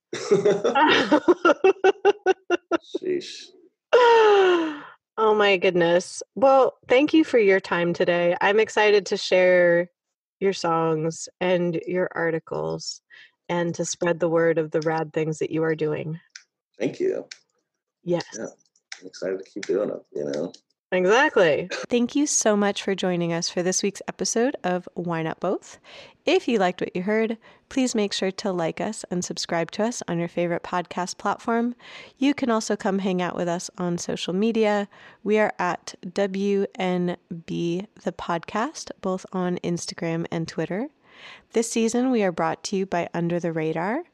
Sheesh. 3.00 3.46
Oh 5.16 5.34
my 5.34 5.56
goodness. 5.56 6.22
Well, 6.34 6.76
thank 6.88 7.14
you 7.14 7.24
for 7.24 7.38
your 7.38 7.60
time 7.60 7.92
today. 7.92 8.36
I'm 8.40 8.60
excited 8.60 9.06
to 9.06 9.16
share 9.16 9.90
your 10.40 10.52
songs 10.52 11.28
and 11.40 11.74
your 11.86 12.08
articles 12.14 13.00
and 13.48 13.74
to 13.74 13.84
spread 13.84 14.20
the 14.20 14.28
word 14.28 14.58
of 14.58 14.70
the 14.70 14.80
rad 14.80 15.12
things 15.12 15.38
that 15.38 15.50
you 15.50 15.62
are 15.64 15.74
doing. 15.74 16.20
Thank 16.78 17.00
you. 17.00 17.26
Yes, 18.02 18.24
Yeah. 18.36 18.46
I'm 19.00 19.06
excited 19.06 19.38
to 19.38 19.44
keep 19.50 19.66
doing 19.66 19.90
it, 19.90 20.02
you 20.12 20.24
know. 20.24 20.52
Exactly. 20.94 21.68
Thank 21.88 22.14
you 22.14 22.26
so 22.26 22.56
much 22.56 22.82
for 22.82 22.94
joining 22.94 23.32
us 23.32 23.48
for 23.48 23.62
this 23.62 23.82
week's 23.82 24.02
episode 24.08 24.56
of 24.64 24.88
Why 24.94 25.22
Not 25.22 25.40
Both. 25.40 25.78
If 26.24 26.48
you 26.48 26.58
liked 26.58 26.80
what 26.80 26.94
you 26.96 27.02
heard, 27.02 27.36
please 27.68 27.94
make 27.94 28.12
sure 28.12 28.30
to 28.30 28.52
like 28.52 28.80
us 28.80 29.04
and 29.10 29.24
subscribe 29.24 29.70
to 29.72 29.84
us 29.84 30.02
on 30.08 30.18
your 30.18 30.28
favorite 30.28 30.62
podcast 30.62 31.18
platform. 31.18 31.74
You 32.16 32.32
can 32.32 32.50
also 32.50 32.76
come 32.76 33.00
hang 33.00 33.20
out 33.20 33.36
with 33.36 33.48
us 33.48 33.70
on 33.76 33.98
social 33.98 34.32
media. 34.32 34.88
We 35.22 35.38
are 35.38 35.52
at 35.58 35.94
WNB 36.06 37.16
the 37.46 38.12
podcast, 38.12 38.90
both 39.00 39.26
on 39.32 39.58
Instagram 39.58 40.26
and 40.30 40.48
Twitter. 40.48 40.88
This 41.52 41.70
season, 41.70 42.10
we 42.10 42.22
are 42.22 42.32
brought 42.32 42.62
to 42.64 42.76
you 42.76 42.86
by 42.86 43.08
Under 43.12 43.38
the 43.38 43.52
Radar. 43.52 44.04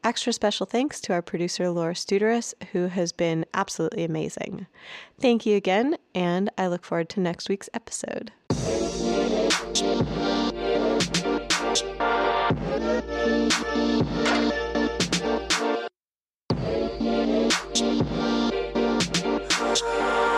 Extra 0.04 0.32
special 0.32 0.66
thanks 0.66 1.02
to 1.02 1.14
our 1.14 1.22
producer 1.22 1.70
Laura 1.70 1.94
Studarus, 1.94 2.54
who 2.72 2.88
has 2.88 3.12
been 3.12 3.46
absolutely 3.54 4.04
amazing. 4.04 4.66
Thank 5.20 5.46
you 5.46 5.56
again, 5.56 5.98
and 6.16 6.50
I 6.58 6.68
look 6.68 6.86
forward 6.86 7.10
to 7.10 7.20
next 7.20 7.50
week's 7.50 7.70
episode. 7.74 8.32
Thank 13.30 14.54
you. 14.54 14.69
Adiós. 19.82 20.29